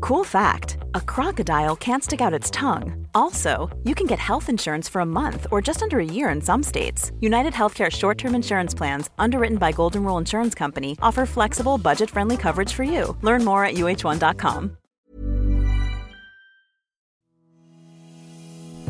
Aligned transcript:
Cool 0.00 0.24
fact 0.24 0.78
a 0.94 1.00
crocodile 1.00 1.76
can't 1.76 2.04
stick 2.04 2.20
out 2.20 2.34
its 2.34 2.50
tongue. 2.50 3.06
Also, 3.14 3.70
you 3.84 3.94
can 3.94 4.06
get 4.06 4.18
health 4.18 4.48
insurance 4.48 4.88
for 4.88 5.00
a 5.00 5.06
month 5.06 5.46
or 5.50 5.60
just 5.62 5.82
under 5.82 5.98
a 5.98 6.04
year 6.04 6.28
in 6.30 6.40
some 6.40 6.62
states. 6.62 7.12
United 7.20 7.52
Healthcare 7.52 7.90
short 7.90 8.18
term 8.18 8.34
insurance 8.34 8.74
plans, 8.74 9.10
underwritten 9.18 9.58
by 9.58 9.72
Golden 9.72 10.04
Rule 10.04 10.18
Insurance 10.18 10.54
Company, 10.54 10.96
offer 11.02 11.26
flexible, 11.26 11.78
budget 11.78 12.10
friendly 12.10 12.36
coverage 12.36 12.72
for 12.72 12.84
you. 12.84 13.16
Learn 13.22 13.44
more 13.44 13.64
at 13.64 13.74
uh1.com. 13.74 14.76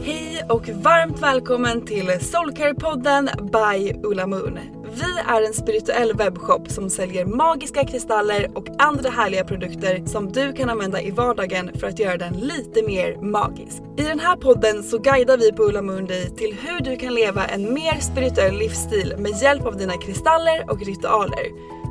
Hej 0.05 0.43
och 0.49 0.69
varmt 0.69 1.23
välkommen 1.23 1.85
till 1.85 2.11
Soulcare-podden 2.21 3.29
by 3.53 3.93
Ulla 4.03 4.27
Moon. 4.27 4.82
Vi 4.95 5.19
är 5.29 5.43
en 5.43 5.55
spirituell 5.55 6.13
webbshop 6.17 6.71
som 6.71 6.91
säljer 6.91 7.25
magiska 7.25 7.85
kristaller 7.85 8.51
och 8.55 8.67
andra 8.79 9.11
härliga 9.11 9.45
produkter 9.45 10.07
som 10.07 10.33
du 10.33 10.53
kan 10.53 10.71
använda 10.71 11.03
i 11.03 11.11
vardagen 11.11 11.71
för 11.75 11.87
att 11.87 11.99
göra 11.99 12.17
den 12.17 12.33
lite 12.33 12.83
mer 12.83 13.17
magisk. 13.17 13.83
I 13.97 14.03
den 14.03 14.21
här 14.21 14.37
podden 14.37 14.83
så 14.83 14.99
guidar 14.99 15.39
vi 15.39 15.53
på 15.53 15.63
Ulla 15.63 15.83
Mundi 15.83 16.31
till 16.37 16.57
hur 16.61 16.81
du 16.81 16.97
kan 16.97 17.15
leva 17.15 17.45
en 17.47 17.75
mer 17.75 18.01
spirituell 18.01 18.59
livsstil 18.59 19.15
med 19.19 19.43
hjälp 19.43 19.67
av 19.67 19.77
dina 19.77 19.97
kristaller 19.97 20.71
och 20.71 20.87
ritualer. 20.87 21.47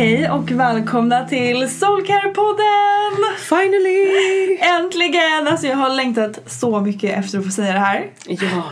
Hej 0.00 0.30
och 0.30 0.50
välkomna 0.50 1.28
till 1.28 1.68
Soulcare-podden! 1.68 3.36
Finally! 3.38 4.58
Äntligen! 4.60 5.46
Alltså 5.46 5.66
jag 5.66 5.76
har 5.76 5.94
längtat 5.94 6.50
så 6.50 6.80
mycket 6.80 7.18
efter 7.18 7.38
att 7.38 7.44
få 7.44 7.50
säga 7.50 7.72
det 7.72 7.78
här. 7.78 8.10
Ja, 8.26 8.64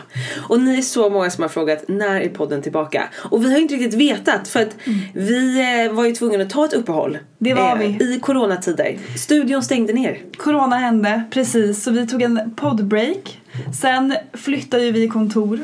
och 0.48 0.60
ni 0.60 0.78
är 0.78 0.82
så 0.82 1.10
många 1.10 1.30
som 1.30 1.42
har 1.42 1.48
frågat 1.48 1.84
när 1.88 2.20
är 2.20 2.28
podden 2.28 2.62
tillbaka? 2.62 3.04
Och 3.30 3.44
vi 3.44 3.52
har 3.52 3.60
inte 3.60 3.74
riktigt 3.74 3.94
vetat 3.94 4.48
för 4.48 4.62
att 4.62 4.76
vi 5.14 5.60
eh, 5.86 5.92
var 5.92 6.04
ju 6.04 6.12
tvungna 6.12 6.44
att 6.44 6.50
ta 6.50 6.64
ett 6.64 6.72
uppehåll. 6.72 7.10
Mm. 7.10 7.24
Det 7.38 7.54
var 7.54 7.76
vi. 7.76 7.86
I 7.86 8.20
coronatider. 8.20 8.98
Studion 9.16 9.62
stängde 9.62 9.92
ner. 9.92 10.18
Corona 10.36 10.76
hände, 10.76 11.22
precis. 11.30 11.82
Så 11.82 11.90
vi 11.90 12.06
tog 12.06 12.22
en 12.22 12.54
poddbreak. 12.56 13.40
Sen 13.80 14.16
flyttade 14.32 14.84
ju 14.84 14.92
vi 14.92 15.08
kontor. 15.08 15.60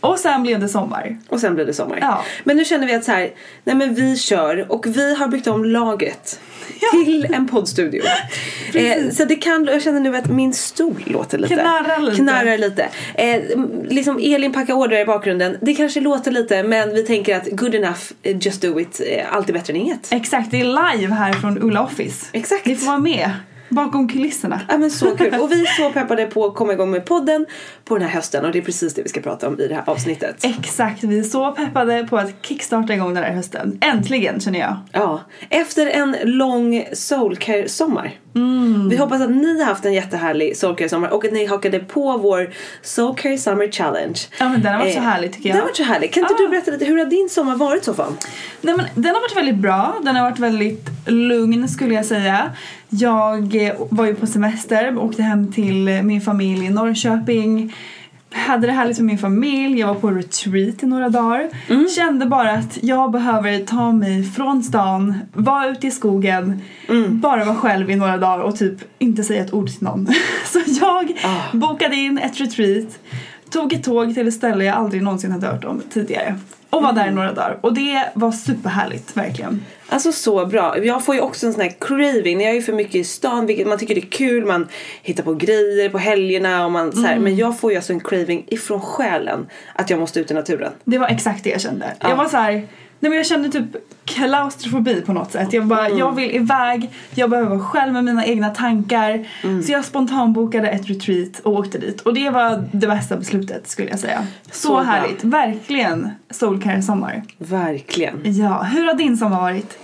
Och 0.00 0.18
sen 0.18 0.42
blev 0.42 0.60
det 0.60 0.68
sommar. 0.68 1.16
Och 1.28 1.40
sen 1.40 1.54
blev 1.54 1.66
det 1.66 1.74
sommar. 1.74 1.98
Ja. 2.00 2.24
Men 2.44 2.56
nu 2.56 2.64
känner 2.64 2.86
vi 2.86 2.94
att 2.94 3.04
så 3.04 3.12
här, 3.12 3.30
nej 3.64 3.76
men 3.76 3.94
vi 3.94 4.16
kör 4.16 4.72
och 4.72 4.86
vi 4.86 5.14
har 5.14 5.28
byggt 5.28 5.46
om 5.46 5.64
lagret. 5.64 6.40
Till 7.04 7.26
en 7.32 7.48
poddstudio. 7.48 8.02
eh, 8.74 9.10
så 9.10 9.24
det 9.24 9.36
kan, 9.36 9.64
jag 9.64 9.82
känner 9.82 10.00
nu 10.00 10.16
att 10.16 10.30
min 10.30 10.54
stol 10.54 11.02
låter 11.06 11.38
lite. 11.38 11.54
Knarrar 11.54 12.00
lite. 12.00 12.16
Knarrar 12.16 12.58
lite. 12.58 12.88
Eh, 13.14 13.40
liksom 13.88 14.18
Elin 14.22 14.52
packar 14.52 14.74
order 14.74 15.00
i 15.00 15.04
bakgrunden. 15.04 15.56
Det 15.60 15.74
kanske 15.74 16.00
låter 16.00 16.30
lite 16.30 16.62
men 16.62 16.94
vi 16.94 17.02
tänker 17.06 17.36
att 17.36 17.48
good 17.50 17.74
enough, 17.74 18.00
eh, 18.22 18.36
just 18.40 18.62
do 18.62 18.80
it. 18.80 19.00
Eh, 19.06 19.34
allt 19.34 19.48
är 19.48 19.52
bättre 19.52 19.72
än 19.72 19.80
inget. 19.80 20.12
Exakt, 20.12 20.50
det 20.50 20.60
är 20.60 20.64
live 20.98 21.14
här 21.14 21.32
från 21.32 21.62
Ulla 21.62 21.82
Office. 21.82 22.26
Exakt. 22.32 22.66
Ni 22.66 22.76
får 22.76 22.86
vara 22.86 22.98
med 22.98 23.30
bakom 23.68 24.08
kulisserna. 24.08 24.60
Ja 24.68 24.78
men 24.78 24.90
så 24.90 25.16
kul. 25.16 25.34
Och 25.40 25.52
vi 25.52 25.60
är 25.62 25.66
så 25.66 25.90
peppade 25.92 26.26
på 26.26 26.46
att 26.46 26.54
komma 26.54 26.72
igång 26.72 26.90
med 26.90 27.04
podden 27.06 27.46
på 27.84 27.98
den 27.98 28.08
här 28.08 28.14
hösten 28.14 28.44
och 28.44 28.52
det 28.52 28.58
är 28.58 28.62
precis 28.62 28.94
det 28.94 29.02
vi 29.02 29.08
ska 29.08 29.20
prata 29.20 29.48
om 29.48 29.60
i 29.60 29.66
det 29.68 29.74
här 29.74 29.82
avsnittet. 29.86 30.44
Exakt, 30.44 31.04
vi 31.04 31.18
är 31.18 31.22
så 31.22 31.50
peppade 31.52 32.06
på 32.10 32.18
att 32.18 32.30
kickstarta 32.46 32.94
igång 32.94 33.14
den 33.14 33.24
här 33.24 33.32
hösten. 33.32 33.78
Äntligen 33.80 34.40
känner 34.40 34.58
jag. 34.58 34.76
Ja, 34.92 35.20
efter 35.50 35.86
en 35.86 36.16
lång 36.24 36.84
soulcare-sommar. 36.92 38.10
Mm. 38.34 38.88
Vi 38.88 38.96
hoppas 38.96 39.20
att 39.22 39.30
ni 39.30 39.58
har 39.58 39.66
haft 39.66 39.84
en 39.84 39.92
jättehärlig 39.92 40.56
soulcare-sommar 40.56 41.08
och 41.08 41.24
att 41.24 41.32
ni 41.32 41.46
hakade 41.46 41.78
på 41.78 42.18
vår 42.18 42.50
soulcare 42.82 43.38
summer 43.38 43.68
challenge. 43.72 44.18
Ja 44.40 44.48
men 44.48 44.62
den 44.62 44.72
har 44.72 44.78
varit 44.80 44.92
så 44.92 44.98
Eh, 44.98 45.04
härlig 45.04 45.32
tycker 45.32 45.48
jag. 45.48 45.54
Den 45.56 45.60
har 45.60 45.68
varit 45.68 45.76
så 45.76 45.82
härlig. 45.82 46.12
Kan 46.12 46.22
inte 46.22 46.34
Ja. 46.38 46.44
du 46.44 46.48
berätta 46.50 46.70
lite, 46.70 46.84
hur 46.84 46.98
har 46.98 47.04
din 47.06 47.28
sommar 47.28 47.56
varit 47.56 47.84
så 47.84 47.94
fall? 47.94 48.12
Nej, 48.60 48.74
men 48.76 48.86
den 48.94 49.14
har 49.14 49.20
varit 49.22 49.36
väldigt 49.36 49.54
bra, 49.56 49.94
den 50.02 50.16
har 50.16 50.22
varit 50.22 50.38
väldigt 50.38 50.88
lugn 51.06 51.68
skulle 51.68 51.94
jag 51.94 52.06
säga. 52.06 52.50
Jag 52.88 53.66
eh, 53.66 53.72
var 53.90 54.06
ju 54.06 54.14
på 54.14 54.26
semester, 54.26 54.98
åkte 54.98 55.22
hem 55.22 55.52
till 55.52 56.00
min 56.04 56.20
familj 56.20 56.66
i 56.66 56.70
Norrköping. 56.70 57.74
Hade 58.32 58.66
det 58.66 58.72
härligt 58.72 58.98
med 58.98 59.06
min 59.06 59.18
familj, 59.18 59.80
jag 59.80 59.86
var 59.86 59.94
på 59.94 60.10
retreat 60.10 60.82
i 60.82 60.86
några 60.86 61.08
dagar. 61.08 61.48
Kände 61.96 62.26
bara 62.26 62.50
att 62.52 62.78
jag 62.82 63.10
behöver 63.10 63.58
ta 63.58 63.92
mig 63.92 64.24
från 64.24 64.62
stan, 64.62 65.14
vara 65.32 65.68
ute 65.68 65.86
i 65.86 65.90
skogen, 65.90 66.60
bara 67.08 67.44
vara 67.44 67.56
själv 67.56 67.90
i 67.90 67.96
några 67.96 68.16
dagar 68.16 68.38
och 68.38 68.56
typ 68.56 68.74
inte 68.98 69.24
säga 69.24 69.44
ett 69.44 69.52
ord 69.54 69.68
till 69.68 69.82
någon. 69.82 70.06
Så 70.46 70.60
jag 70.80 71.12
Ah. 71.24 71.56
bokade 71.56 71.96
in 71.96 72.18
ett 72.18 72.40
retreat, 72.40 72.98
tog 73.50 73.72
ett 73.72 73.84
tåg 73.84 74.14
till 74.14 74.28
ett 74.28 74.34
ställe 74.34 74.64
jag 74.64 74.76
aldrig 74.76 75.02
någonsin 75.02 75.32
hade 75.32 75.46
hört 75.46 75.64
om 75.64 75.82
tidigare. 75.92 76.34
Och 76.70 76.82
var 76.82 76.92
där 76.92 77.08
i 77.08 77.10
några 77.10 77.32
dagar. 77.32 77.58
Och 77.60 77.74
det 77.74 78.10
var 78.14 78.32
superhärligt, 78.32 79.16
verkligen. 79.16 79.64
Alltså 79.88 80.12
så 80.12 80.46
bra. 80.46 80.84
Jag 80.84 81.04
får 81.04 81.14
ju 81.14 81.20
också 81.20 81.46
en 81.46 81.52
sån 81.52 81.62
här 81.62 81.74
craving 81.80 82.38
när 82.38 82.44
jag 82.44 82.56
är 82.56 82.60
för 82.60 82.72
mycket 82.72 82.94
i 82.94 83.04
stan 83.04 83.46
vilket 83.46 83.66
man 83.66 83.78
tycker 83.78 83.94
det 83.94 84.00
är 84.00 84.10
kul. 84.10 84.46
Man 84.46 84.68
hittar 85.02 85.22
på 85.22 85.34
grejer 85.34 85.88
på 85.88 85.98
helgerna 85.98 86.64
och 86.64 86.72
man 86.72 86.92
så 86.92 87.02
här, 87.02 87.18
Men 87.18 87.36
jag 87.36 87.60
får 87.60 87.70
ju 87.70 87.76
alltså 87.76 87.92
en 87.92 88.00
craving 88.00 88.44
ifrån 88.46 88.80
själen 88.80 89.46
att 89.74 89.90
jag 89.90 90.00
måste 90.00 90.20
ut 90.20 90.30
i 90.30 90.34
naturen. 90.34 90.72
Det 90.84 90.98
var 90.98 91.08
exakt 91.08 91.44
det 91.44 91.50
jag 91.50 91.60
kände. 91.60 91.96
Jag 92.00 92.16
var 92.16 92.28
så 92.28 92.36
här, 92.36 92.66
nej 93.00 93.10
men 93.10 93.16
jag 93.16 93.26
kände 93.26 93.48
typ 93.48 93.64
klaustrofobi 94.04 95.00
på 95.00 95.12
något 95.12 95.32
sätt. 95.32 95.52
Jag 95.52 95.66
bara, 95.66 95.88
jag 95.90 96.14
vill 96.14 96.30
iväg, 96.36 96.90
jag 97.14 97.30
behöver 97.30 97.50
vara 97.50 97.60
själv 97.60 97.92
med 97.92 98.04
mina 98.04 98.26
egna 98.26 98.50
tankar. 98.50 99.28
Så 99.66 99.72
jag 99.72 99.84
spontanbokade 99.84 100.68
ett 100.68 100.88
retreat 100.90 101.40
och 101.42 101.52
åkte 101.52 101.78
dit. 101.78 102.00
Och 102.00 102.14
det 102.14 102.30
var 102.30 102.64
det 102.72 102.86
bästa 102.86 103.16
beslutet 103.16 103.68
skulle 103.68 103.90
jag 103.90 103.98
säga. 103.98 104.26
Så, 104.50 104.68
Så 104.68 104.74
bra. 104.74 104.82
härligt, 104.82 105.24
verkligen 105.24 106.10
soulcare 106.30 106.82
sommar. 106.82 107.22
Verkligen. 107.38 108.20
Ja, 108.24 108.62
hur 108.62 108.84
har 108.86 108.94
din 108.94 109.16
sommar 109.16 109.40
varit? 109.40 109.78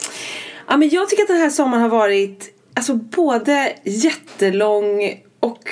Ja, 0.69 0.76
men 0.76 0.88
jag 0.88 1.08
tycker 1.08 1.22
att 1.22 1.28
den 1.28 1.37
här 1.40 1.50
sommaren 1.50 1.82
har 1.82 1.90
varit 1.90 2.50
alltså, 2.75 2.94
både 2.94 3.72
jättelång 3.84 5.14
och... 5.40 5.62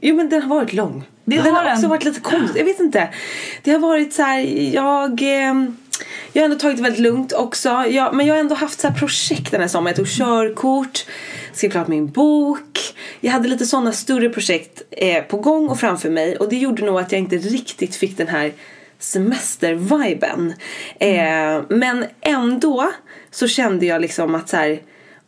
Jo 0.00 0.16
men 0.16 0.28
den 0.28 0.42
har 0.42 0.56
varit 0.56 0.72
lång. 0.72 1.04
Det 1.24 1.36
den 1.36 1.54
har 1.54 1.64
har 1.64 1.72
också 1.74 1.88
varit 1.88 2.04
lite 2.04 2.20
konstig. 2.20 2.60
Jag 2.60 2.64
vet 2.64 2.80
inte. 2.80 3.08
Det 3.62 3.70
har 3.70 3.78
varit 3.78 4.12
så 4.12 4.22
här, 4.22 4.38
jag... 4.74 5.22
Eh, 5.22 5.54
jag 6.32 6.42
har 6.42 6.44
ändå 6.44 6.58
tagit 6.58 6.76
det 6.76 6.82
väldigt 6.82 7.00
lugnt 7.00 7.32
också. 7.32 7.68
Jag, 7.68 8.14
men 8.14 8.26
jag 8.26 8.34
har 8.34 8.40
ändå 8.40 8.54
haft 8.54 8.80
så 8.80 8.88
här 8.88 8.94
projekt 8.94 9.50
den 9.50 9.60
här 9.60 9.68
sommaren. 9.68 9.94
Jag 9.96 9.96
tog 9.96 10.16
körkort, 10.16 11.06
skrev 11.52 11.70
klart 11.70 11.88
min 11.88 12.10
bok. 12.10 12.78
Jag 13.20 13.32
hade 13.32 13.48
lite 13.48 13.66
sådana 13.66 13.92
större 13.92 14.30
projekt 14.30 14.82
eh, 14.90 15.22
på 15.22 15.36
gång 15.36 15.68
och 15.68 15.80
framför 15.80 16.10
mig. 16.10 16.36
Och 16.36 16.48
det 16.48 16.56
gjorde 16.56 16.84
nog 16.84 16.98
att 16.98 17.12
jag 17.12 17.18
inte 17.18 17.36
riktigt 17.36 17.96
fick 17.96 18.16
den 18.16 18.28
här 18.28 18.52
semesterviben. 18.98 20.54
Mm. 20.98 21.64
Men 21.68 22.04
ändå 22.20 22.92
så 23.30 23.48
kände 23.48 23.86
jag 23.86 24.00
liksom 24.00 24.34
att 24.34 24.48
så 24.48 24.56
här, 24.56 24.80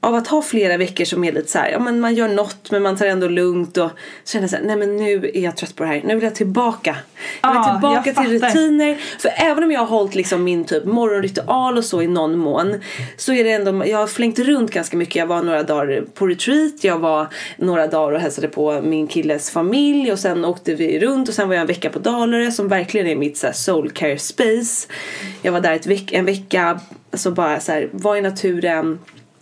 av 0.04 0.14
att 0.14 0.28
ha 0.28 0.42
flera 0.42 0.76
veckor 0.76 1.04
som 1.04 1.24
är 1.24 1.32
lite 1.32 1.50
så 1.50 1.58
här, 1.58 1.70
ja 1.70 1.78
men 1.78 2.00
man 2.00 2.14
gör 2.14 2.28
något 2.28 2.70
men 2.70 2.82
man 2.82 2.96
tar 2.96 3.06
ändå 3.06 3.28
lugnt 3.28 3.76
och 3.76 3.90
känner 4.24 4.48
så 4.48 4.56
här, 4.56 4.62
nej 4.64 4.76
men 4.76 4.96
nu 4.96 5.30
är 5.34 5.40
jag 5.40 5.56
trött 5.56 5.76
på 5.76 5.82
det 5.82 5.88
här, 5.88 6.02
nu 6.04 6.14
vill 6.14 6.24
jag 6.24 6.34
tillbaka. 6.34 6.96
Jag 7.42 7.50
vill 7.50 7.60
Ja, 7.64 7.72
tillbaka 7.72 7.94
jag 7.96 8.04
till 8.04 8.40
fattar. 8.40 8.54
rutiner. 8.54 8.98
För 9.18 9.30
även 9.36 9.64
om 9.64 9.72
jag 9.72 9.80
har 9.80 9.86
hållit 9.86 10.14
liksom 10.14 10.44
min 10.44 10.64
typ 10.64 10.84
morgonritual 10.84 11.78
och 11.78 11.84
så 11.84 12.02
i 12.02 12.06
någon 12.06 12.38
mån 12.38 12.80
så 13.16 13.32
är 13.32 13.44
det 13.44 13.52
ändå, 13.52 13.86
jag 13.86 13.98
har 13.98 14.06
flängt 14.06 14.38
runt 14.38 14.70
ganska 14.70 14.96
mycket. 14.96 15.16
Jag 15.16 15.26
var 15.26 15.42
några 15.42 15.62
dagar 15.62 16.04
på 16.14 16.26
retreat, 16.26 16.84
jag 16.84 16.98
var 16.98 17.26
några 17.56 17.86
dagar 17.86 18.12
och 18.12 18.20
hälsade 18.20 18.48
på 18.48 18.80
min 18.84 19.06
killes 19.06 19.50
familj 19.50 20.12
och 20.12 20.18
sen 20.18 20.44
åkte 20.44 20.74
vi 20.74 21.00
runt 21.00 21.28
och 21.28 21.34
sen 21.34 21.48
var 21.48 21.54
jag 21.54 21.60
en 21.60 21.66
vecka 21.66 21.90
på 21.90 21.98
Dalarö 21.98 22.50
som 22.50 22.68
verkligen 22.68 23.06
är 23.06 23.16
mitt 23.16 23.36
så 23.36 23.46
här, 23.46 23.54
soul 23.54 23.90
care 23.90 24.18
space. 24.18 24.88
Jag 25.42 25.52
var 25.52 25.60
där 25.60 25.72
ett 25.74 25.86
veck, 25.86 26.12
en 26.12 26.24
vecka, 26.24 26.80
alltså 27.10 27.30
bara 27.30 27.60
så 27.60 27.72
här, 27.72 27.88
var 27.92 28.16
i 28.16 28.20
naturen 28.20 28.98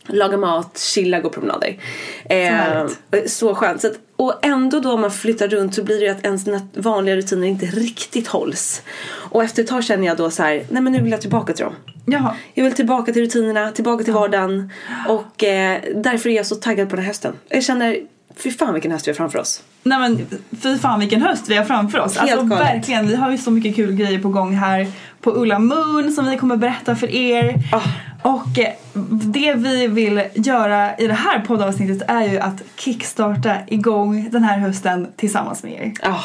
laga 0.07 0.37
mat, 0.37 0.79
chilla, 0.79 1.21
gå 1.21 1.31
promenader. 1.31 1.77
Eh, 2.25 2.87
så 3.27 3.55
skönt. 3.55 3.81
Så 3.81 3.87
att, 3.87 3.99
och 4.17 4.45
ändå 4.45 4.81
då 4.81 4.93
om 4.93 5.01
man 5.01 5.11
flyttar 5.11 5.49
runt 5.49 5.75
så 5.75 5.85
blir 5.85 6.01
det 6.01 6.05
ju 6.05 6.11
att 6.11 6.25
ens 6.25 6.47
vanliga 6.75 7.17
rutiner 7.17 7.47
inte 7.47 7.67
riktigt 7.67 8.29
hålls. 8.29 8.83
Och 9.31 9.45
efter 9.45 9.63
ett 9.63 9.69
tag 9.69 9.85
känner 9.85 10.07
jag 10.07 10.17
då 10.17 10.31
så 10.31 10.43
här, 10.43 10.67
nej 10.71 10.83
men 10.83 10.93
nu 10.93 11.03
vill 11.03 11.13
jag 11.13 11.21
tillbaka 11.21 11.53
till 11.53 11.65
dem. 11.65 11.75
Jaha. 12.07 12.37
Jag 12.55 12.65
vill 12.65 12.73
tillbaka 12.73 13.13
till 13.13 13.23
rutinerna, 13.23 13.73
tillbaka 13.73 14.05
till 14.05 14.13
vardagen. 14.13 14.73
Och 15.09 15.45
eh, 15.45 15.81
därför 15.95 16.31
är 16.31 16.35
jag 16.35 16.47
så 16.47 16.55
taggad 16.55 16.91
på 16.91 16.97
den 16.97 17.05
här 17.05 17.11
hösten. 17.11 17.35
Jag 17.49 17.65
känner, 17.65 17.97
fy 18.37 18.51
fan 18.51 18.73
vilken 18.73 18.93
höst 18.93 19.07
vi 19.07 19.11
har 19.11 19.17
framför 19.17 19.39
oss. 19.39 19.63
Nej 19.83 19.99
men 19.99 20.27
fy 20.63 20.79
fan 20.79 21.01
vilken 21.01 21.23
höst 21.23 21.49
vi 21.49 21.57
har 21.57 21.65
framför 21.65 21.99
oss. 21.99 22.17
Helt 22.17 22.33
alltså 22.33 22.47
galet. 22.47 22.67
verkligen, 22.67 23.09
vi 23.09 23.17
har 23.17 23.31
ju 23.31 23.39
så 23.39 23.51
mycket 23.51 23.77
kul 23.77 23.93
grejer 23.93 24.19
på 24.19 24.29
gång 24.29 24.55
här 24.55 24.87
på 25.21 25.31
Ulla 25.31 25.59
Moon 25.59 26.13
som 26.13 26.31
vi 26.31 26.37
kommer 26.37 26.57
berätta 26.57 26.97
för 26.97 27.15
er. 27.15 27.55
Ah. 27.73 27.81
Och 28.23 28.59
eh, 28.59 28.73
det 29.13 29.55
vi 29.55 29.87
vill 29.87 30.23
göra 30.35 30.97
i 30.97 31.07
det 31.07 31.15
här 31.15 31.41
poddavsnittet 31.41 32.11
är 32.11 32.29
ju 32.29 32.39
att 32.39 32.63
kickstarta 32.77 33.57
igång 33.67 34.29
den 34.33 34.45
här 34.45 34.59
hösten 34.59 35.09
tillsammans 35.17 35.63
med 35.63 35.73
er. 35.73 35.93
Ja, 36.03 36.21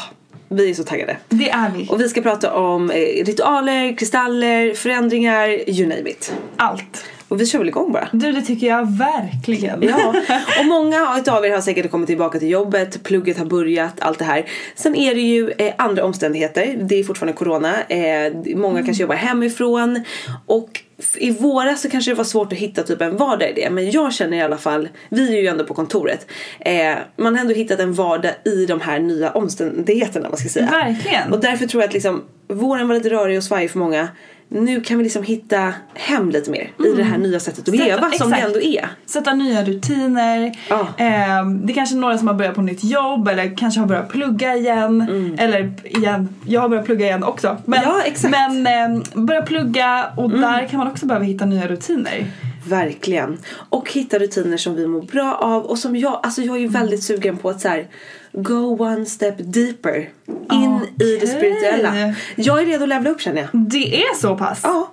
vi 0.48 0.70
är 0.70 0.74
så 0.74 0.84
taggade. 0.84 1.16
Det 1.28 1.50
är 1.50 1.70
vi. 1.70 1.86
Och 1.90 2.00
vi 2.00 2.08
ska 2.08 2.20
prata 2.20 2.54
om 2.54 2.90
eh, 2.90 2.96
ritualer, 3.24 3.96
kristaller, 3.96 4.74
förändringar, 4.74 5.70
you 5.70 5.88
name 5.88 6.10
it. 6.10 6.34
Allt. 6.56 7.04
Och 7.28 7.40
vi 7.40 7.46
kör 7.46 7.58
väl 7.58 7.68
igång 7.68 7.92
bara. 7.92 8.08
Du 8.12 8.32
det 8.32 8.42
tycker 8.42 8.66
jag 8.66 8.98
verkligen. 8.98 9.82
Ja, 9.82 10.14
och 10.60 10.66
många 10.66 11.22
av 11.26 11.44
er 11.44 11.50
har 11.50 11.60
säkert 11.60 11.90
kommit 11.90 12.06
tillbaka 12.06 12.38
till 12.38 12.50
jobbet, 12.50 13.02
plugget 13.02 13.38
har 13.38 13.44
börjat, 13.44 13.94
allt 13.98 14.18
det 14.18 14.24
här. 14.24 14.44
Sen 14.74 14.96
är 14.96 15.14
det 15.14 15.20
ju 15.20 15.50
eh, 15.50 15.74
andra 15.78 16.04
omständigheter, 16.04 16.76
det 16.82 16.94
är 16.94 17.04
fortfarande 17.04 17.36
corona, 17.36 17.82
eh, 17.82 18.32
många 18.56 18.82
kanske 18.82 19.02
jobbar 19.02 19.14
hemifrån 19.14 20.04
och 20.46 20.80
i 21.16 21.30
våras 21.30 21.82
så 21.82 21.90
kanske 21.90 22.10
det 22.10 22.14
var 22.14 22.24
svårt 22.24 22.52
att 22.52 22.58
hitta 22.58 22.82
typ 22.82 23.00
en 23.00 23.16
vardag 23.16 23.50
i 23.50 23.52
det 23.52 23.70
men 23.70 23.90
jag 23.90 24.12
känner 24.12 24.36
i 24.36 24.40
alla 24.40 24.56
fall, 24.56 24.88
vi 25.08 25.36
är 25.36 25.42
ju 25.42 25.46
ändå 25.46 25.64
på 25.64 25.74
kontoret, 25.74 26.26
eh, 26.60 26.94
man 27.16 27.34
har 27.34 27.40
ändå 27.40 27.54
hittat 27.54 27.80
en 27.80 27.92
vardag 27.92 28.32
i 28.44 28.66
de 28.66 28.80
här 28.80 28.98
nya 28.98 29.30
omständigheterna 29.30 30.28
vad 30.28 30.38
ska 30.38 30.48
säga. 30.48 30.70
Verkligen. 30.70 31.32
Och 31.32 31.40
därför 31.40 31.66
tror 31.66 31.82
jag 31.82 31.88
att 31.88 31.94
liksom, 31.94 32.22
våren 32.48 32.88
var 32.88 32.94
lite 32.94 33.10
rörig 33.10 33.38
och 33.38 33.44
svajig 33.44 33.70
för 33.70 33.78
många. 33.78 34.08
Nu 34.50 34.80
kan 34.80 34.98
vi 34.98 35.04
liksom 35.04 35.22
hitta 35.22 35.72
hem 35.94 36.30
lite 36.30 36.50
mer 36.50 36.70
i 36.78 36.96
det 36.96 37.02
här 37.02 37.18
nya 37.18 37.40
sättet 37.40 37.68
att 37.68 37.74
Sätta- 37.74 37.84
leva 37.84 38.10
som 38.10 38.30
det 38.30 38.36
exakt. 38.36 38.46
ändå 38.56 38.60
är. 38.60 38.88
Sätta 39.06 39.34
nya 39.34 39.64
rutiner. 39.64 40.52
Ja. 40.68 40.80
Eh, 40.80 41.46
det 41.64 41.72
är 41.72 41.74
kanske 41.74 41.96
är 41.96 42.00
några 42.00 42.18
som 42.18 42.28
har 42.28 42.34
börjat 42.34 42.54
på 42.54 42.62
nytt 42.62 42.84
jobb 42.84 43.28
eller 43.28 43.56
kanske 43.56 43.80
har 43.80 43.86
börjat 43.86 44.08
plugga 44.08 44.56
igen. 44.56 45.34
Eller 45.38 45.72
igen, 45.84 46.28
jag 46.46 46.60
har 46.60 46.68
börjat 46.68 46.84
plugga 46.86 47.06
igen 47.06 47.24
också. 47.24 47.56
Men, 47.64 47.78
Mm. 47.78 47.90
Ja, 47.96 48.02
exakt. 48.04 48.30
men 48.32 48.66
eh, 48.66 49.02
börja 49.24 49.42
plugga 49.42 50.06
och 50.16 50.30
där 50.30 50.66
kan 50.68 50.78
man 50.78 50.88
också 50.88 51.06
behöva 51.06 51.24
hitta 51.24 51.44
nya 51.46 51.68
rutiner. 51.68 52.26
Verkligen. 52.66 53.38
Och 53.68 53.92
hitta 53.92 54.18
rutiner 54.18 54.56
som 54.56 54.74
vi 54.74 54.86
mår 54.86 55.02
bra 55.02 55.34
av 55.34 55.62
och 55.64 55.78
som 55.78 55.96
jag, 55.96 56.20
alltså 56.22 56.42
jag 56.42 56.56
är 56.56 56.60
ju 56.60 56.68
väldigt 56.68 57.02
sugen 57.02 57.36
på 57.36 57.50
att 57.50 57.60
så 57.60 57.68
här, 57.68 57.86
go 58.32 58.82
one 58.82 59.06
step 59.06 59.34
deeper 59.38 60.08
in 60.52 60.80
i 61.00 61.16
det 61.20 61.26
spirituella. 61.26 62.14
Jag 62.36 62.60
är 62.60 62.66
redo 62.66 62.82
att 62.82 62.88
levla 62.88 63.10
upp 63.10 63.20
känner 63.20 63.40
jag. 63.40 63.48
Det 63.52 64.02
är 64.02 64.14
så 64.14 64.36
pass? 64.36 64.60
Ja. 64.62 64.92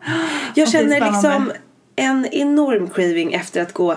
Jag 0.55 0.69
känner 0.69 1.11
liksom 1.11 1.51
en 1.95 2.25
enorm 2.25 2.89
craving 2.89 3.33
efter 3.33 3.61
att 3.61 3.73
gå 3.73 3.95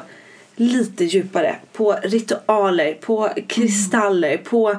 lite 0.57 1.05
djupare 1.05 1.57
på 1.73 1.97
ritualer, 2.03 2.95
på 2.95 3.31
kristaller, 3.47 4.37
på 4.37 4.77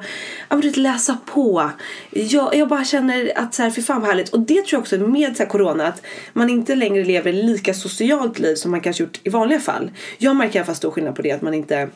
men 0.49 0.61
du 0.61 0.67
vet, 0.67 0.77
läsa 0.77 1.17
på. 1.25 1.69
Jag, 2.11 2.55
jag 2.55 2.67
bara 2.67 2.83
känner 2.83 3.31
att 3.35 3.53
så 3.53 3.63
här, 3.63 3.69
för 3.69 3.81
fan 3.81 4.01
vad 4.01 4.09
härligt. 4.09 4.29
Och 4.29 4.39
det 4.39 4.53
tror 4.53 4.67
jag 4.71 4.79
också 4.79 4.97
med 4.97 5.37
så 5.37 5.43
här, 5.43 5.49
corona 5.49 5.87
att 5.87 6.01
man 6.33 6.49
inte 6.49 6.75
längre 6.75 7.03
lever 7.03 7.33
lika 7.33 7.73
socialt 7.73 8.39
liv 8.39 8.55
som 8.55 8.71
man 8.71 8.81
kanske 8.81 9.03
gjort 9.03 9.19
i 9.23 9.29
vanliga 9.29 9.59
fall. 9.59 9.91
Jag 10.17 10.35
märker 10.35 10.55
i 10.55 10.59
alla 10.59 10.65
fall 10.65 10.75
stor 10.75 10.91
skillnad 10.91 11.15
på 11.15 11.21
det 11.21 11.31
att 11.31 11.41
man 11.41 11.53
inte 11.53 11.89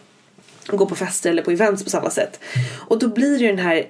gå 0.68 0.86
på 0.86 0.95
fester 0.95 1.30
eller 1.30 1.42
på 1.42 1.51
events 1.51 1.83
på 1.83 1.89
samma 1.89 2.10
sätt. 2.10 2.39
Och 2.88 3.00
då 3.00 3.07
blir 3.07 3.38
det 3.38 3.44
ju 3.44 3.48
den 3.48 3.65
här 3.65 3.88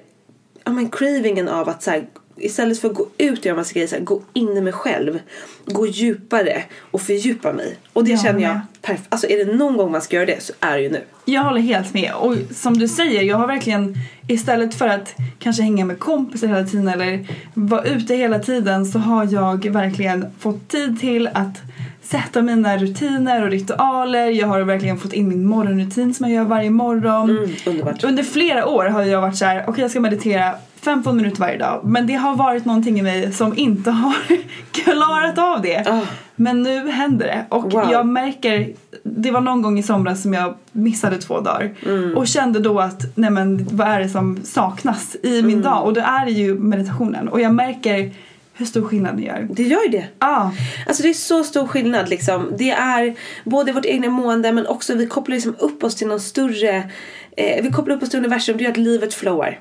ja, 0.64 0.72
men 0.72 0.90
cravingen 0.90 1.48
av 1.48 1.68
att 1.68 1.82
så 1.82 1.90
här, 1.90 2.06
istället 2.36 2.80
för 2.80 2.88
att 2.88 2.94
gå 2.94 3.06
ut 3.18 3.38
och 3.38 3.46
göra 3.46 3.56
massa 3.56 3.72
grejer, 3.72 3.88
så 3.88 3.94
här, 3.94 4.02
gå 4.02 4.22
in 4.32 4.56
i 4.56 4.60
mig 4.60 4.72
själv. 4.72 5.20
Gå 5.66 5.86
djupare 5.86 6.62
och 6.90 7.00
fördjupa 7.00 7.52
mig. 7.52 7.76
Och 7.92 8.04
det 8.04 8.10
Jag 8.10 8.20
känner 8.20 8.40
jag, 8.40 8.60
perfekt. 8.82 9.06
Alltså 9.08 9.28
är 9.28 9.46
det 9.46 9.54
någon 9.54 9.76
gång 9.76 9.92
man 9.92 10.00
ska 10.00 10.16
göra 10.16 10.26
det 10.26 10.42
så 10.42 10.52
är 10.60 10.76
det 10.76 10.82
ju 10.82 10.90
nu. 10.90 11.00
Jag 11.24 11.42
håller 11.42 11.60
helt 11.60 11.94
med. 11.94 12.12
Och 12.14 12.34
som 12.54 12.78
du 12.78 12.88
säger, 12.88 13.22
jag 13.22 13.36
har 13.36 13.46
verkligen 13.46 13.94
istället 14.28 14.74
för 14.74 14.88
att 14.88 15.14
kanske 15.38 15.62
hänga 15.62 15.84
med 15.84 15.98
kompisar 15.98 16.48
hela 16.48 16.64
tiden 16.64 16.88
eller 16.88 17.26
vara 17.54 17.84
ute 17.84 18.14
hela 18.14 18.38
tiden 18.38 18.86
så 18.86 18.98
har 18.98 19.32
jag 19.32 19.66
verkligen 19.66 20.26
fått 20.38 20.68
tid 20.68 21.00
till 21.00 21.26
att 21.26 21.62
sätta 22.02 22.42
mina 22.42 22.76
rutiner 22.76 23.42
och 23.42 23.50
ritualer. 23.50 24.30
Jag 24.30 24.46
har 24.46 24.60
verkligen 24.60 24.98
fått 24.98 25.12
in 25.12 25.28
min 25.28 25.46
morgonrutin 25.46 26.14
som 26.14 26.26
jag 26.28 26.36
gör 26.36 26.44
varje 26.44 26.70
morgon. 26.70 27.30
Mm. 27.66 27.96
Under 28.02 28.22
flera 28.22 28.66
år 28.66 28.84
har 28.84 29.02
jag 29.02 29.20
varit 29.20 29.36
så 29.36 29.44
här: 29.44 29.64
okej 29.68 29.82
jag 29.82 29.90
ska 29.90 30.00
meditera 30.00 30.54
15 30.84 31.16
minuter 31.16 31.40
varje 31.40 31.58
dag. 31.58 31.80
Men 31.84 32.06
det 32.06 32.14
har 32.14 32.36
varit 32.36 32.64
någonting 32.64 32.98
i 32.98 33.02
mig 33.02 33.32
som 33.32 33.58
inte 33.58 33.90
har 33.90 34.14
klarat 34.72 35.38
av 35.38 35.62
det. 35.62 35.86
Ah. 35.88 36.00
Men 36.36 36.62
nu 36.62 36.90
händer 36.90 37.26
det. 37.26 37.44
Och 37.48 37.72
Wow. 37.72 37.88
jag 37.92 38.06
märker, 38.06 38.72
det 39.02 39.30
var 39.30 39.40
någon 39.40 39.62
gång 39.62 39.78
i 39.78 39.82
somras 39.82 40.22
som 40.22 40.34
jag 40.34 40.54
missade 40.72 41.18
två 41.18 41.40
dagar. 41.40 41.70
Mm. 41.86 42.16
Och 42.16 42.26
kände 42.28 42.58
då 42.58 42.80
att, 42.80 43.02
nej 43.14 43.30
men 43.30 43.66
vad 43.72 43.88
är 43.88 44.00
det 44.00 44.08
som 44.08 44.38
saknas 44.44 45.16
i 45.22 45.42
min 45.42 45.50
Mm. 45.50 45.62
dag? 45.62 45.84
Och 45.84 45.92
det 45.94 46.00
är 46.00 46.26
ju 46.26 46.54
meditationen. 46.58 47.28
Och 47.28 47.40
jag 47.40 47.54
märker 47.54 48.12
hur 48.56 48.66
stor 48.66 48.82
skillnad 48.82 49.16
det 49.16 49.22
gör. 49.22 49.48
Det 49.50 49.62
gör 49.62 49.82
ju 49.82 49.88
det. 49.88 50.04
Ah, 50.18 50.50
Alltså 50.86 51.02
det 51.02 51.08
är 51.08 51.14
så 51.14 51.44
stor 51.44 51.66
skillnad 51.66 52.08
liksom. 52.08 52.52
Det 52.58 52.70
är 52.70 53.14
både 53.44 53.72
vårt 53.72 53.84
egna 53.86 54.08
mående 54.10 54.52
men 54.52 54.66
också 54.66 54.94
vi 54.94 55.06
kopplar 55.06 55.34
liksom 55.34 55.56
upp 55.58 55.84
oss 55.84 55.94
till 55.94 56.06
någon 56.06 56.20
större 56.20 56.76
eh, 57.36 57.62
vi 57.62 57.70
kopplar 57.72 57.96
upp 57.96 58.02
oss 58.02 58.10
till 58.10 58.18
universum, 58.18 58.56
det 58.56 58.64
gör 58.64 58.70
att 58.70 58.76
livet 58.76 59.14
flowar. 59.14 59.60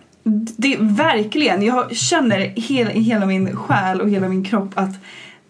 Det 0.57 0.77
verkligen, 0.79 1.61
jag 1.61 1.95
känner 1.95 2.39
i 2.39 3.01
hela 3.01 3.25
min 3.25 3.55
själ 3.55 4.01
och 4.01 4.09
hela 4.09 4.27
min 4.29 4.43
kropp 4.43 4.71
att 4.75 4.95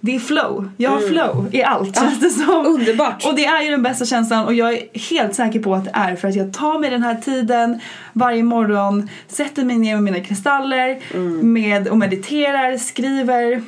det 0.05 0.15
är 0.15 0.19
flow. 0.19 0.69
Jag 0.77 0.89
har 0.91 0.99
flow 0.99 1.47
i 1.51 1.63
allt 1.63 1.95
känns 1.95 2.19
det 2.19 2.29
som. 2.29 2.59
Mm. 2.59 2.65
Underbart. 2.65 3.25
Och 3.25 3.35
det 3.35 3.45
är 3.45 3.61
ju 3.61 3.71
den 3.71 3.83
bästa 3.83 4.05
känslan 4.05 4.45
och 4.45 4.53
jag 4.53 4.73
är 4.73 4.99
helt 5.09 5.35
säker 5.35 5.59
på 5.59 5.75
att 5.75 5.85
det 5.85 5.91
är 5.93 6.15
för 6.15 6.27
att 6.27 6.35
jag 6.35 6.53
tar 6.53 6.79
mig 6.79 6.89
den 6.89 7.03
här 7.03 7.15
tiden 7.15 7.79
varje 8.13 8.43
morgon, 8.43 9.09
sätter 9.27 9.63
mig 9.63 9.77
ner 9.77 9.95
med 9.95 10.03
mina 10.03 10.19
kristaller 10.25 10.99
Mm. 11.13 11.53
med, 11.53 11.87
och 11.87 11.97
mediterar, 11.97 12.77
skriver 12.77 13.63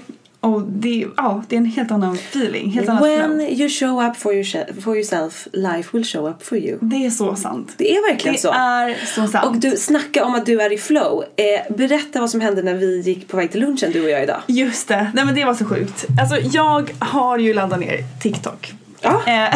och 0.45 0.61
det, 0.61 1.05
ja, 1.17 1.43
det 1.49 1.55
är 1.55 1.57
en 1.57 1.65
helt 1.65 1.91
annan 1.91 2.13
feeling, 2.15 2.71
helt 2.71 2.89
annat 2.89 3.03
When 3.03 3.29
flow. 3.35 3.41
you 3.49 3.69
show 3.69 4.03
up 4.09 4.17
for, 4.17 4.33
your, 4.33 4.81
for 4.81 4.95
yourself, 4.95 5.47
life 5.53 5.89
will 5.97 6.05
show 6.05 6.29
up 6.29 6.43
for 6.43 6.57
you. 6.57 6.77
Det 6.81 7.05
är 7.05 7.09
så 7.09 7.35
sant. 7.35 7.73
Det 7.77 7.95
är 7.95 8.11
verkligen 8.11 8.35
Det 8.35 8.41
så. 8.41 8.51
är 8.51 8.95
så 9.15 9.27
sant. 9.27 9.45
Och 9.45 9.57
du, 9.57 9.77
snacka 9.77 10.25
om 10.25 10.35
att 10.35 10.45
du 10.45 10.61
är 10.61 10.73
i 10.73 10.77
flow. 10.77 11.23
Eh, 11.35 11.75
berätta 11.75 12.19
vad 12.19 12.29
som 12.29 12.41
hände 12.41 12.61
när 12.61 12.73
vi 12.73 12.99
gick 13.01 13.27
på 13.27 13.37
väg 13.37 13.51
till 13.51 13.61
lunchen 13.61 13.91
du 13.91 14.03
och 14.03 14.09
jag 14.09 14.23
idag. 14.23 14.41
Just 14.47 14.87
det, 14.87 15.11
nej 15.13 15.25
men 15.25 15.35
det 15.35 15.45
var 15.45 15.53
så 15.53 15.65
sjukt. 15.65 16.05
Alltså 16.21 16.37
jag 16.57 16.91
har 16.99 17.37
ju 17.37 17.53
laddat 17.53 17.79
ner 17.79 17.97
TikTok. 18.21 18.73
Ja. 19.05 19.33
Eh, 19.33 19.53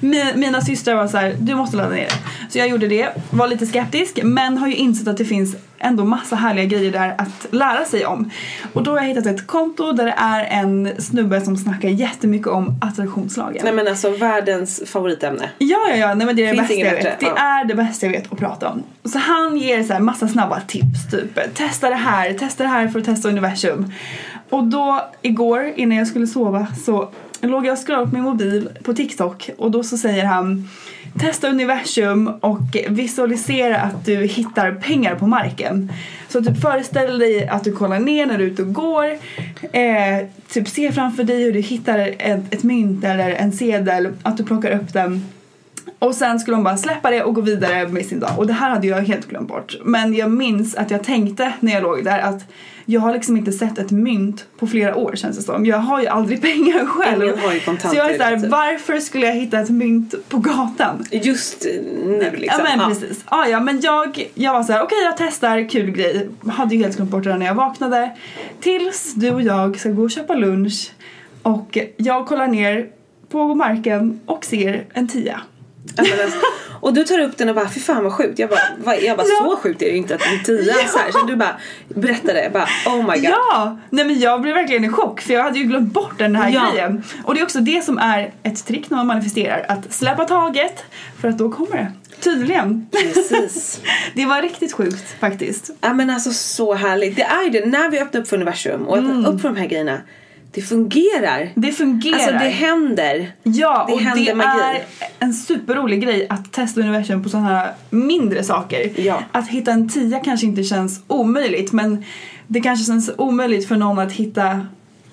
mi- 0.00 0.36
mina 0.36 0.60
systrar 0.60 0.94
var 0.94 1.06
så 1.06 1.16
här, 1.16 1.36
du 1.38 1.54
måste 1.54 1.76
ladda 1.76 1.88
ner 1.94 2.04
det. 2.06 2.52
Så 2.52 2.58
jag 2.58 2.68
gjorde 2.68 2.88
det, 2.88 3.08
var 3.30 3.48
lite 3.48 3.66
skeptisk 3.66 4.20
men 4.22 4.58
har 4.58 4.66
ju 4.68 4.74
insett 4.74 5.08
att 5.08 5.16
det 5.16 5.24
finns 5.24 5.56
ändå 5.78 6.04
massa 6.04 6.36
härliga 6.36 6.64
grejer 6.64 6.92
där 6.92 7.14
att 7.18 7.46
lära 7.50 7.84
sig 7.84 8.06
om. 8.06 8.30
Och 8.72 8.82
då 8.82 8.90
har 8.90 8.98
jag 8.98 9.04
hittat 9.04 9.26
ett 9.26 9.46
konto 9.46 9.92
där 9.92 10.04
det 10.04 10.14
är 10.16 10.44
en 10.62 10.90
snubbe 10.98 11.40
som 11.40 11.56
snackar 11.56 11.88
jättemycket 11.88 12.46
om 12.48 12.78
attraktionslagen. 12.80 13.60
Nej 13.64 13.72
men 13.72 13.88
alltså 13.88 14.10
världens 14.10 14.82
favoritämne. 14.86 15.50
Ja, 15.58 15.78
ja, 15.90 15.96
ja, 15.96 16.14
nej 16.14 16.26
men 16.26 16.36
det 16.36 16.42
är 16.42 16.46
det 16.46 16.52
Finns 16.52 16.60
bästa 16.68 16.74
inget 16.74 16.86
jag 16.86 17.10
vet. 17.10 17.20
Det 17.20 17.26
är 17.40 17.64
det 17.64 17.74
bästa 17.74 18.06
jag 18.06 18.12
vet 18.12 18.32
att 18.32 18.38
prata 18.38 18.68
om. 18.68 18.82
Så 19.04 19.18
han 19.18 19.56
ger 19.56 19.82
så 19.82 19.92
här 19.92 20.00
massa 20.00 20.28
snabba 20.28 20.60
tips, 20.60 21.10
typ 21.10 21.54
testa 21.54 21.88
det 21.90 21.94
här, 21.96 22.32
testa 22.32 22.62
det 22.64 22.68
här 22.70 22.88
för 22.88 22.98
att 22.98 23.04
testa 23.04 23.28
universum. 23.28 23.92
Och 24.50 24.64
då 24.64 25.04
igår 25.22 25.72
innan 25.76 25.98
jag 25.98 26.06
skulle 26.06 26.26
sova 26.26 26.66
så 26.84 27.10
låg 27.50 27.66
jag 27.66 27.72
och 27.72 27.86
scrollade 27.86 28.06
på 28.06 28.14
min 28.14 28.24
mobil 28.24 28.68
på 28.82 28.94
TikTok 28.94 29.50
och 29.58 29.70
då 29.70 29.82
så 29.82 29.98
säger 29.98 30.24
han 30.24 30.68
Testa 31.18 31.48
universum 31.48 32.28
och 32.28 32.76
visualisera 32.88 33.76
att 33.76 34.04
du 34.04 34.16
hittar 34.16 34.72
pengar 34.72 35.14
på 35.14 35.26
marken. 35.26 35.92
Så 36.28 36.44
typ 36.44 36.60
föreställ 36.60 37.18
dig 37.18 37.48
att 37.48 37.64
du 37.64 37.72
kollar 37.72 37.98
ner 37.98 38.26
när 38.26 38.38
du 38.38 38.44
är 38.44 38.48
ute 38.48 38.62
och 38.62 38.72
går. 38.72 39.04
Eh, 39.72 40.26
typ 40.48 40.68
se 40.68 40.92
framför 40.92 41.24
dig 41.24 41.42
hur 41.42 41.52
du 41.52 41.60
hittar 41.60 41.98
ett, 42.18 42.54
ett 42.54 42.62
mynt 42.62 43.04
eller 43.04 43.30
en 43.30 43.52
sedel, 43.52 44.08
att 44.22 44.36
du 44.36 44.44
plockar 44.44 44.70
upp 44.70 44.92
den. 44.92 45.24
Och 46.04 46.14
sen 46.14 46.40
skulle 46.40 46.56
hon 46.56 46.64
bara 46.64 46.76
släppa 46.76 47.10
det 47.10 47.22
och 47.22 47.34
gå 47.34 47.40
vidare 47.40 47.88
med 47.88 48.06
sin 48.06 48.20
dag. 48.20 48.30
Och 48.36 48.46
det 48.46 48.52
här 48.52 48.70
hade 48.70 48.86
jag 48.86 49.02
helt 49.02 49.28
glömt 49.28 49.48
bort. 49.48 49.76
Men 49.84 50.14
jag 50.14 50.30
minns 50.30 50.74
att 50.74 50.90
jag 50.90 51.04
tänkte 51.04 51.52
när 51.60 51.72
jag 51.72 51.82
låg 51.82 52.04
där 52.04 52.18
att 52.18 52.40
jag 52.84 53.00
har 53.00 53.12
liksom 53.12 53.36
inte 53.36 53.52
sett 53.52 53.78
ett 53.78 53.90
mynt 53.90 54.46
på 54.58 54.66
flera 54.66 54.96
år 54.96 55.12
känns 55.16 55.36
det 55.36 55.42
som. 55.42 55.66
Jag 55.66 55.78
har 55.78 56.00
ju 56.00 56.06
aldrig 56.06 56.42
pengar 56.54 56.86
själv. 56.86 57.22
Ingen 57.22 57.38
har 57.38 57.52
ju 57.52 57.60
kontanter 57.60 57.88
Så 57.88 57.96
jag 57.96 58.10
är 58.10 58.18
såhär, 58.18 58.40
typ. 58.40 58.50
varför 58.50 59.00
skulle 59.00 59.26
jag 59.26 59.34
hitta 59.34 59.60
ett 59.60 59.70
mynt 59.70 60.14
på 60.28 60.38
gatan? 60.38 61.04
Just 61.10 61.66
nu 61.94 62.30
liksom. 62.36 62.64
Ja 62.68 62.76
men 62.76 62.88
precis. 62.88 63.24
Ah, 63.24 63.46
ja 63.46 63.60
men 63.60 63.80
jag, 63.80 64.30
jag 64.34 64.52
var 64.52 64.62
så 64.62 64.72
här: 64.72 64.82
okej 64.82 64.98
jag 65.04 65.16
testar, 65.16 65.68
kul 65.68 65.90
grej. 65.90 66.28
Hade 66.48 66.74
ju 66.74 66.82
helt 66.82 66.96
glömt 66.96 67.10
bort 67.10 67.24
det 67.24 67.36
när 67.36 67.46
jag 67.46 67.54
vaknade. 67.54 68.10
Tills 68.60 69.14
du 69.14 69.30
och 69.30 69.42
jag 69.42 69.78
ska 69.78 69.88
gå 69.90 70.02
och 70.02 70.10
köpa 70.10 70.34
lunch 70.34 70.92
och 71.42 71.78
jag 71.96 72.26
kollar 72.26 72.46
ner 72.46 72.86
på 73.28 73.54
marken 73.54 74.20
och 74.26 74.44
ser 74.44 74.84
en 74.92 75.08
tia. 75.08 75.40
Ja, 75.96 76.04
alltså, 76.24 76.38
och 76.80 76.94
du 76.94 77.04
tar 77.04 77.18
upp 77.18 77.36
den 77.36 77.48
och 77.48 77.54
bara, 77.54 77.68
fy 77.68 77.80
fan 77.80 78.04
vad 78.04 78.12
sjukt. 78.12 78.38
Jag 78.38 78.50
bara, 78.50 78.60
vad, 78.84 79.02
jag 79.02 79.16
bara 79.16 79.26
Ja. 79.28 79.44
så 79.50 79.56
sjukt 79.56 79.82
är 79.82 79.86
det 79.86 79.96
inte 79.96 80.14
att 80.14 80.26
en 80.26 80.44
tia 80.44 80.74
så 80.74 80.98
här. 80.98 81.12
Så 81.12 81.26
du 81.26 81.36
bara 81.36 81.56
berättade, 81.88 82.42
jag 82.42 82.52
bara 82.52 82.68
oh 82.86 82.96
my 82.96 83.20
god. 83.20 83.24
Ja! 83.24 83.78
Nej 83.90 84.04
men 84.04 84.18
jag 84.20 84.42
blev 84.42 84.54
verkligen 84.54 84.84
i 84.84 84.88
chock 84.88 85.20
för 85.20 85.34
jag 85.34 85.42
hade 85.42 85.58
ju 85.58 85.64
glömt 85.64 85.92
bort 85.92 86.18
den 86.18 86.36
här 86.36 86.50
Ja. 86.50 86.70
grejen. 86.72 87.02
Och 87.24 87.34
det 87.34 87.40
är 87.40 87.44
också 87.44 87.60
det 87.60 87.84
som 87.84 87.98
är 87.98 88.32
ett 88.42 88.66
trick 88.66 88.90
när 88.90 88.96
man 88.96 89.06
manifesterar, 89.06 89.66
att 89.68 89.92
släppa 89.92 90.24
taget 90.24 90.84
för 91.20 91.28
att 91.28 91.38
då 91.38 91.50
kommer 91.52 91.76
det. 91.76 91.92
Tydligen. 92.20 92.86
Precis. 93.14 93.80
Det 94.14 94.26
var 94.26 94.42
riktigt 94.42 94.72
sjukt 94.72 95.20
faktiskt. 95.20 95.70
Ja 95.80 95.92
men 95.94 96.10
alltså 96.10 96.30
så 96.32 96.74
härligt. 96.74 97.16
Det 97.16 97.22
är 97.22 97.42
ju 97.44 97.50
det, 97.50 97.66
när 97.66 97.90
vi 97.90 97.98
öppnar 98.00 98.20
upp 98.20 98.28
för 98.28 98.36
universum 98.36 98.82
och 98.88 98.96
öppnar 98.98 99.10
Mm. 99.14 99.26
upp 99.26 99.40
för 99.40 99.48
de 99.48 99.56
här 99.56 99.66
grejerna. 99.66 100.00
Det 100.54 100.62
fungerar. 100.62 101.50
Det 101.54 101.72
fungerar. 101.72 102.14
Alltså 102.16 102.32
det 102.32 102.38
händer. 102.48 103.32
Ja, 103.42 103.84
Det 103.88 103.92
och 103.94 104.00
händer 104.00 104.24
det 104.24 104.34
magi. 104.34 104.60
är 104.60 104.82
en 105.18 105.32
superrolig 105.34 106.02
grej 106.02 106.26
att 106.30 106.52
testa 106.52 106.80
universum 106.80 107.22
på 107.22 107.28
sådana 107.28 107.48
här 107.48 107.72
mindre 107.90 108.44
saker. 108.44 108.90
Ja. 109.00 109.18
Att 109.32 109.48
hitta 109.48 109.72
en 109.72 109.88
tia 109.88 110.20
kanske 110.20 110.46
inte 110.46 110.62
känns 110.62 111.00
omöjligt 111.06 111.72
men 111.72 112.04
det 112.46 112.60
kanske 112.60 112.84
känns 112.84 113.10
omöjligt 113.18 113.68
för 113.68 113.76
någon 113.76 113.98
att 113.98 114.12
hitta 114.12 114.66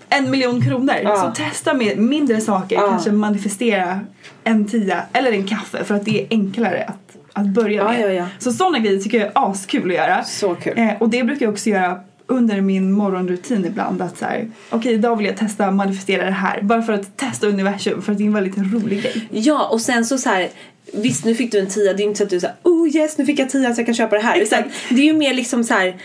en 0.10 0.32
miljon 0.32 0.62
kronor. 0.62 0.96
Ja. 1.04 1.16
Så 1.36 1.44
testa 1.44 1.74
med 1.74 1.98
mindre 1.98 2.42
saker, 2.42 2.76
Ja. 2.76 2.88
kanske 2.90 3.12
manifestera 3.12 4.00
en 4.44 4.68
tia 4.68 5.02
eller 5.14 5.32
en 5.32 5.48
kaffe 5.48 5.84
för 5.84 5.96
att 5.96 6.06
det 6.06 6.22
är 6.22 6.28
enklare 6.30 6.84
att, 6.88 7.18
att 7.34 7.48
börja 7.48 7.82
Ja, 8.00 8.08
med. 8.08 8.26
Så 8.40 8.52
sådana 8.52 8.80
grejer 8.80 9.00
tycker 9.00 9.18
jag 9.20 9.28
är 9.28 9.52
askul 9.52 9.90
att 9.92 9.98
göra. 9.98 10.24
Så 10.24 10.56
kul. 10.56 10.74
Eh, 10.78 10.90
och 11.00 11.10
det 11.10 11.24
brukar 11.24 11.46
jag 11.46 11.54
också 11.54 11.70
göra 11.70 12.00
under 12.32 12.62
min 12.62 12.92
morgonrutin 12.92 13.66
ibland 13.66 14.02
att 14.02 14.18
så 14.18 14.26
här, 14.26 14.52
okej 14.70 14.94
idag 14.94 15.16
vill 15.16 15.26
jag 15.26 15.38
testa 15.38 15.72
manifestera 15.72 16.26
det 16.26 16.32
här 16.32 16.62
bara 16.62 16.82
för 16.82 16.94
att 16.94 17.18
testa 17.18 17.48
universum 17.48 18.02
för 18.02 18.12
att 18.12 18.18
det 18.18 18.24
är 18.24 18.26
en 18.26 18.34
väldigt 18.34 18.58
rolig 18.58 19.02
grej. 19.02 19.28
Ja 19.32 19.68
och 19.68 19.82
sen 19.82 20.06
så 20.06 20.18
så 20.18 20.30
här. 20.30 20.50
Visst 20.94 21.26
nu 21.26 21.36
fick 21.36 21.52
du 21.52 21.60
en 21.60 21.68
tia, 21.68 21.94
det 21.94 22.04
är 22.04 22.06
inte 22.06 22.18
så 22.18 22.24
att 22.24 22.30
du 22.30 22.40
säger 22.40 22.56
oh 22.64 22.96
yes 22.96 23.18
nu 23.18 23.26
fick 23.26 23.40
jag 23.40 23.50
tia 23.50 23.74
så 23.74 23.80
jag 23.80 23.86
kan 23.86 23.96
köpa 23.96 24.16
det 24.16 24.22
här. 24.22 24.42
Exakt. 24.42 24.68
Utan 24.68 24.98
det 24.98 25.02
är 25.02 25.06
ju 25.06 25.14
mer 25.14 25.34
liksom 25.34 25.64
så 25.64 25.74
här. 25.74 25.96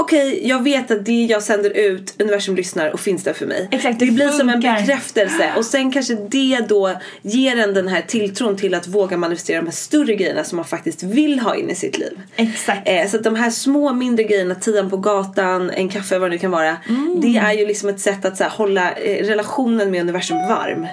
Okej, 0.00 0.48
jag 0.48 0.62
vet 0.62 0.90
att 0.90 1.04
det 1.04 1.24
jag 1.24 1.42
sänder 1.42 1.70
ut, 1.70 2.14
universum 2.18 2.56
lyssnar 2.56 2.90
och 2.90 3.00
finns 3.00 3.24
där 3.24 3.32
för 3.32 3.46
mig. 3.46 3.68
Exakt, 3.70 3.98
det 3.98 4.06
det 4.06 4.12
blir 4.12 4.28
som 4.28 4.48
en 4.48 4.60
bekräftelse 4.60 5.52
och 5.56 5.64
sen 5.64 5.92
kanske 5.92 6.14
det 6.14 6.60
då 6.68 6.96
ger 7.22 7.56
en 7.56 7.74
den 7.74 7.88
här 7.88 8.02
tilltron 8.02 8.56
till 8.56 8.74
att 8.74 8.86
våga 8.86 9.16
manifestera 9.16 9.60
de 9.60 9.66
här 9.66 9.72
större 9.72 10.14
grejerna 10.14 10.44
som 10.44 10.56
man 10.56 10.64
faktiskt 10.64 11.02
vill 11.02 11.40
ha 11.40 11.56
in 11.56 11.70
i 11.70 11.74
sitt 11.74 11.98
liv. 11.98 12.20
Exakt. 12.36 12.88
Eh, 12.88 13.08
så 13.08 13.16
att 13.16 13.24
de 13.24 13.34
här 13.34 13.50
små 13.50 13.92
mindre 13.92 14.24
grejerna, 14.24 14.54
tian 14.54 14.90
på 14.90 14.96
gatan, 14.96 15.70
en 15.70 15.88
kaffe 15.88 16.18
vad 16.18 16.30
det 16.30 16.34
nu 16.34 16.38
kan 16.38 16.50
vara. 16.50 16.76
Mm. 16.88 17.20
Det 17.20 17.36
är 17.36 17.52
ju 17.52 17.66
liksom 17.66 17.88
ett 17.88 18.00
sätt 18.00 18.24
att 18.24 18.36
så 18.36 18.44
här, 18.44 18.50
hålla 18.50 18.92
eh, 18.92 19.26
relationen 19.26 19.90
med 19.90 20.00
universum 20.00 20.38
varm. 20.38 20.86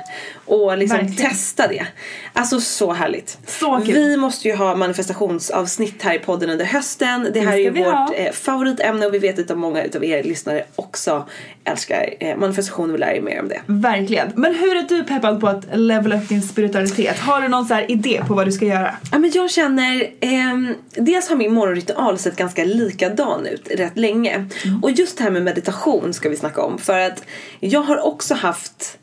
Och 0.45 0.77
liksom 0.77 0.97
Verkligen. 0.97 1.29
testa 1.29 1.67
det. 1.67 1.85
Alltså 2.33 2.59
så 2.59 2.93
härligt. 2.93 3.37
Så 3.47 3.81
kul. 3.85 3.93
Vi 3.93 4.17
måste 4.17 4.47
ju 4.47 4.55
ha 4.55 4.75
manifestationsavsnitt 4.75 6.03
här 6.03 6.15
i 6.15 6.19
podden 6.19 6.49
under 6.49 6.65
hösten. 6.65 7.29
Det 7.33 7.39
här 7.39 7.53
är 7.53 7.57
ju 7.57 7.69
vårt 7.69 8.11
eh, 8.15 8.31
favoritämne 8.31 8.96
och 9.03 9.13
vi 9.13 9.19
vet 9.19 9.51
att 9.51 9.57
många 9.57 9.83
utav 9.83 10.03
er 10.03 10.23
lyssnare 10.23 10.63
också 10.75 11.27
älskar 11.63 12.13
eh, 12.19 12.37
manifestation 12.37 12.89
och 12.89 12.93
vill 12.93 13.01
lära 13.01 13.15
er 13.15 13.21
mer 13.21 13.41
om 13.41 13.47
det. 13.47 13.61
Verkligen. 13.65 14.31
Men 14.35 14.55
hur 14.55 14.75
är 14.75 14.83
du 14.83 15.03
peppad 15.03 15.41
på 15.41 15.47
att 15.47 15.65
levela 15.73 16.17
upp 16.17 16.29
din 16.29 16.41
spiritualitet? 16.41 17.19
Har 17.19 17.41
du 17.41 17.47
någon 17.47 17.65
så 17.65 17.73
här 17.73 17.91
idé 17.91 18.21
på 18.27 18.33
vad 18.33 18.47
du 18.47 18.51
ska 18.51 18.65
göra? 18.65 18.95
Ja, 19.11 19.17
men 19.17 19.31
jag 19.31 19.51
känner, 19.51 20.09
ehm, 20.19 20.73
dels 20.95 21.29
har 21.29 21.35
min 21.35 21.53
morgonritual 21.53 22.17
sett 22.17 22.35
ganska 22.35 22.63
likadan 22.63 23.45
ut 23.45 23.67
rätt 23.71 23.97
länge. 23.97 24.45
Och 24.81 24.91
just 24.91 25.17
det 25.17 25.23
här 25.23 25.31
med 25.31 25.43
meditation 25.43 26.13
ska 26.13 26.29
vi 26.29 26.35
snacka 26.35 26.61
om. 26.61 26.77
För 26.77 26.99
att 26.99 27.23
jag 27.59 27.81
har 27.81 28.05
också 28.05 28.33
haft 28.33 28.97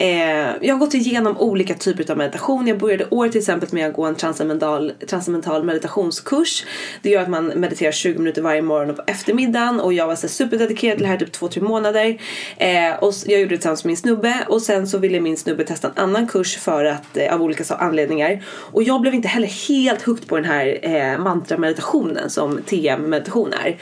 Eh, 0.00 0.54
jag 0.60 0.74
har 0.74 0.78
gått 0.78 0.94
igenom 0.94 1.38
olika 1.38 1.74
typer 1.74 2.10
av 2.10 2.18
meditation. 2.18 2.66
Jag 2.66 2.78
började 2.78 3.06
året 3.10 3.32
till 3.32 3.38
exempel 3.38 3.68
med 3.72 3.88
att 3.88 3.94
gå 3.94 4.04
en 4.04 4.14
transcendental, 4.14 4.92
transcendental 5.06 5.64
meditationskurs. 5.64 6.64
Det 7.02 7.10
gör 7.10 7.22
att 7.22 7.28
man 7.28 7.46
mediterar 7.46 7.92
20 7.92 8.18
minuter 8.18 8.42
varje 8.42 8.62
morgon 8.62 8.90
och 8.90 8.96
på 8.96 9.02
eftermiddagen. 9.06 9.80
Och 9.80 9.92
jag 9.92 10.06
var 10.06 10.16
så 10.16 10.28
superdedikerad 10.28 10.96
till 10.96 11.02
det 11.02 11.10
här 11.10 11.16
typ 11.16 11.32
2-3 11.32 11.60
månader. 11.60 12.20
Eh, 12.56 12.94
och 13.00 13.12
jag 13.26 13.40
gjorde 13.40 13.54
det 13.54 13.56
tillsammans 13.56 13.84
med 13.84 13.88
min 13.88 13.96
snubbe. 13.96 14.34
Och 14.48 14.62
sen 14.62 14.86
så 14.86 14.98
ville 14.98 15.20
min 15.20 15.36
snubbe 15.36 15.64
testa 15.64 15.88
en 15.88 16.02
annan 16.04 16.26
kurs 16.26 16.56
för 16.56 16.84
att, 16.84 17.16
eh, 17.16 17.34
av 17.34 17.42
olika 17.42 17.74
anledningar. 17.74 18.44
Och 18.48 18.82
jag 18.82 19.00
blev 19.00 19.14
inte 19.14 19.28
heller 19.28 19.68
helt 19.68 20.02
hooked 20.02 20.28
på 20.28 20.36
den 20.36 20.44
här 20.44 20.78
eh, 20.82 21.18
mantrameditationen 21.18 22.30
som 22.30 22.62
TM-meditation 22.62 23.52
är. 23.52 23.78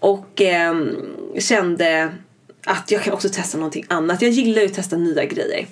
Och 0.00 0.40
ehm, 0.40 0.96
kände 1.38 2.10
att 2.66 2.90
jag 2.90 3.02
kan 3.02 3.12
också 3.12 3.28
testa 3.28 3.58
någonting 3.58 3.84
annat. 3.88 4.22
Jag 4.22 4.30
gillar 4.30 4.62
ju 4.62 4.66
att 4.66 4.74
testa 4.74 4.96
nya 4.96 5.24
grejer. 5.24 5.66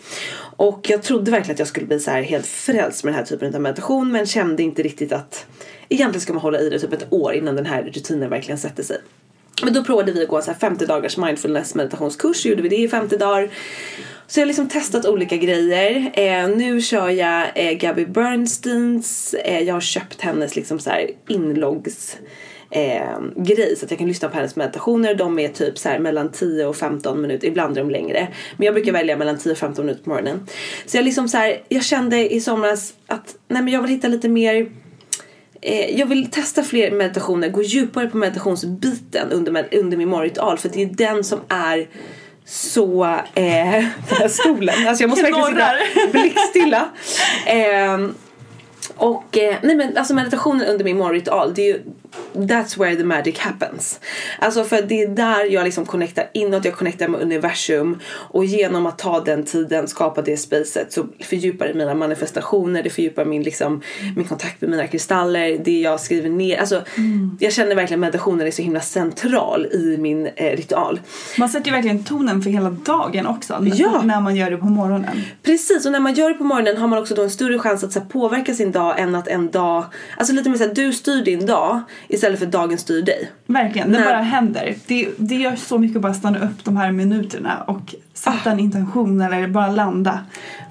Och 0.57 0.87
jag 0.91 1.03
trodde 1.03 1.31
verkligen 1.31 1.55
att 1.55 1.59
jag 1.59 1.69
skulle 1.69 1.87
bli 1.87 2.01
så 2.01 2.11
här 2.11 2.23
helt 2.23 2.47
frälst 2.47 3.05
med 3.05 3.13
den 3.13 3.19
här 3.19 3.27
typen 3.27 3.55
av 3.55 3.61
meditation 3.61 4.13
men 4.13 4.27
kände 4.27 4.63
inte 4.63 4.83
riktigt 4.83 5.13
att 5.13 5.47
egentligen 5.89 6.21
ska 6.21 6.33
man 6.33 6.43
hålla 6.43 6.61
i 6.61 6.69
det 6.69 6.79
typ 6.79 6.93
ett 6.93 7.07
år 7.13 7.35
innan 7.35 7.57
den 7.57 7.67
här 7.67 7.83
rutinen 7.83 8.31
verkligen 8.31 8.59
sätter 8.59 8.83
sig. 8.83 8.99
Men 9.63 9.73
då 9.73 9.85
provade 9.85 10.13
vi 10.13 10.23
att 10.23 10.29
gå 10.29 10.37
en 10.37 10.43
så 10.43 10.51
här 10.51 10.59
50 10.59 10.87
dagars 10.87 11.17
mindfulness 11.17 11.75
meditationskurs 11.75 12.37
så 12.37 12.49
gjorde 12.49 12.63
vi 12.63 12.69
det 12.69 12.77
i 12.77 12.89
50 12.89 13.17
dagar. 13.17 13.51
Så 14.27 14.41
jag 14.41 14.43
har 14.43 14.47
liksom 14.47 14.69
testat 14.69 15.07
olika 15.07 15.37
grejer. 15.37 16.13
Eh, 16.15 16.49
nu 16.57 16.81
kör 16.81 17.09
jag 17.09 17.47
eh, 17.55 17.73
Gabby 17.73 18.07
Bernsteins, 18.07 19.35
eh, 19.35 19.61
jag 19.61 19.75
har 19.75 19.81
köpt 19.81 20.21
hennes 20.21 20.57
liksom 20.57 20.79
så 20.79 20.91
här 20.91 21.11
inloggs 21.29 22.17
eh, 22.71 23.21
grej 23.37 23.77
så 23.77 23.85
att 23.85 23.91
jag 23.91 23.99
kan 23.99 24.09
lyssna 24.09 24.29
på 24.29 24.37
hennes 24.37 24.57
meditationer. 24.57 25.15
De 25.15 25.39
är 25.39 25.49
typ 25.49 25.79
så 25.79 25.89
här 25.89 25.99
mellan 25.99 26.33
10 26.33 26.67
och 26.67 26.77
15 26.77 27.21
minuter, 27.21 27.49
ibland 27.49 27.79
är 27.79 27.83
de 27.83 27.91
längre. 27.91 28.29
Men 28.57 28.67
jag 28.67 28.75
brukar 28.75 28.93
välja 28.93 29.17
mellan 29.17 29.39
10 29.39 29.53
och 29.53 29.59
15 29.59 29.87
minuter 29.87 30.05
på 30.05 30.11
morgonen. 30.11 30.47
Så 30.87 30.97
jag 30.97 31.05
liksom 31.05 31.29
så 31.29 31.37
här, 31.37 31.63
jag 31.69 31.85
kände 31.85 32.35
i 32.35 32.41
somras 32.41 32.95
att 33.07 33.37
nej 33.49 33.63
men 33.63 33.73
jag 33.73 33.83
vill 33.83 33.91
hitta 33.91 34.09
lite 34.09 34.29
mer 34.29 34.71
eh, 35.61 35.99
jag 35.99 36.07
vill 36.07 36.31
testa 36.31 36.63
fler 36.63 36.91
meditationer, 36.91 37.49
gå 37.49 37.63
djupare 37.63 38.07
på 38.07 38.17
meditationsbiten 38.17 39.33
under, 39.33 39.53
med, 39.53 39.75
under 39.75 39.97
min 39.97 40.09
morgonritual 40.09 40.59
för 40.59 40.69
det 40.69 40.83
är 40.83 40.87
den 40.87 41.25
som 41.25 41.41
är 41.49 41.89
så, 42.45 43.05
eh, 43.05 43.25
den 43.35 43.85
här 44.19 44.29
stolen, 44.29 44.89
alltså 44.89 45.03
jag 45.03 45.11
måste 45.11 45.23
verkligen 45.23 45.47
sitta 45.47 46.11
blickstilla. 46.13 46.89
Eh, 47.47 48.09
och 48.97 49.39
eh, 49.39 49.57
nej 49.63 49.77
men 49.77 49.97
alltså 49.97 50.15
meditationen 50.15 50.67
under 50.67 50.85
min 50.85 50.99
morgonritual 50.99 51.55
det 51.55 51.63
är 51.63 51.67
ju 51.67 51.81
that's 52.35 52.79
where 52.79 52.97
the 52.97 53.05
magic 53.05 53.39
happens. 53.39 54.01
Alltså 54.39 54.65
för 54.65 54.83
det 54.83 55.03
är 55.03 55.09
där 55.09 55.45
jag 55.45 55.65
liksom 55.65 55.87
connectar 55.87 56.31
inåt, 56.33 56.65
jag 56.65 56.75
connectar 56.75 57.09
med 57.09 57.21
universum 57.21 57.99
och 58.07 58.45
genom 58.45 58.87
att 58.87 58.99
ta 58.99 59.21
den 59.21 59.45
tiden, 59.45 59.89
skapa 59.89 60.23
det 60.23 60.37
spacet 60.37 60.93
så 60.93 61.07
fördjupar 61.21 61.67
det 61.67 61.75
mina 61.75 61.95
manifestationer, 61.95 62.83
det 62.83 62.91
fördjupar 62.91 63.25
min, 63.25 63.43
liksom, 63.43 63.83
min 64.17 64.25
kontakt 64.25 64.61
med 64.61 64.71
mina 64.71 64.87
kristaller, 64.87 65.59
det 65.65 65.81
jag 65.81 66.01
skriver 66.01 66.31
ner. 66.31 66.59
Alltså 66.59 66.83
mm. 66.97 67.37
jag 67.41 67.53
känner 67.53 67.75
verkligen 67.75 68.01
meditationen 68.01 68.47
är 68.47 68.51
så 68.51 68.63
himla 68.63 68.81
central 68.81 69.67
i 69.67 69.97
min 69.99 70.27
eh, 70.27 70.57
ritual. 70.57 71.01
Man 71.39 71.49
sätter 71.49 71.67
ju 71.67 71.73
verkligen 71.73 72.05
tonen 72.05 72.43
för 72.43 72.51
hela 72.51 72.71
dagen 72.71 73.27
också 73.27 73.65
ja. 73.75 74.03
när 74.05 74.21
man 74.21 74.37
gör 74.37 74.51
det 74.51 74.57
på 74.57 74.67
morgonen. 74.67 75.21
Precis 75.43 75.87
och 75.87 75.93
när 75.93 76.01
man 76.01 76.15
gör 76.15 76.29
det 76.29 76.35
på 76.35 76.45
morgonen 76.45 76.77
har 76.77 76.89
man 76.89 76.99
också 76.99 77.15
då 77.15 77.23
en 77.23 77.31
större 77.31 77.59
chans 77.59 77.85
att 77.85 77.93
så 77.93 78.01
här, 78.01 78.07
påverka 78.07 78.55
sin 78.55 78.73
dag 78.73 79.01
än 79.01 79.15
att 79.15 79.29
en 79.29 79.51
dag, 79.51 79.85
alltså 80.19 80.33
lite 80.35 80.51
mer 80.51 80.57
såhär 80.57 80.75
du 80.75 80.93
styr 80.93 81.25
din 81.25 81.47
dag 81.47 81.83
istället 82.09 82.39
för 82.39 82.47
dagen 82.47 82.79
styr 82.79 83.03
dig. 83.03 83.31
Verkligen, 83.47 83.93
det 83.93 83.99
När... 83.99 84.05
bara 84.05 84.23
händer. 84.23 84.75
Det, 84.87 85.09
det 85.17 85.35
gör 85.35 85.57
så 85.57 85.79
mycket 85.79 85.97
att 85.97 86.03
bara 86.03 86.15
stanna 86.15 86.39
upp 86.39 86.65
de 86.65 86.77
här 86.77 86.93
minuterna 86.93 87.65
och 87.67 87.95
sätta 88.15 88.51
ah. 88.51 88.53
en 88.53 88.61
intention 88.61 89.21
eller 89.21 89.49
bara 89.49 89.71
landa. 89.71 90.21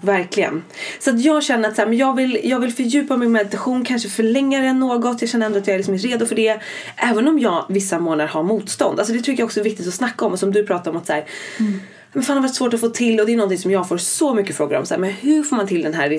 Verkligen. 0.01 0.63
Så 0.99 1.09
att 1.09 1.21
jag 1.21 1.43
känner 1.43 1.69
att 1.69 1.75
så 1.75 1.81
här, 1.81 1.89
men 1.89 1.97
jag, 1.97 2.15
vill, 2.15 2.39
jag 2.43 2.59
vill 2.59 2.73
fördjupa 2.73 3.17
min 3.17 3.31
meditation, 3.31 3.85
kanske 3.85 4.09
förlänga 4.09 4.61
den 4.61 4.79
något. 4.79 5.21
Jag 5.21 5.29
känner 5.29 5.45
ändå 5.45 5.57
att 5.59 5.67
jag 5.67 5.73
är 5.73 5.79
liksom 5.79 5.97
redo 5.97 6.25
för 6.25 6.35
det. 6.35 6.59
Även 6.95 7.27
om 7.27 7.39
jag 7.39 7.65
vissa 7.69 7.99
månader 7.99 8.27
har 8.27 8.43
motstånd. 8.43 8.99
Alltså 8.99 9.13
det 9.13 9.19
tycker 9.19 9.41
jag 9.41 9.47
också 9.47 9.59
är 9.59 9.63
viktigt 9.63 9.87
att 9.87 9.93
snacka 9.93 10.25
om. 10.25 10.31
Och 10.31 10.39
som 10.39 10.51
du 10.51 10.67
pratar 10.67 10.91
om 10.91 10.97
att 10.97 11.07
så 11.07 11.13
här, 11.13 11.25
mm 11.59 11.79
men 12.13 12.23
fan 12.23 12.35
det 12.35 12.39
har 12.39 12.47
varit 12.47 12.55
svårt 12.55 12.73
att 12.73 12.79
få 12.79 12.89
till 12.89 13.19
och 13.19 13.25
det 13.25 13.33
är 13.33 13.37
någonting 13.37 13.59
som 13.59 13.71
jag 13.71 13.89
får 13.89 13.97
så 13.97 14.33
mycket 14.33 14.55
frågor 14.55 14.77
om. 14.77 14.85
Så 14.85 14.93
här, 14.93 15.01
men 15.01 15.11
hur 15.11 15.43
får 15.43 15.55
man 15.55 15.67
till 15.67 15.81
den 15.81 15.93
här 15.93 16.09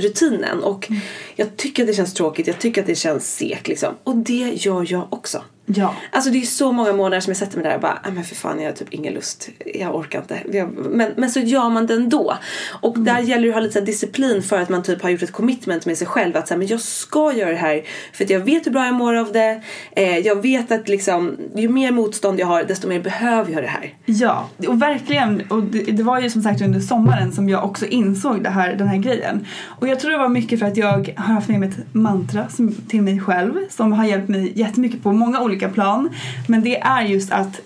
rutinen? 0.00 0.62
Och 0.62 0.90
mm. 0.90 1.00
jag 1.36 1.56
tycker 1.56 1.82
att 1.82 1.86
det 1.86 1.94
känns 1.94 2.14
tråkigt, 2.14 2.46
jag 2.46 2.58
tycker 2.58 2.80
att 2.80 2.86
det 2.86 2.94
känns 2.94 3.36
segt 3.36 3.68
liksom. 3.68 3.94
Och 4.04 4.16
det 4.16 4.52
gör 4.54 4.86
jag 4.88 5.12
också. 5.12 5.42
Ja. 5.74 5.94
Alltså 6.10 6.30
det 6.30 6.38
är 6.38 6.46
så 6.46 6.72
många 6.72 6.92
månader 6.92 7.20
som 7.20 7.30
jag 7.30 7.36
sätter 7.36 7.56
mig 7.56 7.66
där 7.66 7.74
och 7.74 7.80
bara, 7.80 8.00
men 8.14 8.24
för 8.24 8.34
fan 8.34 8.60
jag 8.60 8.68
har 8.68 8.72
typ 8.72 8.94
ingen 8.94 9.14
lust. 9.14 9.48
Jag 9.74 9.96
orkar 9.96 10.18
inte. 10.18 10.66
Men, 10.90 11.12
men 11.16 11.30
så 11.30 11.40
gör 11.40 11.68
man 11.68 11.86
det 11.86 11.94
ändå. 11.94 12.34
Och 12.80 12.96
mm. 12.96 13.04
där 13.04 13.20
gäller 13.20 13.42
det 13.42 13.48
att 13.48 13.54
ha 13.54 13.60
lite 13.60 13.80
disciplin 13.80 14.42
för 14.42 14.60
att 14.60 14.68
man 14.68 14.82
typ 14.82 15.02
har 15.02 15.10
gjort 15.10 15.22
ett 15.22 15.32
commitment 15.32 15.86
med 15.86 15.98
sig 15.98 16.06
själv. 16.06 16.36
Att 16.36 16.48
säga, 16.48 16.58
men 16.58 16.66
jag 16.66 16.80
ska 16.80 17.32
göra 17.32 17.50
det 17.50 17.56
här 17.56 17.82
för 18.12 18.24
att 18.24 18.30
jag 18.30 18.40
vet 18.40 18.66
hur 18.66 18.70
bra 18.70 18.84
jag 18.84 18.94
mår 18.94 19.14
av 19.14 19.32
det. 19.32 19.62
Eh, 19.92 20.18
jag 20.18 20.42
vet 20.42 20.72
att 20.72 20.88
liksom, 20.88 21.36
ju 21.54 21.68
mer 21.68 21.92
motstånd 21.92 22.40
jag 22.40 22.46
har 22.46 22.64
desto 22.64 22.88
mer 22.88 23.00
behöver 23.00 23.52
jag 23.52 23.62
det 23.62 23.68
här. 23.68 23.94
Ja, 24.04 24.48
och 24.68 24.82
verkligen. 24.82 25.42
Och 25.48 25.62
det, 25.62 25.82
det 25.82 26.02
var 26.02 26.20
ju 26.20 26.30
som 26.30 26.42
sagt 26.42 26.62
under 26.62 26.80
sommaren 26.80 27.32
som 27.32 27.48
jag 27.48 27.64
också 27.64 27.86
insåg 27.86 28.42
det 28.42 28.50
här, 28.50 28.74
den 28.74 28.88
här 28.88 28.98
grejen. 28.98 29.46
Och 29.64 29.88
jag 29.88 30.00
tror 30.00 30.10
det 30.10 30.18
var 30.18 30.28
mycket 30.28 30.58
för 30.58 30.66
att 30.66 30.76
jag 30.76 31.14
har 31.16 31.34
haft 31.34 31.48
med 31.48 31.60
mig 31.60 31.68
ett 31.68 31.94
mantra 31.94 32.48
som, 32.48 32.74
till 32.74 33.02
mig 33.02 33.20
själv 33.20 33.54
som 33.68 33.92
har 33.92 34.04
hjälpt 34.04 34.28
mig 34.28 34.52
jättemycket 34.54 35.02
på 35.02 35.12
många 35.12 35.40
olika 35.40 35.57
olika 35.58 35.68
plan. 35.68 36.10
Men 36.46 36.62
det 36.62 36.80
är 36.80 37.02
just 37.02 37.32
att 37.32 37.60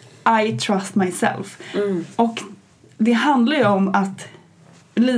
I 0.44 0.52
trust 0.52 0.94
myself. 0.94 1.58
Mm. 1.74 2.04
Och 2.16 2.40
det 2.98 3.12
handlar 3.12 3.56
ju 3.56 3.64
om 3.64 3.88
att 3.88 4.28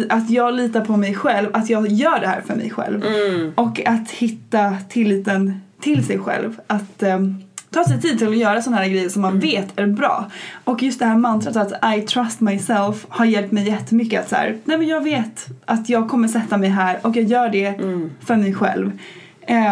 att 0.08 0.30
jag 0.30 0.54
litar 0.54 0.84
på 0.84 0.96
mig 0.96 1.14
själv, 1.14 1.48
att 1.52 1.70
jag 1.70 1.88
gör 1.88 2.20
det 2.20 2.26
här 2.26 2.40
för 2.40 2.54
mig 2.54 2.70
själv. 2.70 3.04
Mm. 3.04 3.52
Och 3.54 3.86
att 3.86 4.10
hitta 4.10 4.76
tilliten 4.88 5.60
till 5.80 6.04
sig 6.06 6.18
själv. 6.18 6.60
Att 6.66 7.02
um, 7.02 7.42
ta 7.70 7.84
sig 7.84 8.00
tid 8.00 8.18
till 8.18 8.28
att 8.28 8.36
göra 8.36 8.62
sådana 8.62 8.82
här 8.82 8.88
grejer 8.88 9.08
som 9.08 9.22
man 9.22 9.30
mm. 9.30 9.40
vet 9.40 9.78
är 9.78 9.86
bra. 9.86 10.30
Och 10.64 10.82
just 10.82 10.98
det 10.98 11.06
här 11.06 11.16
mantrat 11.16 11.56
att 11.56 11.96
I 11.96 12.00
trust 12.02 12.40
myself 12.40 13.06
har 13.08 13.24
hjälpt 13.24 13.52
mig 13.52 13.66
jättemycket 13.68 14.20
att 14.20 14.28
så 14.28 14.36
här, 14.36 14.56
nej 14.64 14.78
men 14.78 14.86
jag 14.86 15.00
vet 15.00 15.46
att 15.64 15.88
jag 15.88 16.08
kommer 16.08 16.28
sätta 16.28 16.56
mig 16.56 16.68
här 16.70 16.98
och 17.02 17.16
jag 17.16 17.24
gör 17.24 17.48
det 17.48 17.66
mm. 17.66 18.10
för 18.20 18.36
mig 18.36 18.54
själv. 18.54 18.92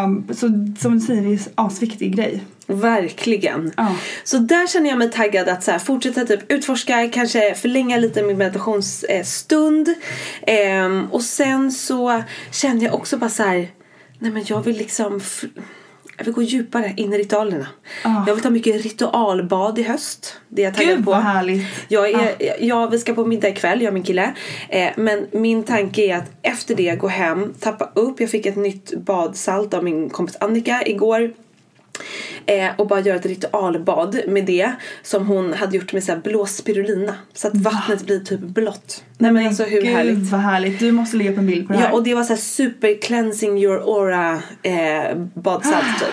Um, 0.04 0.24
så 0.30 0.46
som 0.78 0.94
du 0.94 1.00
säger, 1.00 1.22
det 1.22 1.28
är 1.28 1.32
en 1.32 1.38
asviktig 1.54 2.16
grej. 2.16 2.42
Verkligen. 2.72 3.72
Ja. 3.76 3.96
Så 4.24 4.38
där 4.38 4.66
känner 4.66 4.90
jag 4.90 4.98
mig 4.98 5.10
taggad 5.10 5.48
att 5.48 5.62
så 5.62 5.70
här, 5.70 5.78
fortsätta 5.78 6.24
typ 6.24 6.52
utforska, 6.52 7.08
kanske 7.12 7.54
förlänga 7.54 7.96
lite 7.96 8.22
min 8.22 8.38
meditationsstund. 8.38 9.88
Um, 10.84 11.08
och 11.12 11.22
sen 11.22 11.72
så 11.72 12.22
känner 12.52 12.84
jag 12.84 12.94
också 12.94 13.16
bara 13.16 13.30
så 13.30 13.42
här, 13.42 13.68
nej 14.18 14.30
men 14.30 14.44
jag 14.46 14.62
vill 14.62 14.76
liksom 14.76 15.20
jag 16.16 16.24
vill 16.24 16.34
gå 16.34 16.42
djupare 16.42 16.92
in 16.96 17.12
i 17.12 17.18
ritualerna. 17.18 17.66
Oh. 18.04 18.24
Jag 18.26 18.34
vill 18.34 18.42
ta 18.42 18.50
mycket 18.50 18.82
ritualbad 18.82 19.78
i 19.78 19.82
höst. 19.82 20.40
Det 20.48 20.64
är 20.64 20.66
jag 20.66 20.74
Gud, 20.74 21.04
på. 21.04 21.10
vad 21.10 21.22
härligt. 21.22 21.66
Jag 21.88 22.10
är, 22.10 22.16
oh. 22.16 22.66
ja, 22.66 22.86
vi 22.86 22.98
ska 22.98 23.14
på 23.14 23.24
middag 23.24 23.48
ikväll, 23.48 23.82
jag 23.82 23.88
och 23.88 23.94
min 23.94 24.02
kille. 24.02 24.34
Eh, 24.68 24.90
men 24.96 25.26
min 25.32 25.62
tanke 25.62 26.02
är 26.02 26.16
att 26.16 26.30
efter 26.42 26.74
det 26.74 26.96
gå 26.96 27.08
hem, 27.08 27.54
tappa 27.60 27.90
upp. 27.94 28.20
Jag 28.20 28.30
fick 28.30 28.46
ett 28.46 28.56
nytt 28.56 28.92
badsalt 28.96 29.74
av 29.74 29.84
min 29.84 30.10
kompis 30.10 30.36
Annika 30.40 30.82
igår. 30.86 31.32
Eh, 32.46 32.70
och 32.76 32.86
bara 32.86 33.00
göra 33.00 33.16
ett 33.16 33.26
ritualbad 33.26 34.20
med 34.28 34.46
det 34.46 34.72
som 35.02 35.26
hon 35.26 35.52
hade 35.52 35.76
gjort 35.76 35.92
med 35.92 36.04
så 36.04 36.12
här 36.12 36.18
blå 36.18 36.46
spirulina. 36.46 37.14
Så 37.34 37.48
att 37.48 37.54
vattnet 37.54 38.00
Va? 38.00 38.06
blir 38.06 38.20
typ 38.20 38.40
blått. 38.40 39.04
Nej 39.18 39.32
men 39.32 39.46
alltså 39.46 39.64
hur 39.64 39.82
Gud, 39.82 39.90
härligt. 39.90 40.30
vad 40.30 40.40
härligt. 40.40 40.78
Du 40.78 40.92
måste 40.92 41.16
lägga 41.16 41.32
upp 41.32 41.38
en 41.38 41.46
bild 41.46 41.66
på 41.66 41.72
det 41.72 41.78
här. 41.78 41.88
Ja 41.88 41.92
och 41.92 42.02
det 42.02 42.14
var 42.14 42.24
så 42.24 42.36
super 42.36 43.00
cleansing 43.02 43.58
your 43.58 43.76
aura 43.76 44.42
eh, 44.62 45.16
badsalt 45.34 45.98
typ. 46.00 46.08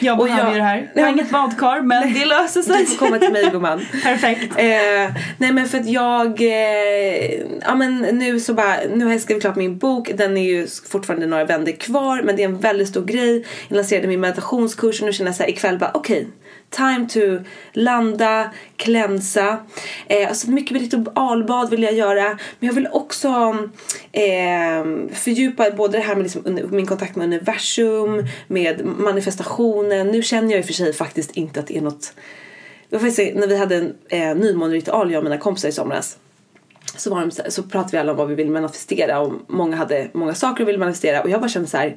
Jag 0.00 0.18
behöver 0.18 0.50
ju 0.50 0.56
det 0.56 0.64
här. 0.64 0.90
Jag 0.94 1.02
har 1.02 1.10
inget 1.10 1.30
badkar 1.30 1.80
men 1.80 2.14
det 2.14 2.24
löser 2.24 2.62
sig. 2.62 2.76
Du 2.78 2.86
får 2.86 3.06
komma 3.06 3.18
till 3.18 3.32
mig 3.32 3.50
gumman. 3.50 3.86
Perfekt. 4.02 4.58
Eh, 4.58 5.16
nej 5.38 5.52
men 5.52 5.68
för 5.68 5.78
att 5.78 5.86
jag, 5.86 6.40
eh, 6.40 7.40
ja 7.60 7.74
men 7.74 7.98
nu 7.98 8.40
så 8.40 8.54
bara, 8.54 8.76
nu 8.94 9.04
har 9.04 9.12
jag 9.12 9.20
skrivit 9.20 9.42
klart 9.42 9.56
min 9.56 9.78
bok. 9.78 10.10
Den 10.14 10.36
är 10.36 10.42
ju 10.42 10.66
fortfarande 10.88 11.26
några 11.26 11.44
vändor 11.44 11.72
kvar 11.72 12.22
men 12.22 12.36
det 12.36 12.42
är 12.42 12.48
en 12.48 12.58
väldigt 12.58 12.88
stor 12.88 13.04
grej. 13.04 13.46
Jag 13.68 13.76
lanserade 13.76 14.08
min 14.08 14.20
meditationskurs 14.20 15.00
och 15.00 15.06
nu 15.06 15.12
känner 15.12 15.28
jag 15.28 15.36
såhär 15.36 15.50
ikväll 15.50 15.78
bara 15.78 15.90
okej. 15.94 16.16
Okay, 16.18 16.30
time 16.72 17.08
to 17.08 17.44
landa, 17.72 18.50
klänsa. 18.76 19.58
Eh, 20.06 20.28
alltså 20.28 20.50
mycket 20.50 20.80
ritualbad 20.80 21.70
vill 21.70 21.82
jag 21.82 21.94
göra. 21.94 22.38
Men 22.58 22.66
jag 22.66 22.72
vill 22.72 22.88
också 22.92 23.28
eh, 24.12 25.14
fördjupa 25.14 25.70
både 25.70 25.98
det 25.98 26.04
här 26.04 26.14
med 26.14 26.22
liksom 26.22 26.68
min 26.70 26.86
kontakt 26.86 27.16
med 27.16 27.24
universum, 27.24 28.26
med 28.46 28.84
manifestationen. 28.84 30.08
Nu 30.08 30.22
känner 30.22 30.50
jag 30.50 30.58
i 30.58 30.62
och 30.62 30.66
för 30.66 30.72
sig 30.72 30.92
faktiskt 30.92 31.36
inte 31.36 31.60
att 31.60 31.66
det 31.66 31.76
är 31.76 31.82
något 31.82 32.14
när 32.90 33.46
vi 33.46 33.56
hade 33.56 33.76
en 33.76 33.94
eh, 34.08 34.34
nymåneritual 34.34 35.10
jag 35.10 35.18
och 35.18 35.24
mina 35.24 35.38
kompisar 35.38 35.68
i 35.68 35.72
somras 35.72 36.18
så, 36.96 37.10
var 37.10 37.20
de, 37.20 37.50
så 37.50 37.62
pratade 37.62 37.92
vi 37.92 37.98
alla 37.98 38.12
om 38.12 38.18
vad 38.18 38.28
vi 38.28 38.34
vill 38.34 38.50
manifestera 38.50 39.20
och 39.20 39.32
många 39.46 39.76
hade 39.76 40.08
många 40.12 40.34
saker 40.34 40.58
de 40.58 40.64
ville 40.64 40.78
manifestera 40.78 41.22
och 41.22 41.30
jag 41.30 41.40
bara 41.40 41.48
kände 41.48 41.68
så 41.68 41.76
här 41.76 41.96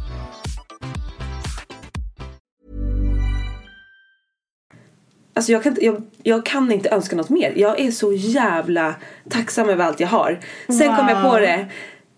Alltså 5.41 5.51
jag 5.51 5.63
kan, 5.63 5.71
inte- 5.71 5.85
jag, 5.85 6.01
jag 6.23 6.45
kan 6.45 6.71
inte 6.71 6.89
önska 6.89 7.15
något 7.15 7.29
mer. 7.29 7.53
Jag 7.55 7.79
är 7.79 7.91
så 7.91 8.13
jävla 8.13 8.95
tacksam 9.29 9.69
över 9.69 9.85
allt 9.85 9.99
jag 9.99 10.07
har. 10.07 10.39
Sen 10.67 10.95
kom 10.95 11.07
jag 11.09 11.23
på 11.31 11.39
det. 11.39 11.65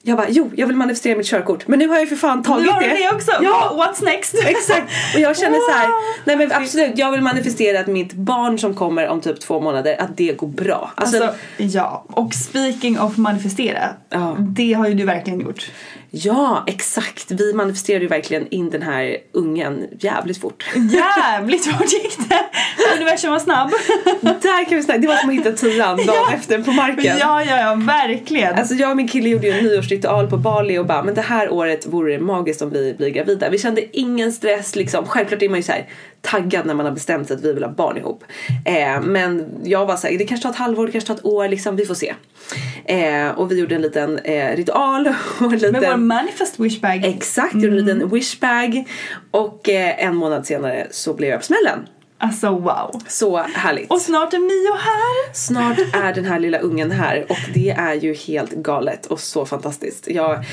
Jag 0.05 0.17
bara, 0.17 0.27
jo, 0.29 0.51
jag 0.55 0.67
vill 0.67 0.75
manifestera 0.75 1.17
mitt 1.17 1.27
körkort. 1.27 1.67
Men 1.67 1.79
nu 1.79 1.87
har 1.87 1.95
jag 1.95 2.01
ju 2.03 2.07
för 2.09 2.15
fan 2.15 2.43
tagit 2.43 2.65
Nu 2.65 2.71
har 2.71 2.81
det. 2.81 2.87
du 2.89 2.95
det 2.95 3.09
också! 3.15 3.31
Ja, 3.41 3.71
What's 3.75 4.05
next? 4.05 4.35
exakt. 4.45 4.91
Och 5.15 5.19
jag 5.19 5.37
känner 5.37 5.57
så 5.71 5.77
här, 5.77 5.87
Wow. 5.87 5.95
nej 6.25 6.35
men 6.35 6.51
absolut, 6.51 6.97
jag 6.97 7.11
vill 7.11 7.21
manifestera 7.21 7.79
att 7.79 7.87
mitt 7.87 8.13
barn 8.13 8.59
som 8.59 8.73
kommer 8.73 9.07
om 9.07 9.21
typ 9.21 9.39
två 9.39 9.59
månader, 9.59 9.95
att 10.01 10.17
det 10.17 10.33
går 10.37 10.47
bra. 10.47 10.91
Alltså, 10.95 11.23
Alltså, 11.23 11.37
ja, 11.57 12.05
och 12.09 12.33
speaking 12.33 12.99
of 12.99 13.17
manifestera, 13.17 13.89
Ja. 14.09 14.35
det 14.39 14.73
har 14.73 14.87
ju 14.87 14.93
du 14.93 15.05
verkligen 15.05 15.39
gjort. 15.39 15.71
Ja, 16.15 16.63
exakt. 16.67 17.31
Vi 17.31 17.53
manifesterade 17.53 18.03
ju 18.03 18.09
verkligen 18.09 18.47
in 18.47 18.69
den 18.69 18.81
här 18.81 19.17
ungen 19.31 19.87
jävligt 19.99 20.41
fort. 20.41 20.65
Jävligt 20.75 21.65
fort 21.65 21.93
gick 21.93 22.29
det! 22.29 22.45
Universum 22.95 23.31
var 23.31 23.39
snabb. 23.39 23.71
Där 24.21 24.65
kan 24.65 24.77
vi 24.77 24.83
snacka, 24.83 24.99
det 24.99 25.07
var 25.07 25.15
som 25.15 25.29
att 25.29 25.35
hitta 25.35 25.51
tian 25.51 25.97
dagen 25.97 26.33
efter 26.33 26.61
på 26.61 26.71
marken. 26.71 27.17
Ja, 27.19 27.43
ja, 27.43 27.59
ja, 27.59 27.75
verkligen. 27.75 28.55
Alltså 28.55 28.73
jag 28.73 28.91
och 28.91 28.97
min 28.97 29.07
kille 29.07 29.29
gjorde 29.29 29.47
ju 29.47 29.53
en 29.53 29.65
nyårsritual 29.65 30.27
på 30.27 30.37
Bali 30.37 30.77
och 30.77 30.85
bara 30.85 31.03
men 31.03 31.13
det 31.13 31.21
här 31.21 31.49
året 31.53 31.85
vore 31.85 32.13
det 32.13 32.19
magiskt 32.19 32.61
om 32.61 32.69
vi 32.69 32.93
blir 32.97 33.09
gravida. 33.09 33.49
Vi 33.49 33.57
kände 33.57 33.97
ingen 33.97 34.31
stress 34.31 34.75
liksom. 34.75 35.05
Självklart 35.05 35.41
är 35.41 35.49
man 35.49 35.59
ju 35.59 35.63
så 35.63 35.71
här 35.71 35.85
taggad 36.23 36.65
när 36.65 36.73
man 36.73 36.85
har 36.85 36.93
bestämt 36.93 37.27
sig 37.27 37.35
att 37.37 37.43
vi 37.43 37.53
vill 37.53 37.63
ha 37.63 37.71
barn 37.71 37.97
ihop. 37.97 38.23
Eh, 38.65 39.01
men 39.01 39.45
jag 39.63 39.85
var 39.85 39.95
såhär, 39.95 40.17
det 40.17 40.25
kanske 40.25 40.43
tar 40.43 40.49
ett 40.49 40.55
halvår, 40.55 40.85
det 40.85 40.91
kanske 40.91 41.07
tar 41.07 41.15
ett 41.15 41.25
år 41.25 41.47
liksom, 41.47 41.75
vi 41.75 41.85
får 41.85 41.95
se. 41.95 42.13
Eh, 42.85 43.29
och 43.29 43.51
vi 43.51 43.59
gjorde 43.59 43.75
en 43.75 43.81
liten 43.81 44.19
eh, 44.19 44.55
ritual 44.55 45.07
och 45.39 45.45
en 45.45 45.51
liten... 45.51 45.71
Med 45.71 45.81
vår 45.81 45.97
manifest 45.97 46.59
wishbag. 46.59 47.05
Exakt, 47.05 47.55
gjorde 47.55 47.67
en 47.67 47.85
liten 47.85 48.09
wishbag 48.09 48.87
och 49.31 49.69
eh, 49.69 50.05
en 50.05 50.15
månad 50.15 50.45
senare 50.45 50.87
så 50.91 51.13
blev 51.13 51.29
jag 51.29 51.39
på 51.39 51.45
smällen. 51.45 51.87
Alltså 52.17 52.49
wow. 52.49 53.01
Så 53.07 53.37
härligt. 53.37 53.91
Och 53.91 54.01
snart 54.01 54.33
är 54.33 54.39
Mio 54.39 54.77
här. 54.79 55.33
Snart 55.33 55.79
är 55.93 56.13
den 56.13 56.25
här 56.25 56.39
lilla 56.39 56.57
ungen 56.57 56.91
här 56.91 57.25
och 57.29 57.37
det 57.53 57.69
är 57.69 57.93
ju 57.93 58.13
helt 58.13 58.51
galet 58.51 59.05
och 59.05 59.19
så 59.19 59.45
fantastiskt. 59.45 60.07
Jag 60.07 60.45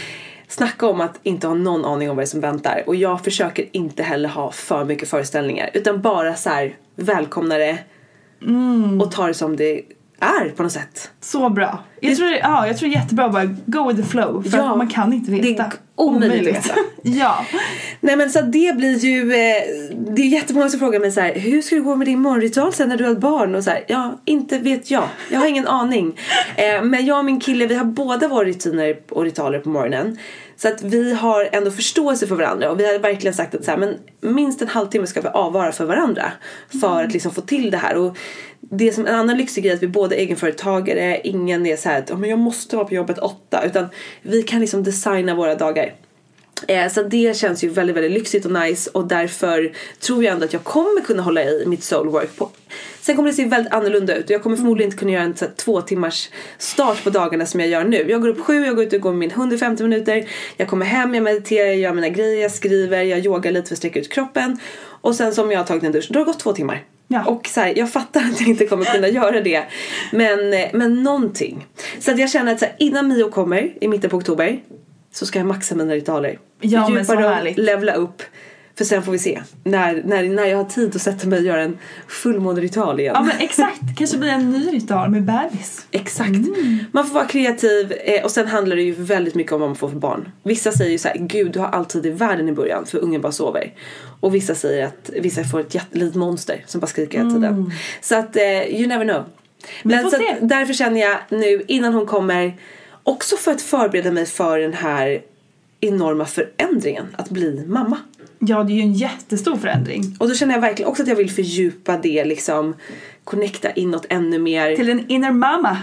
snackar 0.50 0.86
om 0.86 1.00
att 1.00 1.20
inte 1.22 1.46
ha 1.46 1.54
någon 1.54 1.84
aning 1.84 2.10
om 2.10 2.16
vad 2.16 2.22
det 2.22 2.26
är 2.26 2.30
som 2.30 2.40
väntar. 2.40 2.84
Och 2.86 2.96
jag 2.96 3.24
försöker 3.24 3.66
inte 3.72 4.02
heller 4.02 4.28
ha 4.28 4.50
för 4.50 4.84
mycket 4.84 5.08
föreställningar. 5.08 5.70
Utan 5.74 6.00
bara 6.00 6.34
så 6.34 6.50
här 6.50 6.76
välkomna 6.96 7.58
det 7.58 7.78
och 9.00 9.10
ta 9.12 9.26
det 9.26 9.34
som 9.34 9.56
det 9.56 9.82
är 10.20 10.48
på 10.48 10.62
något 10.62 10.72
sätt. 10.72 11.10
Så 11.20 11.48
bra. 11.50 11.84
Jag 12.00 12.16
tror, 12.16 12.30
ja, 12.30 12.66
jag 12.66 12.76
tror 12.78 12.88
det 12.88 12.94
är 12.94 13.00
jättebra 13.00 13.24
att 13.24 13.32
bara 13.32 13.44
go 13.66 13.88
with 13.88 14.00
the 14.02 14.06
flow 14.08 14.42
för 14.50 14.58
Ja. 14.58 14.76
man 14.76 14.88
kan 14.88 15.12
inte 15.12 15.30
Det 15.30 15.40
veta. 15.42 15.64
är 15.64 15.72
omöjligt 15.94 16.58
att 16.58 16.64
veta. 16.66 16.74
ja. 17.02 17.44
Nej 18.00 18.16
men 18.16 18.30
så 18.30 18.40
det 18.40 18.76
blir 18.76 18.98
ju, 18.98 19.20
eh, 19.32 19.62
det 20.14 20.22
är 20.22 20.26
jättemånga 20.26 20.68
som 20.68 20.78
frågar 20.80 21.00
mig 21.00 21.12
så 21.12 21.20
här: 21.20 21.34
hur 21.34 21.62
ska 21.62 21.74
det 21.74 21.80
gå 21.80 21.96
med 21.96 22.06
din 22.06 22.20
morgonritual 22.20 22.72
sen 22.72 22.88
när 22.88 22.96
du 22.96 23.04
har 23.04 23.14
barn? 23.14 23.54
Och 23.54 23.64
så 23.64 23.70
här, 23.70 23.84
ja, 23.88 24.20
inte 24.24 24.58
vet 24.58 24.90
jag. 24.90 25.04
Jag 25.30 25.40
har 25.40 25.46
ingen 25.46 25.66
aning. 25.66 26.18
Eh, 26.56 26.82
men 26.82 27.06
jag 27.06 27.18
och 27.18 27.24
min 27.24 27.40
kille 27.40 27.66
vi 27.66 27.74
har 27.74 27.84
båda 27.84 28.28
våra 28.28 28.44
rutiner 28.44 28.96
och 29.10 29.22
ritualer 29.24 29.58
på 29.58 29.68
morgonen. 29.68 30.18
Så 30.56 30.68
att 30.68 30.82
vi 30.82 31.14
har 31.14 31.48
ändå 31.52 31.70
förståelse 31.70 32.26
för 32.26 32.34
varandra 32.34 32.70
och 32.70 32.80
vi 32.80 32.92
har 32.92 32.98
verkligen 32.98 33.34
sagt 33.34 33.54
att 33.54 33.64
så 33.64 33.70
här, 33.70 33.78
men 33.78 33.94
minst 34.20 34.62
en 34.62 34.68
halvtimme 34.68 35.06
ska 35.06 35.20
vi 35.20 35.28
avvara 35.28 35.72
för 35.72 35.84
varandra. 35.84 36.22
För 36.80 37.04
att 37.04 37.12
liksom 37.12 37.32
få 37.32 37.40
till 37.40 37.70
det 37.70 37.76
här. 37.76 37.96
Och 37.96 38.16
det 38.70 38.92
som 38.92 39.06
en 39.06 39.14
annan 39.14 39.36
lyxig 39.36 39.64
grej 39.64 39.72
är 39.72 39.76
att 39.76 39.82
vi 39.82 39.88
båda 39.88 40.16
är 40.16 40.20
egenföretagare. 40.20 41.20
Ingen 41.24 41.66
är 41.66 41.76
så 41.76 41.88
här 41.88 41.98
att 41.98 42.10
"Ja, 42.10 42.16
men 42.16 42.30
jag 42.30 42.38
måste 42.38 42.76
vara 42.76 42.86
på 42.86 42.94
jobbet 42.94 43.18
åtta. 43.18 43.62
Utan 43.64 43.86
vi 44.22 44.42
kan 44.42 44.60
liksom 44.60 44.82
designa 44.82 45.34
våra 45.34 45.54
dagar. 45.54 45.94
Eh, 46.68 46.88
så 46.88 47.02
det 47.02 47.36
känns 47.36 47.64
ju 47.64 47.68
väldigt, 47.68 47.96
väldigt 47.96 48.12
lyxigt 48.12 48.46
och 48.46 48.52
nice 48.52 48.90
och 48.94 49.04
därför 49.04 49.72
tror 50.00 50.24
jag 50.24 50.32
ändå 50.32 50.44
att 50.44 50.52
jag 50.52 50.64
kommer 50.64 51.00
kunna 51.00 51.22
hålla 51.22 51.44
i 51.44 51.64
mitt 51.66 51.82
soulwork 51.82 52.36
på. 52.36 52.50
Sen 53.00 53.16
kommer 53.16 53.28
det 53.28 53.34
se 53.34 53.44
väldigt 53.44 53.72
annorlunda 53.72 54.16
ut 54.16 54.24
och 54.24 54.30
jag 54.30 54.42
kommer 54.42 54.56
förmodligen 54.56 54.88
inte 54.88 54.98
kunna 54.98 55.12
göra 55.12 55.22
en 55.22 55.36
så 55.36 55.44
här, 55.44 55.52
två 55.56 55.80
timmars 55.80 56.30
start 56.58 57.04
på 57.04 57.10
dagarna 57.10 57.46
som 57.46 57.60
jag 57.60 57.68
gör 57.68 57.84
nu. 57.84 58.10
Jag 58.10 58.20
går 58.20 58.28
upp 58.28 58.40
sju, 58.40 58.64
jag 58.66 58.76
går 58.76 58.84
ut 58.84 58.92
och 58.92 59.00
går 59.00 59.10
med 59.10 59.18
min 59.18 59.30
hund 59.30 59.52
i 59.52 59.58
50 59.58 59.82
minuter. 59.82 60.28
Jag 60.56 60.68
kommer 60.68 60.86
hem, 60.86 61.14
jag 61.14 61.24
mediterar, 61.24 61.66
jag 61.66 61.76
gör 61.76 61.92
mina 61.92 62.08
grejer, 62.08 62.42
jag 62.42 62.52
skriver, 62.52 63.02
jag 63.02 63.18
yogar 63.26 63.52
lite 63.52 63.68
för 63.68 63.74
att 63.74 63.78
sträcka 63.78 64.00
ut 64.00 64.12
kroppen. 64.12 64.58
Och 64.82 65.14
sen 65.14 65.34
som 65.34 65.50
jag 65.50 65.58
har 65.58 65.64
tagit 65.64 65.82
en 65.82 65.92
dusch, 65.92 66.08
då 66.10 66.18
har 66.18 66.24
det 66.24 66.32
gått 66.32 66.40
två 66.40 66.52
timmar. 66.52 66.84
Ja. 67.12 67.24
Och 67.24 67.46
så 67.46 67.60
här, 67.60 67.78
jag 67.78 67.92
fattar 67.92 68.20
att 68.20 68.40
jag 68.40 68.48
inte 68.48 68.66
kommer 68.66 68.84
kunna 68.84 69.08
göra 69.20 69.40
det. 69.40 69.64
Men, 70.12 70.52
eh, 70.52 70.68
men 70.72 71.02
någonting. 71.02 71.66
Så 71.98 72.10
att 72.10 72.18
jag 72.18 72.30
känner 72.30 72.52
att 72.52 72.58
så 72.58 72.64
här, 72.64 72.74
innan 72.78 73.08
Mio 73.08 73.28
kommer 73.30 73.72
i 73.80 73.88
mitten 73.88 74.10
på 74.10 74.16
oktober 74.16 74.60
så 75.12 75.26
ska 75.26 75.38
jag 75.38 75.46
maxa 75.46 75.74
mina 75.74 75.94
ritualer. 75.94 76.38
Ja, 76.60 76.88
men 76.88 77.04
Fördjupa 77.04 77.28
så 77.28 77.34
härligt. 77.34 77.58
levla 77.58 77.92
upp. 77.92 78.22
För 78.80 78.84
sen 78.84 79.02
får 79.02 79.12
vi 79.12 79.18
se. 79.18 79.42
När, 79.64 80.02
när, 80.04 80.24
när 80.28 80.44
jag 80.44 80.56
har 80.56 80.64
tid 80.64 80.96
att 80.96 81.02
sätta 81.02 81.28
mig 81.28 81.38
och 81.38 81.44
göra 81.44 81.62
en 81.62 81.78
fullmåneritual 82.08 83.00
igen. 83.00 83.12
ja 83.16 83.22
men 83.22 83.38
exakt. 83.38 83.80
Kanske 83.96 84.18
blir 84.18 84.30
en 84.30 84.50
ny 84.50 84.66
ritual 84.72 85.10
med 85.10 85.22
bebis. 85.22 85.86
Exakt. 85.90 86.28
Mm. 86.28 86.78
Man 86.92 87.06
får 87.06 87.14
vara 87.14 87.24
kreativ 87.24 87.92
eh, 88.04 88.24
och 88.24 88.30
sen 88.30 88.46
handlar 88.46 88.76
det 88.76 88.82
ju 88.82 88.92
väldigt 88.92 89.34
mycket 89.34 89.52
om 89.52 89.60
vad 89.60 89.68
man 89.68 89.76
får 89.76 89.88
för 89.88 89.96
barn. 89.96 90.28
Vissa 90.42 90.72
säger 90.72 90.90
ju 90.90 90.98
så 90.98 91.08
här: 91.08 91.16
gud 91.18 91.52
du 91.52 91.58
har 91.58 91.66
alltid 91.68 92.06
i 92.06 92.10
världen 92.10 92.48
i 92.48 92.52
början 92.52 92.86
för 92.86 92.98
ungen 92.98 93.20
bara 93.20 93.32
sover. 93.32 93.72
Och 94.20 94.34
vissa 94.34 94.54
säger 94.54 94.86
att 94.86 95.10
vissa 95.20 95.44
får 95.44 95.60
ett 95.60 95.74
jättelitet 95.74 96.14
monster 96.14 96.64
som 96.66 96.80
bara 96.80 96.86
skriker 96.86 97.18
hela 97.18 97.30
tiden. 97.30 97.72
Så 98.00 98.16
att 98.16 98.36
eh, 98.36 98.42
you 98.42 98.86
never 98.86 99.04
know. 99.04 99.24
Men 99.82 99.98
Mm. 99.98 100.10
så 100.10 100.16
att, 100.16 100.22
därför 100.40 100.74
känner 100.74 101.00
jag 101.00 101.18
nu 101.28 101.62
innan 101.68 101.94
hon 101.94 102.06
kommer 102.06 102.56
också 103.02 103.36
för 103.36 103.52
att 103.52 103.62
förbereda 103.62 104.10
mig 104.10 104.26
för 104.26 104.58
den 104.58 104.72
här 104.72 105.22
enorma 105.80 106.24
förändringen 106.24 107.06
att 107.18 107.30
bli 107.30 107.64
mamma. 107.66 107.98
Ja 108.42 108.62
det 108.64 108.72
är 108.72 108.74
ju 108.74 108.82
en 108.82 108.92
jättestor 108.92 109.56
förändring. 109.56 110.16
Och 110.18 110.28
då 110.28 110.34
känner 110.34 110.54
jag 110.54 110.60
verkligen 110.60 110.88
också 110.88 111.02
att 111.02 111.08
jag 111.08 111.16
vill 111.16 111.30
fördjupa 111.30 111.96
det 111.96 112.24
liksom 112.24 112.74
connecta 113.24 113.70
inåt 113.70 114.06
ännu 114.08 114.38
mer. 114.38 114.76
Till 114.76 114.90
en 114.90 115.10
inner 115.10 115.32
mama. 115.32 115.78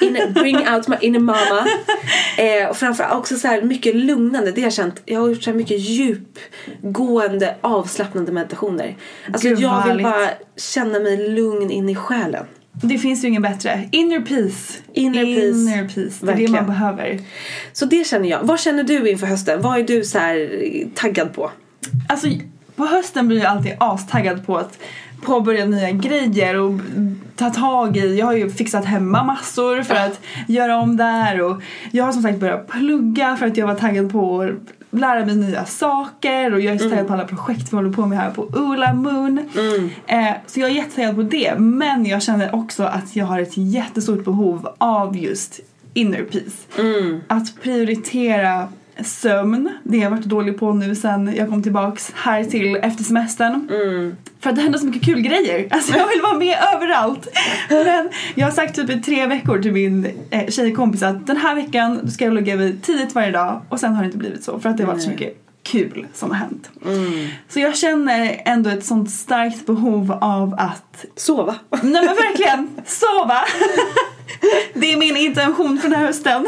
Inner, 0.00 0.30
bring 0.30 0.56
out 0.56 0.88
my 0.88 0.96
inner 1.00 1.18
mama. 1.20 1.66
Eh, 2.38 2.68
och 2.70 2.76
framförallt 2.76 3.14
också 3.14 3.36
så 3.36 3.48
här 3.48 3.62
mycket 3.62 3.96
lugnande. 3.96 4.52
Det 4.52 4.60
har 4.60 4.66
jag 4.66 4.72
känt. 4.72 5.02
Jag 5.04 5.20
har 5.20 5.28
gjort 5.28 5.42
så 5.42 5.50
här 5.50 5.56
mycket 5.56 5.80
djupgående 5.80 7.54
avslappnande 7.60 8.32
meditationer. 8.32 8.96
Alltså 9.32 9.48
Gud, 9.48 9.58
jag 9.58 9.94
vill 9.94 10.02
bara 10.02 10.28
känna 10.56 10.98
mig 10.98 11.28
lugn 11.30 11.70
in 11.70 11.88
i 11.88 11.94
själen. 11.94 12.44
Det 12.72 12.98
finns 12.98 13.24
ju 13.24 13.28
ingen 13.28 13.42
bättre. 13.42 13.88
Inner 13.92 14.20
peace. 14.20 14.78
Inner 14.92 15.24
peace. 15.24 15.48
Inner 15.48 15.82
peace. 15.82 15.96
Det 15.96 16.24
är 16.24 16.26
Verkligen. 16.26 16.52
det 16.52 16.58
man 16.58 16.66
behöver. 16.66 17.20
Så 17.72 17.84
det 17.84 18.06
känner 18.06 18.28
jag. 18.28 18.40
Vad 18.42 18.60
känner 18.60 18.82
du 18.82 19.10
inför 19.10 19.26
hösten? 19.26 19.62
Vad 19.62 19.78
är 19.78 19.82
du 19.84 20.04
så 20.04 20.18
taggad 20.94 21.34
på? 21.34 21.50
Alltså 22.08 22.26
på 22.76 22.86
hösten 22.86 23.28
blir 23.28 23.38
jag 23.38 23.46
alltid 23.46 23.72
astaggad 23.80 24.46
på 24.46 24.58
att 24.58 24.78
påbörja 25.22 25.64
nya 25.64 25.90
grejer 25.90 26.56
och 26.56 26.80
ta 27.36 27.50
tag 27.50 27.96
i. 27.96 28.18
Jag 28.18 28.26
har 28.26 28.32
ju 28.32 28.50
fixat 28.50 28.84
hemma 28.84 29.24
massor 29.24 29.82
för 29.82 29.94
att 29.94 30.20
göra 30.48 30.76
om 30.76 30.96
där 30.96 31.40
och 31.40 31.62
jag 31.90 32.04
har 32.04 32.12
som 32.12 32.22
sagt 32.22 32.38
börjat 32.38 32.68
plugga 32.68 33.36
för 33.36 33.46
att 33.46 33.56
jag 33.56 33.66
var 33.66 33.74
taggad 33.74 34.12
på 34.12 34.42
att 34.42 35.00
lära 35.00 35.26
mig 35.26 35.36
nya 35.36 35.64
saker 35.64 36.54
och 36.54 36.60
jag 36.60 36.74
är 36.74 36.78
så 36.78 36.88
taggad 36.90 37.06
på 37.06 37.12
alla 37.12 37.24
projekt 37.24 37.72
vi 37.72 37.76
håller 37.76 37.92
på 37.92 38.06
med 38.06 38.18
här 38.18 38.30
på 38.30 38.42
Ola 38.42 38.94
Moon. 38.94 39.38
Eh, 40.06 40.32
så 40.46 40.60
jag 40.60 40.70
är 40.70 40.74
jättetaggad 40.74 41.14
på 41.14 41.22
det 41.22 41.54
men 41.58 42.06
jag 42.06 42.22
känner 42.22 42.54
också 42.54 42.82
att 42.82 43.16
jag 43.16 43.26
har 43.26 43.40
ett 43.40 43.56
jättestort 43.56 44.24
behov 44.24 44.68
av 44.78 45.16
just 45.16 45.60
inner 45.94 46.22
peace. 46.22 46.82
Att 47.28 47.62
prioritera 47.62 48.68
sömn, 49.04 49.70
det 49.84 49.96
har 49.96 50.04
jag 50.04 50.10
varit 50.10 50.24
dålig 50.24 50.58
på 50.58 50.72
nu 50.72 50.94
sen 50.94 51.34
jag 51.36 51.48
kom 51.48 51.62
tillbaks 51.62 52.12
här 52.14 52.44
till 52.44 52.76
efter 52.76 53.04
semestern. 53.04 53.68
För 54.40 54.50
att 54.50 54.56
det 54.56 54.62
händer 54.62 54.78
så 54.78 54.86
mycket 54.86 55.04
kul 55.04 55.20
grejer. 55.20 55.68
Alltså 55.70 55.96
jag 55.96 56.08
vill 56.08 56.20
vara 56.22 56.34
med 56.38 56.56
överallt. 56.74 57.28
Men 57.70 58.08
jag 58.34 58.46
har 58.46 58.52
sagt 58.52 58.76
typ 58.76 58.90
i 58.90 59.00
tre 59.00 59.26
veckor 59.26 59.58
till 59.62 59.72
min 59.72 60.06
eh, 60.30 60.46
tjejkompis 60.48 61.02
att 61.02 61.26
den 61.26 61.36
här 61.36 61.54
veckan 61.54 62.10
ska 62.10 62.24
jag 62.24 62.34
lägga 62.34 62.56
mig 62.56 62.76
tidigt 62.82 63.14
varje 63.14 63.30
dag 63.30 63.62
och 63.68 63.80
sen 63.80 63.94
har 63.94 64.02
det 64.02 64.06
inte 64.06 64.18
blivit 64.18 64.44
så 64.44 64.60
för 64.60 64.68
att 64.68 64.76
det 64.76 64.82
har 64.84 64.92
varit 64.92 65.02
så 65.02 65.10
mycket 65.10 65.38
kul 65.62 66.06
som 66.14 66.30
har 66.30 66.36
hänt. 66.36 66.70
Så 67.48 67.60
jag 67.60 67.76
känner 67.76 68.42
ändå 68.44 68.70
ett 68.70 68.84
sånt 68.84 69.10
starkt 69.10 69.66
behov 69.66 70.12
av 70.20 70.54
att 70.58 71.04
Sova. 71.16 71.54
Nej 71.70 71.92
men 71.92 72.16
verkligen, 72.16 72.70
sova! 72.86 73.38
Det 74.74 74.92
är 74.92 74.96
min 74.96 75.16
intention 75.16 75.78
för 75.78 75.88
den 75.88 75.98
här 75.98 76.06
hösten. 76.06 76.46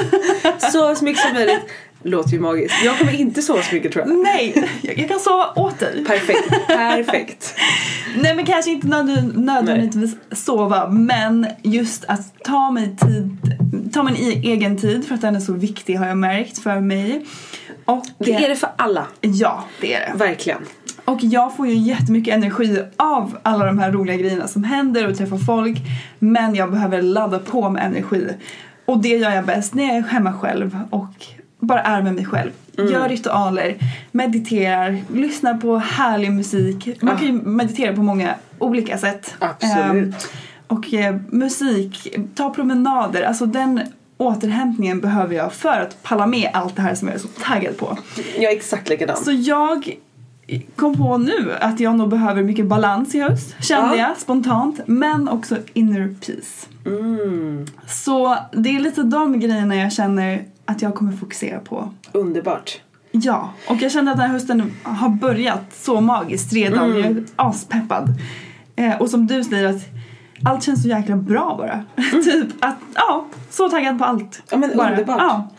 Sova 0.72 0.94
så 0.94 1.04
mycket 1.04 1.22
som 1.22 1.32
möjligt. 1.32 1.60
Låter 2.06 2.30
ju 2.30 2.40
magiskt. 2.40 2.74
Jag 2.84 2.98
kommer 2.98 3.20
inte 3.20 3.42
sova 3.42 3.62
så 3.62 3.74
mycket 3.74 3.92
tror 3.92 4.04
jag. 4.08 4.16
Nej, 4.22 4.68
jag, 4.82 5.08
kan 5.08 5.20
sova 5.20 5.52
åt 5.56 5.78
dig. 5.78 6.04
Perfekt. 6.04 6.48
Perfekt. 6.66 7.54
Nej 8.16 8.34
men 8.36 8.46
kanske 8.46 8.70
inte 8.70 8.86
nöd- 8.86 9.32
nödvändigtvis 9.38 10.16
sova 10.32 10.88
men 10.88 11.46
just 11.62 12.04
att 12.04 12.42
ta 12.44 12.70
mig 12.70 12.96
tid, 12.96 13.36
ta 13.92 14.02
min 14.02 14.16
e- 14.16 14.40
egen 14.44 14.76
tid 14.78 15.06
för 15.06 15.14
att 15.14 15.20
den 15.20 15.36
är 15.36 15.40
så 15.40 15.52
viktig 15.52 15.94
har 15.96 16.06
jag 16.06 16.16
märkt 16.18 16.58
för 16.58 16.80
mig. 16.80 17.26
Och 17.84 18.04
Det 18.18 18.34
är 18.34 18.48
det 18.48 18.56
för 18.56 18.70
alla. 18.76 19.06
Ja, 19.20 19.64
det 19.80 19.94
är 19.94 20.12
det. 20.12 20.18
Verkligen. 20.18 20.58
Och 21.04 21.18
jag 21.22 21.56
får 21.56 21.66
ju 21.68 21.74
jättemycket 21.74 22.34
energi 22.34 22.82
av 22.96 23.38
alla 23.42 23.66
de 23.66 23.78
här 23.78 23.92
roliga 23.92 24.16
grejerna 24.16 24.48
som 24.48 24.64
händer 24.64 25.08
och 25.08 25.16
träffar 25.18 25.38
folk. 25.38 25.78
Men 26.18 26.54
jag 26.54 26.70
behöver 26.70 27.02
ladda 27.02 27.38
på 27.38 27.68
med 27.70 27.86
energi. 27.86 28.28
Och 28.86 28.98
det 29.02 29.08
gör 29.08 29.30
jag 29.30 29.44
bäst 29.44 29.74
när 29.74 29.84
jag 29.84 29.96
är 29.96 30.02
hemma 30.02 30.32
själv 30.32 30.78
och 30.90 31.14
bara 31.66 31.80
är 31.80 32.02
med 32.02 32.14
mig 32.14 32.24
själv. 32.24 32.50
Gör 32.76 33.08
ritualer, 33.08 33.76
mediterar, 34.12 34.98
lyssnar 35.12 35.54
på 35.54 35.76
härlig 35.76 36.32
musik. 36.32 37.02
Man 37.02 37.18
kan 37.18 37.26
ju 37.26 37.32
meditera 37.32 37.94
på 37.94 38.02
många 38.02 38.34
olika 38.58 38.98
sätt. 38.98 39.34
Absolut. 39.38 40.04
Ehm, 40.04 40.14
och 40.66 40.94
eh, 40.94 41.16
musik, 41.30 42.16
ta 42.34 42.50
promenader. 42.54 43.22
Alltså 43.22 43.46
den 43.46 43.80
återhämtningen 44.16 45.00
behöver 45.00 45.34
jag 45.34 45.52
för 45.52 45.80
att 45.80 46.02
palla 46.02 46.26
med 46.26 46.50
allt 46.52 46.76
det 46.76 46.82
här 46.82 46.94
som 46.94 47.08
jag 47.08 47.14
är 47.14 47.20
så 47.20 47.28
taggad 47.28 47.76
på. 47.76 47.98
Jag 48.38 48.52
är 48.52 48.56
exakt 48.56 48.88
likadan. 48.88 49.16
Så 49.16 49.32
jag 49.32 49.96
kom 50.76 50.96
på 50.96 51.18
nu 51.18 51.52
att 51.60 51.80
jag 51.80 51.96
nog 51.96 52.08
behöver 52.08 52.42
mycket 52.42 52.66
balans 52.66 53.14
i 53.14 53.20
höst, 53.20 53.54
kände 53.60 53.96
Ja. 53.96 54.08
jag 54.08 54.16
spontant. 54.18 54.80
Men 54.86 55.28
också 55.28 55.56
inner 55.72 56.14
peace. 56.20 56.66
Mm. 56.86 57.66
Så 57.86 58.36
det 58.52 58.76
är 58.76 58.80
lite 58.80 59.02
de 59.02 59.40
grejerna 59.40 59.76
jag 59.76 59.92
känner 59.92 60.44
att 60.64 60.82
jag 60.82 60.94
kommer 60.94 61.12
fokusera 61.12 61.60
på. 61.60 61.92
Underbart. 62.12 62.80
Ja, 63.10 63.52
och 63.68 63.76
jag 63.82 63.92
känner 63.92 64.12
att 64.12 64.18
den 64.18 64.26
här 64.26 64.32
hösten 64.32 64.72
har 64.82 65.08
börjat 65.08 65.74
så 65.74 66.00
magiskt 66.00 66.52
redan. 66.52 66.90
Mm. 66.90 67.02
Jag 67.02 67.16
är 67.16 67.24
aspeppad. 67.36 68.08
Eh, 68.76 69.00
och 69.00 69.10
som 69.10 69.26
du 69.26 69.44
säger 69.44 69.64
att 69.64 69.82
allt 70.44 70.64
känns 70.64 70.82
så 70.82 70.88
jäkla 70.88 71.16
bra 71.16 71.56
bara. 71.58 71.84
typ 72.24 72.46
att, 72.60 72.76
ja, 72.94 73.26
så 73.50 73.68
taggad 73.68 73.98
på 73.98 74.04
allt. 74.04 74.42
Ja 74.50 74.56
men 74.56 74.76
bara. 74.76 74.90
underbart. 74.90 75.20
Ja. 75.20 75.50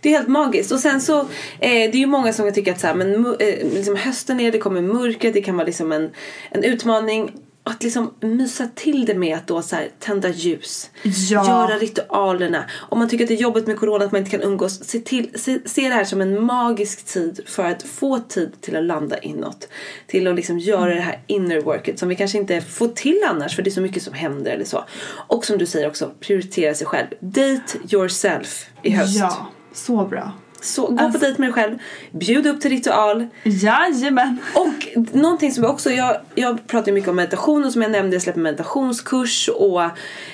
Det 0.00 0.08
är 0.08 0.12
helt 0.12 0.28
magiskt. 0.28 0.72
Och 0.72 0.78
sen 0.78 1.00
så, 1.00 1.20
eh, 1.20 1.26
det 1.60 1.94
är 1.94 1.96
ju 1.96 2.06
många 2.06 2.32
som 2.32 2.52
tycka 2.52 2.72
att 2.72 2.80
så 2.80 2.86
här, 2.86 2.94
men, 2.94 3.26
eh, 3.26 3.72
liksom 3.74 3.96
hösten 3.96 4.40
är, 4.40 4.52
det 4.52 4.58
kommer 4.58 4.82
mörkret, 4.82 5.34
det 5.34 5.42
kan 5.42 5.56
vara 5.56 5.66
liksom 5.66 5.92
en, 5.92 6.10
en 6.50 6.64
utmaning. 6.64 7.32
Att 7.70 7.82
liksom 7.82 8.14
mysa 8.20 8.68
till 8.74 9.04
det 9.04 9.14
med 9.14 9.36
att 9.36 9.46
då 9.46 9.62
så 9.62 9.76
här, 9.76 9.88
tända 9.98 10.28
ljus. 10.28 10.90
Ja. 11.02 11.48
Göra 11.48 11.78
ritualerna. 11.78 12.64
Om 12.88 12.98
man 12.98 13.08
tycker 13.08 13.24
att 13.24 13.28
det 13.28 13.34
är 13.34 13.42
jobbigt 13.42 13.66
med 13.66 13.78
corona 13.78 14.04
att 14.04 14.12
man 14.12 14.18
inte 14.18 14.30
kan 14.30 14.42
umgås. 14.42 14.84
Se, 14.84 14.98
till, 14.98 15.30
se, 15.34 15.58
se 15.64 15.88
det 15.88 15.94
här 15.94 16.04
som 16.04 16.20
en 16.20 16.44
magisk 16.44 17.04
tid 17.04 17.40
för 17.46 17.64
att 17.64 17.82
få 17.82 18.18
tid 18.18 18.60
till 18.60 18.76
att 18.76 18.84
landa 18.84 19.18
inåt. 19.18 19.68
Till 20.06 20.26
att 20.26 20.34
liksom 20.34 20.58
göra 20.58 20.94
det 20.94 21.00
här 21.00 21.22
inner 21.26 21.60
worket 21.60 21.98
som 21.98 22.08
vi 22.08 22.16
kanske 22.16 22.38
inte 22.38 22.60
får 22.60 22.88
till 22.88 23.20
annars 23.28 23.56
för 23.56 23.62
det 23.62 23.70
är 23.70 23.72
så 23.72 23.80
mycket 23.80 24.02
som 24.02 24.14
händer 24.14 24.50
eller 24.50 24.64
så. 24.64 24.84
Och 25.28 25.44
som 25.44 25.58
du 25.58 25.66
säger 25.66 25.88
också, 25.88 26.10
prioritera 26.20 26.74
sig 26.74 26.86
själv. 26.86 27.06
Date 27.20 27.78
yourself 27.92 28.70
i 28.82 28.90
höst. 28.90 29.18
Ja, 29.18 29.46
så 29.72 30.04
bra. 30.04 30.32
Så 30.60 30.86
gå 30.86 31.12
på 31.12 31.18
dejt 31.18 31.40
med 31.40 31.48
dig 31.48 31.52
själv, 31.52 31.78
bjud 32.10 32.46
upp 32.46 32.60
till 32.60 32.70
ritual. 32.70 33.26
Jajamän. 33.44 34.38
Och 34.54 34.98
någonting 35.12 35.52
som 35.52 35.64
jag 35.64 35.72
också, 35.72 35.90
jag, 35.90 36.16
jag 36.34 36.66
pratar 36.66 36.88
ju 36.88 36.94
mycket 36.94 37.10
om 37.10 37.16
meditation 37.16 37.64
och 37.64 37.72
som 37.72 37.82
jag 37.82 37.90
nämnde, 37.90 38.16
jag 38.16 38.22
släpper 38.22 38.40
meditationskurs 38.40 39.48
och, 39.48 39.82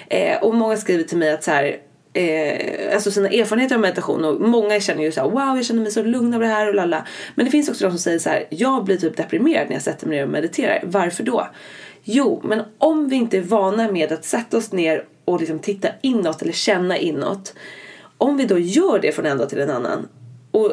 eh, 0.08 0.42
och 0.42 0.54
många 0.54 0.76
skriver 0.76 1.04
till 1.04 1.18
mig 1.18 1.30
att 1.30 1.44
så 1.44 1.50
här, 1.50 1.76
eh, 2.12 2.94
alltså 2.94 3.10
sina 3.10 3.28
erfarenheter 3.28 3.74
av 3.74 3.80
meditation 3.80 4.24
och 4.24 4.40
många 4.40 4.80
känner 4.80 5.02
ju 5.02 5.12
så 5.12 5.20
här, 5.20 5.28
wow 5.28 5.56
jag 5.56 5.64
känner 5.64 5.82
mig 5.82 5.92
så 5.92 6.02
lugn 6.02 6.34
av 6.34 6.40
det 6.40 6.46
här 6.46 6.68
och 6.68 6.74
lalla. 6.74 7.06
Men 7.34 7.44
det 7.44 7.50
finns 7.50 7.68
också 7.68 7.84
de 7.84 7.90
som 7.90 7.98
säger 7.98 8.18
så 8.18 8.28
här, 8.28 8.44
jag 8.50 8.84
blir 8.84 8.96
typ 8.96 9.16
deprimerad 9.16 9.66
när 9.68 9.74
jag 9.74 9.82
sätter 9.82 10.06
mig 10.06 10.16
ner 10.16 10.24
och 10.24 10.30
mediterar. 10.30 10.82
Varför 10.84 11.22
då? 11.22 11.48
Jo, 12.04 12.40
men 12.44 12.62
om 12.78 13.08
vi 13.08 13.16
inte 13.16 13.36
är 13.38 13.42
vana 13.42 13.92
med 13.92 14.12
att 14.12 14.24
sätta 14.24 14.56
oss 14.56 14.72
ner 14.72 15.04
och 15.24 15.40
liksom 15.40 15.58
titta 15.58 15.88
inåt 16.02 16.42
eller 16.42 16.52
känna 16.52 16.96
inåt. 16.96 17.54
Om 18.18 18.36
vi 18.36 18.44
då 18.44 18.58
gör 18.58 18.98
det 18.98 19.12
från 19.12 19.26
en 19.26 19.38
dag 19.38 19.48
till 19.48 19.60
en 19.60 19.70
annan 19.70 20.08
och 20.56 20.72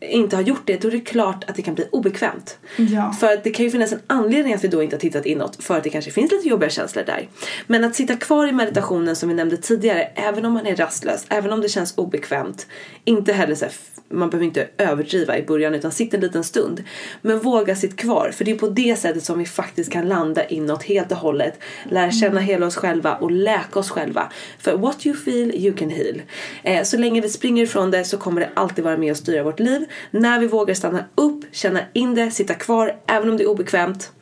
inte 0.00 0.36
har 0.36 0.42
gjort 0.42 0.62
det, 0.64 0.82
då 0.82 0.88
är 0.88 0.92
det 0.92 1.00
klart 1.00 1.44
att 1.50 1.56
det 1.56 1.62
kan 1.62 1.74
bli 1.74 1.88
obekvämt. 1.92 2.58
Ja. 2.76 3.12
För 3.12 3.32
att 3.32 3.44
det 3.44 3.50
kan 3.50 3.64
ju 3.64 3.70
finnas 3.70 3.92
en 3.92 4.00
anledning 4.06 4.54
att 4.54 4.64
vi 4.64 4.68
då 4.68 4.82
inte 4.82 4.96
har 4.96 5.00
tittat 5.00 5.26
inåt 5.26 5.64
för 5.64 5.76
att 5.76 5.84
det 5.84 5.90
kanske 5.90 6.10
finns 6.10 6.32
lite 6.32 6.48
jobbiga 6.48 6.70
känslor 6.70 7.04
där. 7.04 7.28
Men 7.66 7.84
att 7.84 7.94
sitta 7.94 8.16
kvar 8.16 8.46
i 8.46 8.52
meditationen 8.52 9.16
som 9.16 9.28
vi 9.28 9.34
nämnde 9.34 9.56
tidigare, 9.56 10.02
även 10.14 10.44
om 10.44 10.52
man 10.52 10.66
är 10.66 10.76
rastlös, 10.76 11.26
även 11.28 11.52
om 11.52 11.60
det 11.60 11.68
känns 11.68 11.98
obekvämt, 11.98 12.66
inte 13.04 13.32
heller 13.32 13.54
så 13.54 13.64
här, 13.64 13.74
man 14.08 14.30
behöver 14.30 14.46
inte 14.46 14.68
överdriva 14.78 15.38
i 15.38 15.42
början 15.42 15.74
utan 15.74 15.92
sitta 15.92 16.16
en 16.16 16.22
liten 16.22 16.44
stund. 16.44 16.84
Men 17.22 17.38
våga 17.38 17.76
sitta 17.76 17.96
kvar, 17.96 18.30
för 18.34 18.44
det 18.44 18.50
är 18.50 18.58
på 18.58 18.68
det 18.68 18.96
sättet 18.98 19.24
som 19.24 19.38
vi 19.38 19.44
faktiskt 19.44 19.92
kan 19.92 20.08
landa 20.08 20.46
inåt 20.46 20.82
helt 20.82 21.12
och 21.12 21.18
hållet, 21.18 21.58
lära 21.90 22.10
känna 22.10 22.40
hela 22.40 22.66
oss 22.66 22.76
själva 22.76 23.14
och 23.14 23.30
läka 23.30 23.78
oss 23.78 23.90
själva. 23.90 24.32
För 24.58 24.76
what 24.76 25.06
you 25.06 25.16
feel, 25.16 25.54
you 25.54 25.76
can 25.76 25.90
heal. 25.90 26.22
Eh, 26.62 26.82
så 26.82 26.96
länge 26.96 27.20
vi 27.20 27.28
springer 27.28 27.62
ifrån 27.62 27.90
det 27.90 28.04
så 28.04 28.18
kommer 28.18 28.40
det 28.40 28.50
alltid 28.54 28.84
vara 28.84 28.96
med 28.96 29.10
och 29.10 29.16
styra 29.16 29.42
vårt 29.42 29.60
liv. 29.60 29.85
När 30.10 30.40
vi 30.40 30.46
vågar 30.46 30.74
stanna 30.74 31.04
upp, 31.14 31.44
känna 31.52 31.80
in 31.92 32.14
det, 32.14 32.30
sitta 32.30 32.54
kvar, 32.54 32.96
även 33.06 33.30
om 33.30 33.36
det 33.36 33.42
är 33.42 33.48
obekvämt 33.48 34.12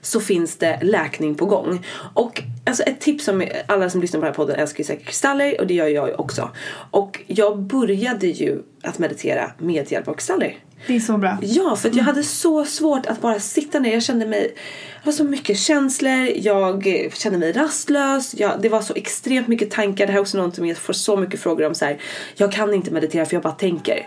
så 0.00 0.20
finns 0.20 0.56
det 0.56 0.78
läkning 0.82 1.34
på 1.34 1.46
gång. 1.46 1.86
Och 2.14 2.42
alltså 2.66 2.82
ett 2.82 3.00
tips 3.00 3.24
som 3.24 3.44
alla 3.66 3.90
som 3.90 4.00
lyssnar 4.00 4.20
på 4.20 4.26
den 4.26 4.32
här 4.32 4.36
podden 4.36 4.56
älskar 4.56 4.78
ju 4.78 4.84
säkert 4.84 5.06
kristaller 5.06 5.60
och 5.60 5.66
det 5.66 5.74
gör 5.74 5.86
jag 5.86 6.20
också. 6.20 6.50
Och 6.90 7.20
jag 7.26 7.58
började 7.58 8.26
ju 8.26 8.62
att 8.82 8.98
meditera 8.98 9.50
med 9.58 9.92
hjälp 9.92 10.08
av 10.08 10.14
kristaller. 10.14 10.58
Det 10.86 10.96
är 10.96 11.00
så 11.00 11.16
bra. 11.18 11.38
Ja, 11.42 11.76
för 11.76 11.88
att 11.88 11.94
jag 11.94 12.04
hade 12.04 12.22
så 12.22 12.64
svårt 12.64 13.06
att 13.06 13.20
bara 13.20 13.40
sitta 13.40 13.78
ner. 13.78 13.92
Jag 13.92 14.02
kände 14.02 14.26
mig, 14.26 14.54
det 15.02 15.06
var 15.06 15.12
så 15.12 15.24
mycket 15.24 15.58
känslor, 15.58 16.28
jag 16.36 16.84
kände 17.12 17.38
mig 17.38 17.52
rastlös, 17.52 18.34
jag, 18.38 18.62
det 18.62 18.68
var 18.68 18.82
så 18.82 18.94
extremt 18.94 19.48
mycket 19.48 19.70
tankar. 19.70 20.06
Det 20.06 20.12
här 20.12 20.18
är 20.18 20.22
också 20.22 20.36
någonting 20.36 20.68
jag 20.68 20.76
får 20.76 20.92
så 20.92 21.16
mycket 21.16 21.40
frågor 21.40 21.66
om 21.66 21.74
så 21.74 21.84
här. 21.84 21.98
Jag 22.34 22.52
kan 22.52 22.74
inte 22.74 22.90
meditera 22.90 23.26
för 23.26 23.34
jag 23.34 23.42
bara 23.42 23.52
tänker. 23.52 24.06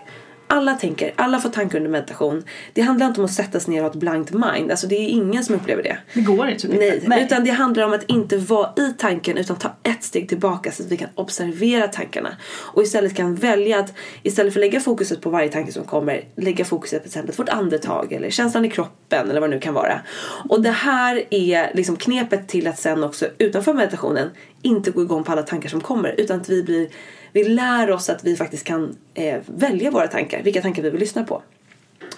Alla 0.49 0.73
tänker, 0.73 1.13
alla 1.15 1.39
får 1.39 1.49
tankar 1.49 1.77
under 1.77 1.91
meditation. 1.91 2.43
Det 2.73 2.81
handlar 2.81 3.07
inte 3.07 3.21
om 3.21 3.25
att 3.25 3.31
sätta 3.31 3.59
sig 3.59 3.73
ner 3.73 3.79
och 3.79 3.83
ha 3.83 3.91
ett 3.91 3.99
blankt 3.99 4.31
mind. 4.31 4.71
Alltså 4.71 4.87
det 4.87 4.95
är 4.95 5.07
ingen 5.07 5.43
som 5.43 5.55
upplever 5.55 5.83
det. 5.83 5.97
Det 6.13 6.21
går 6.21 6.47
inte. 6.47 6.67
Typ 6.67 7.07
Nej, 7.07 7.23
utan 7.23 7.43
det 7.43 7.51
handlar 7.51 7.83
om 7.83 7.93
att 7.93 8.03
inte 8.03 8.37
vara 8.37 8.73
i 8.77 8.93
tanken 8.97 9.37
utan 9.37 9.55
ta 9.55 9.75
ett 9.83 10.03
steg 10.03 10.29
tillbaka 10.29 10.71
så 10.71 10.83
att 10.83 10.91
vi 10.91 10.97
kan 10.97 11.09
observera 11.15 11.87
tankarna. 11.87 12.29
Och 12.55 12.83
istället 12.83 13.15
kan 13.15 13.35
välja 13.35 13.79
att 13.79 13.93
istället 14.23 14.53
för 14.53 14.59
att 14.59 14.65
lägga 14.65 14.79
fokuset 14.79 15.21
på 15.21 15.29
varje 15.29 15.49
tanke 15.49 15.71
som 15.71 15.83
kommer, 15.83 16.23
lägga 16.35 16.65
fokuset 16.65 17.03
på 17.03 17.09
till 17.09 17.19
exempel 17.19 17.35
vårt 17.35 17.49
andetag 17.49 18.13
eller 18.13 18.29
känslan 18.29 18.65
i 18.65 18.69
kroppen 18.69 19.29
eller 19.29 19.41
vad 19.41 19.49
det 19.49 19.55
nu 19.55 19.61
kan 19.61 19.73
vara. 19.73 20.01
Och 20.49 20.61
det 20.61 20.71
här 20.71 21.23
är 21.29 21.71
liksom 21.73 21.95
knepet 21.95 22.47
till 22.47 22.67
att 22.67 22.79
sen 22.79 23.03
också 23.03 23.25
utanför 23.37 23.73
meditationen 23.73 24.29
inte 24.61 24.91
gå 24.91 25.01
igång 25.01 25.23
på 25.23 25.31
alla 25.31 25.43
tankar 25.43 25.69
som 25.69 25.81
kommer 25.81 26.15
utan 26.17 26.41
att 26.41 26.49
vi 26.49 26.63
blir 26.63 26.89
vi 27.33 27.43
lär 27.43 27.91
oss 27.91 28.09
att 28.09 28.23
vi 28.23 28.35
faktiskt 28.35 28.63
kan 28.63 28.95
eh, 29.13 29.39
välja 29.45 29.91
våra 29.91 30.07
tankar, 30.07 30.43
vilka 30.43 30.61
tankar 30.61 30.83
vi 30.83 30.89
vill 30.89 30.99
lyssna 30.99 31.23
på. 31.23 31.41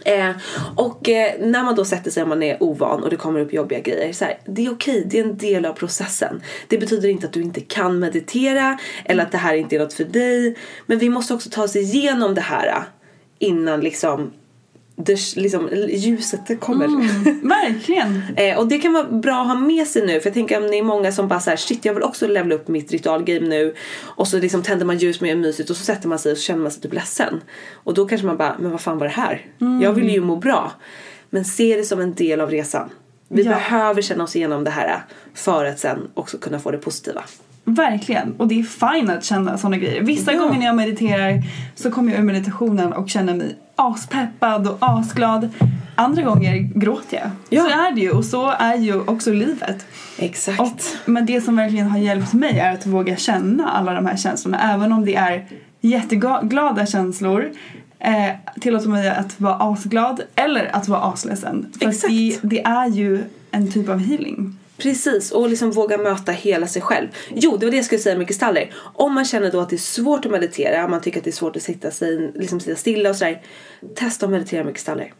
Eh, 0.05 0.31
och 0.75 1.09
eh, 1.09 1.31
när 1.39 1.63
man 1.63 1.75
då 1.75 1.85
sätter 1.85 2.11
sig 2.11 2.23
om 2.23 2.29
man 2.29 2.43
är 2.43 2.63
ovan 2.63 3.03
och 3.03 3.09
det 3.09 3.15
kommer 3.15 3.39
upp 3.39 3.53
jobbiga 3.53 3.79
grejer. 3.79 4.13
Så 4.13 4.25
här, 4.25 4.39
det 4.45 4.65
är 4.65 4.71
okej, 4.71 5.05
det 5.09 5.19
är 5.19 5.23
en 5.23 5.37
del 5.37 5.65
av 5.65 5.73
processen. 5.73 6.41
Det 6.67 6.77
betyder 6.77 7.09
inte 7.09 7.27
att 7.27 7.33
du 7.33 7.41
inte 7.41 7.61
kan 7.61 7.99
meditera 7.99 8.79
eller 9.05 9.23
att 9.23 9.31
det 9.31 9.37
här 9.37 9.55
inte 9.55 9.75
är 9.75 9.79
något 9.79 9.93
för 9.93 10.03
dig. 10.03 10.55
Men 10.85 10.99
vi 10.99 11.09
måste 11.09 11.33
också 11.33 11.49
ta 11.49 11.63
oss 11.63 11.75
igenom 11.75 12.35
det 12.35 12.41
här 12.41 12.67
eh, 12.67 12.83
innan 13.39 13.81
liksom 13.81 14.31
det, 15.05 15.35
liksom, 15.35 15.69
ljuset 15.89 16.47
det 16.47 16.55
kommer. 16.55 16.85
Mm, 16.85 17.39
verkligen. 17.49 18.21
Eh, 18.35 18.57
och 18.59 18.67
det 18.67 18.77
kan 18.79 18.93
vara 18.93 19.03
bra 19.03 19.41
att 19.41 19.47
ha 19.47 19.55
med 19.55 19.87
sig 19.87 20.05
nu 20.05 20.19
för 20.19 20.27
jag 20.29 20.33
tänker 20.33 20.57
om 20.57 20.67
det 20.71 20.77
är 20.77 20.83
många 20.83 21.11
som 21.11 21.27
bara 21.27 21.39
såhär 21.39 21.57
shit 21.57 21.85
jag 21.85 21.93
vill 21.93 22.03
också 22.03 22.27
levela 22.27 22.55
upp 22.55 22.67
mitt 22.67 22.91
ritualgame 22.91 23.47
nu 23.47 23.75
och 24.01 24.27
så 24.27 24.39
liksom 24.39 24.63
tänder 24.63 24.85
man 24.85 24.97
ljus 24.97 25.21
med 25.21 25.37
mysigt 25.37 25.69
och 25.69 25.75
så 25.77 25.83
sätter 25.83 26.07
man 26.07 26.19
sig 26.19 26.31
och 26.31 26.37
så 26.37 26.43
känner 26.43 26.61
man 26.61 26.71
sig 26.71 26.81
typ 26.81 26.93
ledsen. 26.93 27.41
Och 27.73 27.93
då 27.93 28.05
kanske 28.05 28.27
man 28.27 28.37
bara, 28.37 28.55
men 28.59 28.71
vad 28.71 28.81
fan 28.81 28.97
var 28.97 29.05
det 29.07 29.13
här? 29.13 29.45
Jag 29.81 29.93
vill 29.93 30.09
ju 30.09 30.21
må 30.21 30.35
bra. 30.35 30.71
Men 31.29 31.45
se 31.45 31.77
det 31.77 31.83
som 31.83 31.99
en 31.99 32.13
del 32.13 32.41
av 32.41 32.49
resan. 32.51 32.89
Vi 33.27 33.43
Ja. 33.43 33.49
behöver 33.51 34.01
känna 34.01 34.23
oss 34.23 34.35
igenom 34.35 34.63
det 34.63 34.71
här 34.71 35.03
för 35.33 35.65
att 35.65 35.79
sen 35.79 35.99
också 36.13 36.37
kunna 36.37 36.59
få 36.59 36.71
det 36.71 36.77
positiva. 36.77 37.23
Verkligen. 37.73 38.33
Och 38.37 38.47
det 38.47 38.59
är 38.59 38.63
fine 38.63 39.09
att 39.09 39.23
känna 39.23 39.57
sådana 39.57 39.77
grejer. 39.77 40.01
Vissa 40.03 40.33
Ja. 40.33 40.39
gånger 40.39 40.59
när 40.59 40.65
jag 40.65 40.75
mediterar 40.75 41.43
så 41.75 41.91
kommer 41.91 42.11
jag 42.11 42.19
ur 42.19 42.23
meditationen 42.25 42.93
och 42.93 43.09
känner 43.09 43.33
mig 43.35 43.55
aspeppad 43.75 44.67
och 44.67 44.77
asglad. 44.79 45.49
Andra 45.95 46.21
gånger 46.23 46.55
gråter 46.79 47.17
jag. 47.17 47.29
Ja. 47.49 47.63
Så 47.63 47.69
är 47.69 47.91
det 47.95 48.01
ju 48.01 48.11
och 48.11 48.25
så 48.25 48.49
är 48.51 48.75
ju 48.75 48.99
också 49.01 49.31
livet. 49.33 49.85
Exakt. 50.17 50.59
Och, 50.59 50.79
men 51.05 51.25
det 51.25 51.41
som 51.41 51.55
verkligen 51.55 51.87
har 51.89 51.97
hjälpt 51.99 52.33
mig 52.33 52.59
är 52.59 52.73
att 52.73 52.85
våga 52.85 53.15
känna 53.15 53.69
alla 53.69 53.93
de 53.93 54.05
här 54.05 54.17
känslorna. 54.17 54.73
Även 54.73 54.91
om 54.91 55.05
det 55.05 55.15
är 55.15 55.45
jätteglada 55.81 56.85
känslor. 56.85 57.49
Eh, 57.99 58.59
tillåter 58.61 58.89
mig 58.89 59.09
att 59.09 59.39
vara 59.41 59.55
asglad 59.59 60.21
eller 60.35 60.75
att 60.75 60.87
vara 60.87 60.99
asledsen. 61.01 61.67
För 61.79 61.87
Exakt. 61.89 62.13
det, 62.13 62.39
det 62.41 62.61
är 62.63 62.87
ju 62.87 63.23
en 63.51 63.71
typ 63.71 63.89
av 63.89 63.99
healing. 63.99 64.57
Precis, 64.79 65.31
och 65.31 65.49
liksom 65.49 65.71
våga 65.71 65.97
möta 65.97 66.31
hela 66.31 66.67
sig 66.67 66.81
själv. 66.81 67.07
Jo, 67.29 67.57
det 67.57 67.65
var 67.65 67.71
det 67.71 67.77
jag 67.77 67.85
skulle 67.85 68.01
säga 68.01 68.17
med 68.17 68.27
kristaller. 68.27 68.73
Om 68.93 69.13
man 69.13 69.25
känner 69.25 69.51
då 69.51 69.59
att 69.59 69.69
det 69.69 69.75
är 69.75 69.77
svårt 69.77 70.25
att 70.25 70.31
meditera, 70.31 70.85
om 70.85 70.91
man 70.91 71.01
tycker 71.01 71.17
att 71.19 71.23
det 71.23 71.29
är 71.29 71.31
svårt 71.31 71.55
att 71.55 71.61
sitta, 71.61 71.91
sig, 71.91 72.31
liksom 72.35 72.59
sitta 72.59 72.75
stilla 72.75 73.09
och 73.09 73.15
sådär. 73.15 73.41
Testa 73.95 74.25
att 74.25 74.31
meditera 74.31 74.63
med 74.63 74.73
kristaller. 74.73 75.13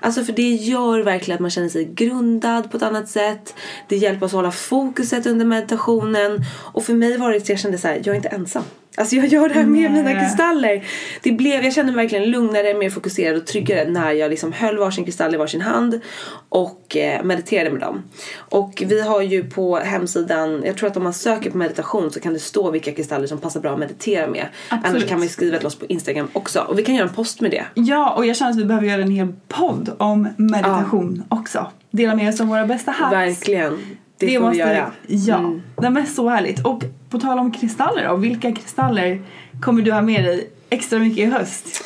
Alltså 0.00 0.24
för 0.24 0.32
det 0.32 0.50
gör 0.50 1.00
verkligen 1.00 1.34
att 1.34 1.40
man 1.40 1.50
känner 1.50 1.68
sig 1.68 1.84
grundad 1.84 2.70
på 2.70 2.76
ett 2.76 2.82
annat 2.82 3.08
sätt. 3.08 3.54
Det 3.88 3.96
hjälper 3.96 4.26
oss 4.26 4.32
att 4.32 4.36
hålla 4.36 4.52
fokuset 4.52 5.26
under 5.26 5.46
meditationen. 5.46 6.44
Och 6.72 6.84
för 6.84 6.94
mig 6.94 7.18
var 7.18 7.30
det 7.30 7.36
att 7.36 7.48
jag 7.48 7.58
kände 7.58 7.78
så 7.78 7.88
här, 7.88 7.94
jag 7.94 8.08
är 8.08 8.14
inte 8.14 8.28
ensam. 8.28 8.62
Alltså 8.96 9.16
jag 9.16 9.26
gör 9.26 9.48
det 9.48 9.54
här 9.54 9.64
med 9.64 9.90
Nej. 9.90 10.02
mina 10.02 10.20
kristaller. 10.20 10.84
Det 11.22 11.32
blev, 11.32 11.64
jag 11.64 11.72
kände 11.72 11.92
mig 11.92 12.04
verkligen 12.04 12.30
lugnare, 12.30 12.74
mer 12.74 12.90
fokuserad 12.90 13.36
och 13.36 13.46
tryggare 13.46 13.90
när 13.90 14.12
jag 14.12 14.30
liksom 14.30 14.52
höll 14.52 14.78
varsin 14.78 15.04
kristall 15.04 15.34
i 15.34 15.36
varsin 15.36 15.60
hand 15.60 16.00
och 16.48 16.96
eh, 16.96 17.24
mediterade 17.24 17.70
med 17.70 17.80
dem. 17.80 18.02
Och 18.38 18.82
vi 18.86 19.00
har 19.00 19.22
ju 19.22 19.50
på 19.50 19.76
hemsidan, 19.76 20.62
jag 20.66 20.76
tror 20.76 20.90
att 20.90 20.96
om 20.96 21.02
man 21.02 21.12
söker 21.12 21.50
på 21.50 21.58
meditation 21.58 22.10
så 22.10 22.20
kan 22.20 22.32
det 22.32 22.38
stå 22.38 22.70
vilka 22.70 22.92
kristaller 22.92 23.26
som 23.26 23.38
passar 23.38 23.60
bra 23.60 23.72
att 23.72 23.78
meditera 23.78 24.26
med. 24.26 24.48
Absolut. 24.68 24.94
Annars 24.94 25.08
kan 25.08 25.22
ju 25.22 25.28
skriva 25.28 25.58
till 25.58 25.66
oss 25.66 25.78
på 25.78 25.86
Instagram 25.86 26.28
också. 26.32 26.60
Och 26.60 26.78
vi 26.78 26.82
kan 26.82 26.94
göra 26.94 27.08
en 27.08 27.14
post 27.14 27.40
med 27.40 27.50
det. 27.50 27.64
Ja, 27.74 28.14
och 28.14 28.26
jag 28.26 28.36
känner 28.36 28.50
att 28.50 28.58
vi 28.58 28.64
behöver 28.64 28.86
göra 28.86 29.02
en 29.02 29.10
hel 29.10 29.32
podd 29.48 29.92
om 29.98 30.28
meditation 30.36 31.22
också. 31.28 31.66
Dela 31.90 32.14
med 32.14 32.28
oss 32.28 32.40
av 32.40 32.46
våra 32.46 32.66
bästa 32.66 32.90
hacks. 32.90 33.12
Verkligen. 33.12 33.78
Det, 34.18 34.38
får 34.38 34.50
vi 34.50 34.56
göra. 34.56 34.92
Ja, 35.06 35.38
Mm. 35.38 35.62
det 35.94 36.00
är 36.00 36.04
så 36.04 36.28
härligt. 36.28 36.66
Och 36.66 36.82
på 37.10 37.18
tal 37.18 37.38
om 37.38 37.52
kristaller 37.52 38.08
då, 38.08 38.16
vilka 38.16 38.52
kristaller 38.52 39.22
kommer 39.60 39.82
du 39.82 39.92
ha 39.92 40.02
med 40.02 40.24
dig 40.24 40.50
extra 40.70 40.98
mycket 40.98 41.18
i 41.18 41.24
höst? 41.26 41.84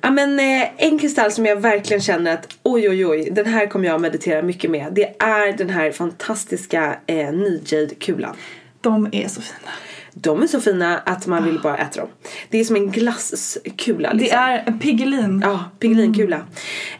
Ja 0.00 0.10
men 0.10 0.40
eh, 0.40 0.68
en 0.76 0.98
kristall 0.98 1.32
som 1.32 1.46
jag 1.46 1.56
verkligen 1.56 2.00
känner 2.00 2.34
att 2.34 2.48
oj 2.62 2.88
oj 2.88 3.06
oj 3.06 3.28
den 3.32 3.46
här 3.46 3.66
kommer 3.66 3.86
jag 3.88 4.00
meditera 4.00 4.42
mycket 4.42 4.70
med. 4.70 4.86
Det 4.92 5.22
är 5.22 5.52
den 5.58 5.70
här 5.70 5.90
fantastiska 5.92 6.96
eh, 7.06 7.32
Nijade-kulan. 7.32 8.36
De 8.80 9.08
är 9.12 9.28
så 9.28 9.40
fina. 9.40 9.70
De 10.14 10.42
är 10.42 10.46
så 10.46 10.60
fina 10.60 10.98
att 10.98 11.26
man 11.26 11.44
vill 11.44 11.60
bara 11.60 11.76
äta 11.78 12.00
dem. 12.00 12.08
Det 12.50 12.58
är 12.58 12.64
som 12.64 12.76
en 12.76 12.90
glasskula. 12.90 14.08
Det 14.12 14.18
Liksom. 14.18 14.38
är 14.38 14.64
en 14.66 14.78
Piggelin. 14.78 15.40
Ja, 15.44 15.64
Pigelinkula. 15.78 16.46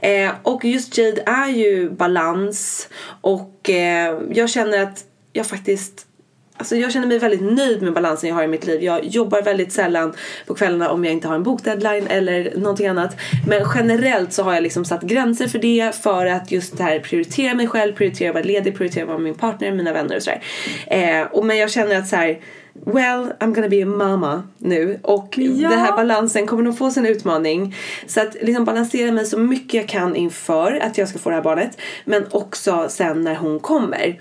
Eh, 0.00 0.30
och 0.42 0.64
just 0.64 0.98
Jade 0.98 1.22
är 1.26 1.48
ju 1.48 1.90
balans 1.90 2.88
och 3.20 3.70
eh, 3.70 4.18
jag 4.32 4.50
känner 4.50 4.82
att 4.82 5.04
jag 5.32 5.46
faktiskt 5.46 6.06
Alltså 6.56 6.76
jag 6.76 6.92
känner 6.92 7.06
mig 7.06 7.18
väldigt 7.18 7.42
nöjd 7.42 7.82
med 7.82 7.92
balansen 7.92 8.28
jag 8.28 8.36
har 8.36 8.42
i 8.42 8.46
mitt 8.46 8.66
liv. 8.66 8.82
Jag 8.82 9.04
jobbar 9.04 9.42
väldigt 9.42 9.72
sällan 9.72 10.14
på 10.46 10.54
kvällarna 10.54 10.90
om 10.90 11.04
jag 11.04 11.12
inte 11.12 11.28
har 11.28 11.34
en 11.34 11.42
bokdeadline 11.42 12.06
eller 12.06 12.52
någonting 12.56 12.86
annat. 12.86 13.16
Men 13.48 13.62
generellt 13.74 14.32
så 14.32 14.42
har 14.42 14.54
jag 14.54 14.62
liksom 14.62 14.84
satt 14.84 15.02
gränser 15.02 15.46
för 15.48 15.58
det 15.58 15.94
för 16.02 16.26
att 16.26 16.52
just 16.52 16.76
det 16.76 16.82
här 16.82 16.98
prioritera 16.98 17.54
mig 17.54 17.66
själv, 17.66 17.92
prioritera 17.92 18.28
att 18.28 18.34
vara 18.34 18.44
ledig, 18.44 18.76
prioritera 18.76 19.02
att 19.02 19.08
vara 19.08 19.18
med 19.18 19.24
min 19.24 19.34
partner, 19.34 19.72
mina 19.72 19.92
vänner 19.92 20.16
och 20.16 20.22
sådär. 20.22 20.42
Eh, 20.86 21.22
och 21.22 21.46
men 21.46 21.58
jag 21.58 21.70
känner 21.70 21.98
att 21.98 22.08
så 22.08 22.16
här. 22.16 22.38
Well, 22.74 23.32
I'm 23.40 23.54
gonna 23.54 23.68
be 23.68 23.82
a 23.82 23.86
mama 23.86 24.42
nu 24.58 24.98
och 25.02 25.34
Ja. 25.38 25.68
den 25.68 25.78
här 25.78 25.96
balansen 25.96 26.46
kommer 26.46 26.62
nog 26.62 26.78
få 26.78 26.90
sin 26.90 27.06
utmaning. 27.06 27.74
Så 28.06 28.20
att 28.20 28.34
liksom 28.42 28.64
balansera 28.64 29.12
mig 29.12 29.26
så 29.26 29.38
mycket 29.38 29.74
jag 29.74 29.88
kan 29.88 30.16
inför 30.16 30.80
att 30.82 30.98
jag 30.98 31.08
ska 31.08 31.18
få 31.18 31.30
det 31.30 31.36
här 31.36 31.42
barnet. 31.42 31.78
Men 32.04 32.24
också 32.30 32.86
sen 32.88 33.22
när 33.22 33.34
hon 33.34 33.60
kommer. 33.60 34.20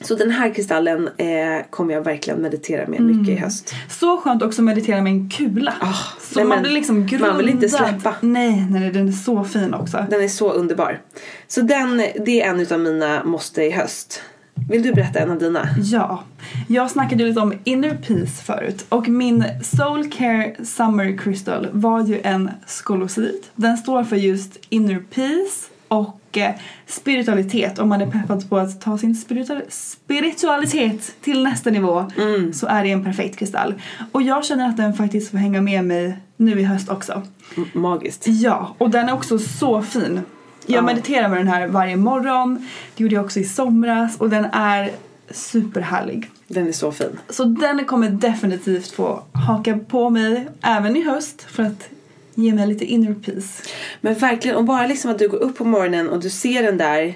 Så 0.00 0.14
den 0.14 0.30
här 0.30 0.54
kristallen 0.54 1.08
eh, 1.16 1.26
kommer 1.70 1.94
jag 1.94 2.04
verkligen 2.04 2.42
meditera 2.42 2.86
med 2.88 3.00
mycket 3.00 3.28
i 3.28 3.36
höst. 3.36 3.74
Så 3.90 4.16
skönt 4.16 4.42
också 4.42 4.60
att 4.62 4.66
meditera 4.66 5.02
med 5.02 5.12
en 5.12 5.30
kula. 5.30 5.74
Ah, 5.80 5.94
så 6.20 6.38
man 6.38 6.48
men 6.48 6.62
blir 6.62 6.72
liksom 6.72 7.06
grundad. 7.06 7.28
man 7.28 7.38
vill 7.38 7.48
inte 7.48 7.68
släppa. 7.68 8.14
Nej, 8.20 8.66
nej, 8.70 8.90
den 8.90 9.08
är 9.08 9.12
så 9.12 9.44
fin 9.44 9.74
också. 9.74 10.06
Den 10.10 10.22
är 10.24 10.28
så 10.28 10.52
underbar. 10.52 11.00
Så 11.48 11.60
den, 11.60 11.96
det 12.26 12.42
är 12.42 12.50
en 12.50 12.60
utav 12.60 12.80
mina 12.80 13.24
måste 13.24 13.62
i 13.62 13.70
höst. 13.70 14.22
Vill 14.68 14.82
du 14.82 14.92
berätta 14.92 15.18
en 15.18 15.30
av 15.30 15.38
dina? 15.38 15.68
Ja, 15.82 16.22
jag 16.68 16.90
snackade 16.90 17.22
ju 17.22 17.28
lite 17.28 17.40
om 17.40 17.52
inner 17.64 17.94
peace 17.94 18.42
förut 18.44 18.84
och 18.88 19.08
min 19.08 19.44
Soul 19.62 20.10
Care 20.10 20.54
Summer 20.64 21.18
Crystal 21.18 21.68
var 21.72 22.06
ju 22.06 22.20
en 22.24 22.50
skolosit. 22.66 23.50
Den 23.54 23.76
står 23.76 24.04
för 24.04 24.16
just 24.16 24.58
inner 24.68 24.98
peace 25.14 25.68
och 25.88 26.38
eh, 26.38 26.54
spiritualitet. 26.86 27.78
Om 27.78 27.88
man 27.88 28.00
är 28.02 28.06
peppad 28.10 28.48
på 28.50 28.58
att 28.58 28.80
ta 28.80 28.98
sin 28.98 29.14
spiritual- 29.14 29.62
spiritualitet 29.68 31.14
till 31.20 31.42
nästa 31.42 31.70
nivå 31.70 32.10
så 32.52 32.66
är 32.66 32.84
det 32.84 32.90
en 32.90 33.04
perfekt 33.04 33.36
kristall. 33.38 33.74
Och 34.12 34.22
jag 34.22 34.44
känner 34.44 34.68
att 34.68 34.76
den 34.76 34.94
faktiskt 34.94 35.30
får 35.30 35.38
hänga 35.38 35.60
med 35.60 35.84
mig 35.84 36.16
nu 36.36 36.60
i 36.60 36.64
höst 36.64 36.88
också. 36.88 37.22
M- 37.56 37.66
Magiskt. 37.74 38.24
Ja, 38.26 38.74
och 38.78 38.90
den 38.90 39.08
är 39.08 39.12
också 39.12 39.38
så 39.38 39.82
fin. 39.82 40.20
Jag 40.66 40.76
Ja. 40.78 40.82
mediterar 40.82 41.28
med 41.28 41.38
den 41.38 41.48
här 41.48 41.66
varje 41.66 41.96
morgon. 41.96 42.68
Det 42.96 43.02
gjorde 43.04 43.14
jag 43.14 43.24
också 43.24 43.40
i 43.40 43.44
somras 43.44 44.16
och 44.16 44.30
den 44.30 44.44
är 44.52 44.90
superhärlig. 45.30 46.30
Den 46.48 46.68
är 46.68 46.72
så 46.72 46.92
fin. 46.92 47.18
Så 47.28 47.44
den 47.44 47.84
kommer 47.84 48.08
definitivt 48.10 48.90
få 48.90 49.22
haka 49.32 49.78
på 49.88 50.10
mig 50.10 50.48
även 50.62 50.96
i 50.96 51.02
höst 51.02 51.42
för 51.42 51.62
att 51.62 51.88
ge 52.34 52.54
mig 52.54 52.66
lite 52.66 52.84
inner 52.84 53.14
peace. 53.14 53.62
Men 54.00 54.14
verkligen, 54.14 54.56
och 54.56 54.64
bara 54.64 54.86
liksom 54.86 55.10
att 55.10 55.18
du 55.18 55.28
går 55.28 55.38
upp 55.38 55.58
på 55.58 55.64
morgonen 55.64 56.08
och 56.08 56.20
du 56.20 56.30
ser 56.30 56.62
den 56.62 56.78
där 56.78 57.14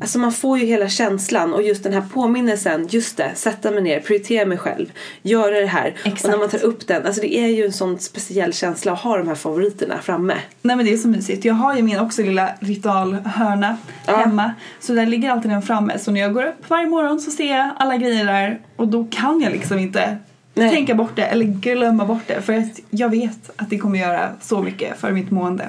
Alltså 0.00 0.18
man 0.18 0.32
får 0.32 0.58
ju 0.58 0.66
hela 0.66 0.88
känslan 0.88 1.54
och 1.54 1.62
just 1.62 1.82
den 1.82 1.92
här 1.92 2.04
påminnelsen, 2.12 2.86
just 2.90 3.16
det, 3.16 3.30
sätta 3.34 3.70
mig 3.70 3.82
ner, 3.82 4.00
prioritera 4.00 4.46
mig 4.46 4.58
själv, 4.58 4.86
göra 5.22 5.60
det 5.60 5.66
här. 5.66 5.94
Exakt. 6.04 6.24
Och 6.24 6.30
när 6.30 6.38
man 6.38 6.48
tar 6.48 6.64
upp 6.64 6.86
den, 6.86 7.06
alltså 7.06 7.20
det 7.20 7.34
är 7.38 7.46
ju 7.48 7.64
en 7.64 7.72
sån 7.72 7.98
speciell 7.98 8.52
känsla 8.52 8.92
att 8.92 8.98
ha 9.00 9.16
de 9.16 9.28
här 9.28 9.34
favoriterna 9.34 9.98
framme. 10.02 10.34
Nej 10.62 10.76
men 10.76 10.86
det 10.86 10.92
är 10.92 10.96
så 10.96 11.08
mysigt. 11.08 11.44
Jag 11.44 11.54
har 11.54 11.76
ju 11.76 11.82
min 11.82 11.98
också 11.98 12.22
lilla 12.22 12.50
ritualhörna 12.60 13.76
Ja. 14.06 14.16
hemma. 14.16 14.52
Så 14.80 14.92
där 14.94 15.06
ligger 15.06 15.30
alltid 15.30 15.50
den 15.50 15.62
framme. 15.62 15.98
Så 15.98 16.10
när 16.10 16.20
jag 16.20 16.34
går 16.34 16.44
upp 16.46 16.70
varje 16.70 16.86
morgon 16.86 17.20
så 17.20 17.30
ser 17.30 17.56
jag 17.56 17.70
alla 17.76 17.96
grejer 17.96 18.24
där 18.24 18.60
och 18.76 18.88
då 18.88 19.06
kan 19.10 19.40
jag 19.40 19.52
liksom 19.52 19.78
inte 19.78 20.16
Nej. 20.54 20.70
tänka 20.70 20.94
bort 20.94 21.16
det 21.16 21.24
eller 21.24 21.44
glömma 21.44 22.04
bort 22.04 22.22
det. 22.26 22.42
För 22.42 22.52
att 22.52 22.80
jag 22.90 23.08
vet 23.08 23.50
att 23.56 23.70
det 23.70 23.78
kommer 23.78 23.98
göra 23.98 24.28
så 24.40 24.62
mycket 24.62 25.00
för 25.00 25.10
mitt 25.10 25.30
mående. 25.30 25.68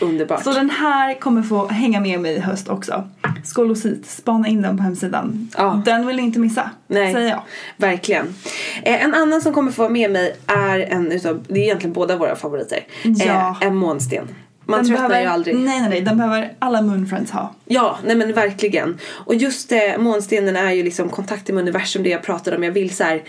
Underbart. 0.00 0.44
Så 0.44 0.52
den 0.52 0.70
här 0.70 1.14
kommer 1.14 1.42
få 1.42 1.66
hänga 1.68 2.00
med 2.00 2.20
mig 2.20 2.34
i 2.34 2.40
höst 2.40 2.68
också. 2.68 3.08
Skolosit, 3.46 4.06
spana 4.06 4.48
in 4.48 4.62
den 4.62 4.76
på 4.76 4.82
hemsidan. 4.82 5.50
Ja. 5.56 5.82
Den 5.84 6.06
vill 6.06 6.16
ni 6.16 6.22
inte 6.22 6.38
missa, 6.38 6.70
Nej. 6.86 7.14
säger 7.14 7.28
jag. 7.28 7.42
Verkligen. 7.76 8.34
Eh, 8.82 9.04
en 9.04 9.14
annan 9.14 9.40
som 9.40 9.52
kommer 9.52 9.72
få 9.72 9.82
vara 9.82 9.92
med 9.92 10.10
mig 10.10 10.36
är 10.46 10.78
en 10.78 11.12
utav, 11.12 11.44
det 11.48 11.60
är 11.60 11.64
egentligen 11.64 11.92
båda 11.92 12.16
våra 12.16 12.36
favoriter. 12.36 12.86
Ja. 13.02 13.56
Eh, 13.60 13.66
en 13.66 13.76
månsten. 13.76 14.28
Man 14.68 14.78
Den 14.78 14.88
tröttnar 14.88 15.08
behöver, 15.08 15.26
ju 15.26 15.32
aldrig. 15.32 15.56
Nej, 15.56 15.80
nej, 15.80 15.88
nej. 15.90 16.00
Den 16.00 16.16
behöver 16.16 16.52
alla 16.58 16.82
Moonfriends 16.82 17.30
ha. 17.30 17.54
Ja, 17.64 17.98
nej 18.04 18.16
men 18.16 18.32
verkligen. 18.32 18.98
Och 19.08 19.34
just 19.34 19.72
eh, 19.72 19.78
månstenen 19.98 20.56
är 20.56 20.72
ju 20.72 20.82
liksom 20.82 21.08
kontakten 21.08 21.54
med 21.54 21.62
universum, 21.62 22.02
det 22.02 22.08
jag 22.08 22.22
pratade 22.22 22.56
om. 22.56 22.62
Jag 22.62 22.72
vill 22.72 22.96
så 22.96 23.04
här, 23.04 23.22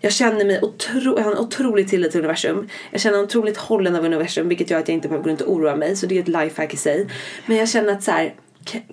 jag 0.00 0.12
känner 0.12 0.44
mig 0.44 0.60
otro, 0.62 1.18
jag 1.18 1.24
har 1.24 1.32
en 1.32 1.38
otrolig 1.38 1.88
tillit 1.88 2.12
till 2.12 2.20
universum. 2.20 2.68
Jag 2.90 3.00
känner 3.00 3.16
mig 3.16 3.24
otroligt 3.24 3.56
hållen 3.56 3.96
av 3.96 4.04
universum 4.04 4.48
vilket 4.48 4.70
gör 4.70 4.78
att 4.78 4.88
jag 4.88 4.94
inte 4.94 5.08
behöver 5.08 5.24
gå 5.24 5.30
runt 5.30 5.40
och 5.40 5.52
oroa 5.52 5.76
mig. 5.76 5.96
Så 5.96 6.06
det 6.06 6.18
är 6.18 6.22
ett 6.22 6.28
lifehack 6.28 6.74
i 6.74 6.76
sig. 6.76 7.06
Men 7.46 7.56
jag 7.56 7.68
känner 7.68 7.92
att 7.92 8.02
så 8.02 8.10
här, 8.10 8.34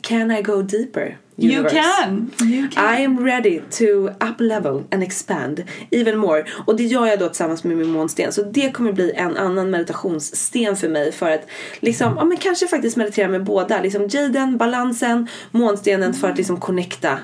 can 0.01 0.31
I 0.31 0.41
go 0.41 0.61
deeper? 0.61 1.17
You 1.41 1.51
universe? 1.51 1.75
can! 1.75 2.31
You 2.41 2.67
can. 2.69 2.95
I 2.99 3.05
am 3.05 3.25
ready 3.25 3.61
to 3.71 4.07
up 4.07 4.39
level 4.39 4.83
and 4.91 5.03
expand 5.03 5.63
even 5.91 6.17
more. 6.17 6.43
Och 6.65 6.75
det 6.77 6.83
gör 6.83 7.05
jag 7.05 7.19
då 7.19 7.27
tillsammans 7.27 7.63
med 7.63 7.77
min 7.77 7.89
månsten. 7.89 8.31
Så 8.31 8.43
det 8.43 8.71
kommer 8.71 8.91
bli 8.91 9.11
en 9.15 9.37
annan 9.37 9.69
meditationssten 9.69 10.75
för 10.75 10.89
mig 10.89 11.11
för 11.11 11.31
att 11.31 11.47
liksom, 11.79 12.13
ja 12.17 12.25
men 12.25 12.37
kanske 12.37 12.67
faktiskt 12.67 12.97
meditera 12.97 13.27
med 13.27 13.43
båda. 13.43 13.81
Liksom 13.81 14.07
jaden, 14.09 14.57
balansen, 14.57 15.27
månstenen 15.51 16.13
för 16.13 16.29
att 16.29 16.37
liksom 16.37 16.59
connecta 16.59 17.17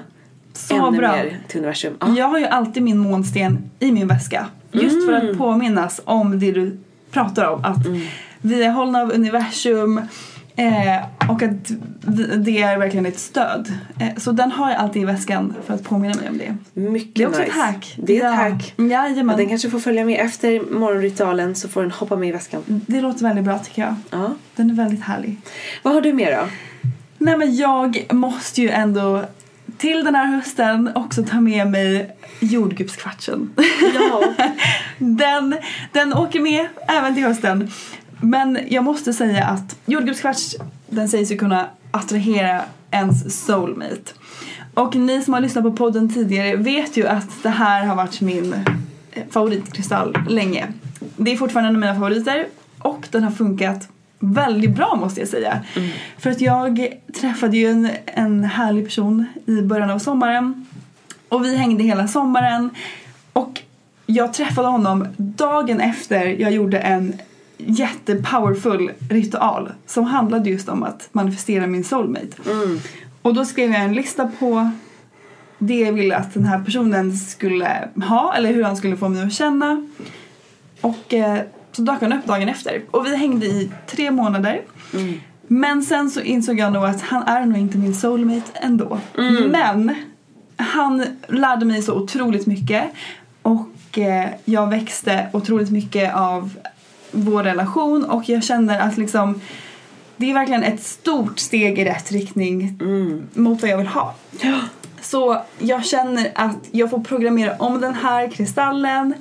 Så 0.54 0.88
ännu 0.88 0.98
bra. 0.98 1.12
mer 1.12 1.40
till 1.48 1.58
universum. 1.60 1.94
Ja. 2.00 2.16
Jag 2.18 2.26
har 2.28 2.40
ju 2.40 2.46
alltid 2.46 2.84
min 2.84 2.98
månsten 2.98 3.70
i 3.80 3.92
min 3.92 4.08
väska. 4.08 4.46
Just 4.72 5.06
för 5.06 5.14
Mm. 5.14 5.32
att 5.32 5.38
påminnas 5.38 6.02
om 6.06 6.40
det 6.40 6.52
du 6.52 6.78
pratar 7.12 7.46
om. 7.50 7.66
Att 7.66 7.78
vi 8.42 8.64
är 8.64 8.70
hållna 8.72 9.02
av 9.02 9.12
universum. 9.12 10.02
Eh, 10.58 11.30
och 11.32 11.44
att 11.44 11.72
det 12.38 12.62
är 12.62 12.78
verkligen 12.78 13.06
ett 13.06 13.20
stöd. 13.20 13.74
Eh, 14.00 14.08
så 14.18 14.32
den 14.32 14.52
har 14.52 14.70
jag 14.70 14.80
alltid 14.80 15.02
i 15.02 15.06
väskan 15.06 15.54
för 15.66 15.74
att 15.74 15.84
påminna 15.84 16.16
mig 16.16 16.30
om 16.30 16.38
det. 16.38 16.82
Mycket 16.82 17.16
Det 17.16 17.24
är 17.24 17.28
också 17.28 17.40
nice. 17.42 17.52
ett 17.52 17.58
hack. 17.58 17.96
Det 17.98 18.14
är 18.14 18.18
ett 18.18 18.24
Ja. 18.24 18.30
hack. 18.30 18.74
Jajamän. 18.78 19.30
Ja, 19.34 19.38
den 19.38 19.50
kanske 19.50 19.70
får 19.70 19.80
följa 19.80 20.06
med 20.06 20.26
efter 20.26 20.74
morgonritualen 20.80 21.56
så 21.56 21.68
får 21.70 21.82
den 21.82 21.92
hoppa 21.92 22.16
med 22.16 22.30
i 22.30 22.32
väskan. 22.32 22.62
Det 22.66 23.02
låter 23.02 23.24
väldigt 23.24 23.46
bra 23.46 23.60
tycker 23.60 23.82
jag. 23.82 23.96
Ja. 24.12 24.32
Den 24.56 24.70
är 24.70 24.74
väldigt 24.74 25.02
härlig. 25.02 25.38
Vad 25.84 25.94
har 25.94 26.02
du 26.02 26.14
mer 26.14 26.32
då? 26.38 26.48
Nej 27.18 27.38
men 27.38 27.56
jag 27.56 28.06
måste 28.12 28.62
ju 28.62 28.70
ändå 28.70 29.24
till 29.78 30.04
den 30.04 30.16
här 30.16 30.26
hösten 30.26 30.92
också 30.96 31.24
ta 31.24 31.42
med 31.42 31.68
mig 31.72 32.16
jordgubbskvartsen. 32.40 33.50
Ja. 33.96 34.24
den, 34.98 35.56
den 35.92 36.14
åker 36.14 36.40
med 36.40 36.68
även 36.88 37.16
till 37.16 37.24
hösten. 37.24 37.72
Men 38.26 38.60
jag 38.68 38.84
måste 38.84 39.14
säga 39.14 39.46
att 39.46 39.78
jordgubbskvarts 39.86 40.56
den 40.90 41.10
sägs 41.10 41.32
ju 41.32 41.38
kunna 41.38 41.70
attrahera 41.92 42.62
ens 42.92 43.46
soulmate. 43.46 44.12
Och 44.74 44.96
ni 44.96 45.22
som 45.22 45.34
har 45.34 45.42
lyssnat 45.42 45.64
på 45.64 45.72
podden 45.72 46.14
tidigare 46.14 46.56
vet 46.56 46.98
ju 46.98 47.08
att 47.08 47.44
det 47.44 47.50
här 47.50 47.86
har 47.86 47.96
varit 47.96 48.22
min 48.22 48.56
favoritkristall 49.30 50.18
länge. 50.30 50.68
Det 51.18 51.32
är 51.32 51.38
fortfarande 51.38 51.70
en 51.70 51.76
av 51.76 51.80
mina 51.80 51.94
favoriter 51.94 52.48
och 52.80 53.08
den 53.12 53.24
har 53.24 53.32
funkat 53.32 53.88
väldigt 54.20 54.76
bra 54.76 54.96
måste 54.96 55.20
jag 55.20 55.30
säga. 55.30 55.62
För 56.18 56.30
att 56.30 56.42
jag 56.42 56.88
träffade 57.20 57.58
ju 57.58 57.68
en, 57.68 57.90
en 58.06 58.44
härlig 58.44 58.86
person 58.86 59.26
i 59.46 59.62
början 59.62 59.90
av 59.90 60.00
sommaren 60.00 60.66
och 61.30 61.46
vi 61.46 61.56
hängde 61.56 61.84
hela 61.84 62.08
sommaren 62.08 62.70
och 63.34 63.62
jag 64.06 64.34
träffade 64.34 64.68
honom 64.68 65.08
dagen 65.18 65.82
efter 65.82 66.26
jag 66.26 66.52
gjorde 66.52 66.80
en 66.80 67.14
jättepowerful 67.58 68.92
ritual 69.10 69.72
som 69.86 70.04
handlade 70.04 70.50
just 70.50 70.70
om 70.70 70.84
att 70.84 71.10
manifestera 71.12 71.68
min 71.68 71.84
soulmate. 71.84 72.38
Och 73.22 73.34
då 73.34 73.46
skrev 73.46 73.72
jag 73.72 73.82
en 73.84 73.94
lista 73.94 74.32
på 74.40 74.72
det 75.58 75.80
jag 75.80 75.94
ville 75.94 76.16
att 76.16 76.34
den 76.34 76.46
här 76.46 76.64
personen 76.64 77.18
skulle 77.18 77.90
ha 78.08 78.36
eller 78.36 78.54
hur 78.54 78.64
han 78.64 78.78
skulle 78.78 78.98
få 78.98 79.10
mig 79.10 79.24
att 79.24 79.34
känna. 79.34 79.88
Och 80.82 81.14
eh, 81.14 81.40
så 81.72 81.82
dök 81.82 82.02
han 82.02 82.14
upp 82.14 82.26
dagen 82.26 82.50
efter. 82.50 82.82
Och 82.92 83.06
vi 83.06 83.16
hängde 83.16 83.46
i 83.46 83.72
tre 83.88 84.12
månader. 84.12 84.62
Men 85.48 85.82
sen 85.84 86.10
så 86.10 86.22
insåg 86.22 86.60
jag 86.60 86.74
nog 86.74 86.86
att 86.86 87.02
han 87.02 87.24
är 87.24 87.46
nog 87.46 87.58
inte 87.58 87.78
min 87.78 87.96
soulmate 87.96 88.52
ändå. 88.54 89.00
Men 89.50 89.96
han 90.58 91.06
lärde 91.28 91.66
mig 91.66 91.82
så 91.82 91.94
otroligt 91.96 92.46
mycket. 92.46 92.84
Och 93.42 93.98
eh, 94.00 94.30
jag 94.46 94.70
växte 94.70 95.28
otroligt 95.34 95.72
mycket 95.72 96.16
av 96.16 96.52
vår 97.16 97.44
relation. 97.44 98.06
Och 98.06 98.30
jag 98.30 98.44
känner 98.44 98.80
att 98.80 98.98
liksom 98.98 99.42
det 100.18 100.30
är 100.30 100.34
verkligen 100.34 100.64
ett 100.64 100.84
stort 100.84 101.40
steg 101.40 101.80
i 101.80 101.86
rätt 101.86 102.12
riktning 102.12 102.80
mot 103.34 103.62
vad 103.62 103.72
jag 103.72 103.78
vill 103.78 103.88
ha. 103.88 104.16
Så 105.02 105.42
jag 105.60 105.86
känner 105.86 106.32
att 106.36 106.58
jag 106.72 106.90
får 106.90 107.00
programmera 107.00 107.56
om 107.60 107.82
den 107.82 107.94
här 107.94 108.30
kristallen 108.32 109.14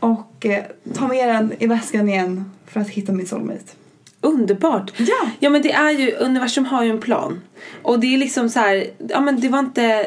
och 0.00 0.46
eh, 0.46 0.64
ta 0.94 1.08
med 1.08 1.28
den 1.28 1.52
i 1.58 1.66
väskan 1.66 2.08
igen 2.08 2.50
för 2.66 2.80
att 2.80 2.88
hitta 2.88 3.12
min 3.12 3.26
soulmate. 3.26 3.72
Underbart! 4.24 4.92
Ja. 4.96 5.30
ja 5.38 5.50
men 5.50 5.62
det 5.62 5.72
är 5.72 5.90
ju, 5.90 6.12
universum 6.12 6.64
har 6.64 6.84
ju 6.84 6.90
en 6.90 7.00
plan. 7.00 7.40
Och 7.82 8.00
det 8.00 8.14
är 8.14 8.18
liksom 8.18 8.48
så 8.48 8.58
här, 8.58 8.86
ja 9.08 9.20
men 9.20 9.40
det 9.40 9.48
var 9.48 9.58
inte, 9.58 10.06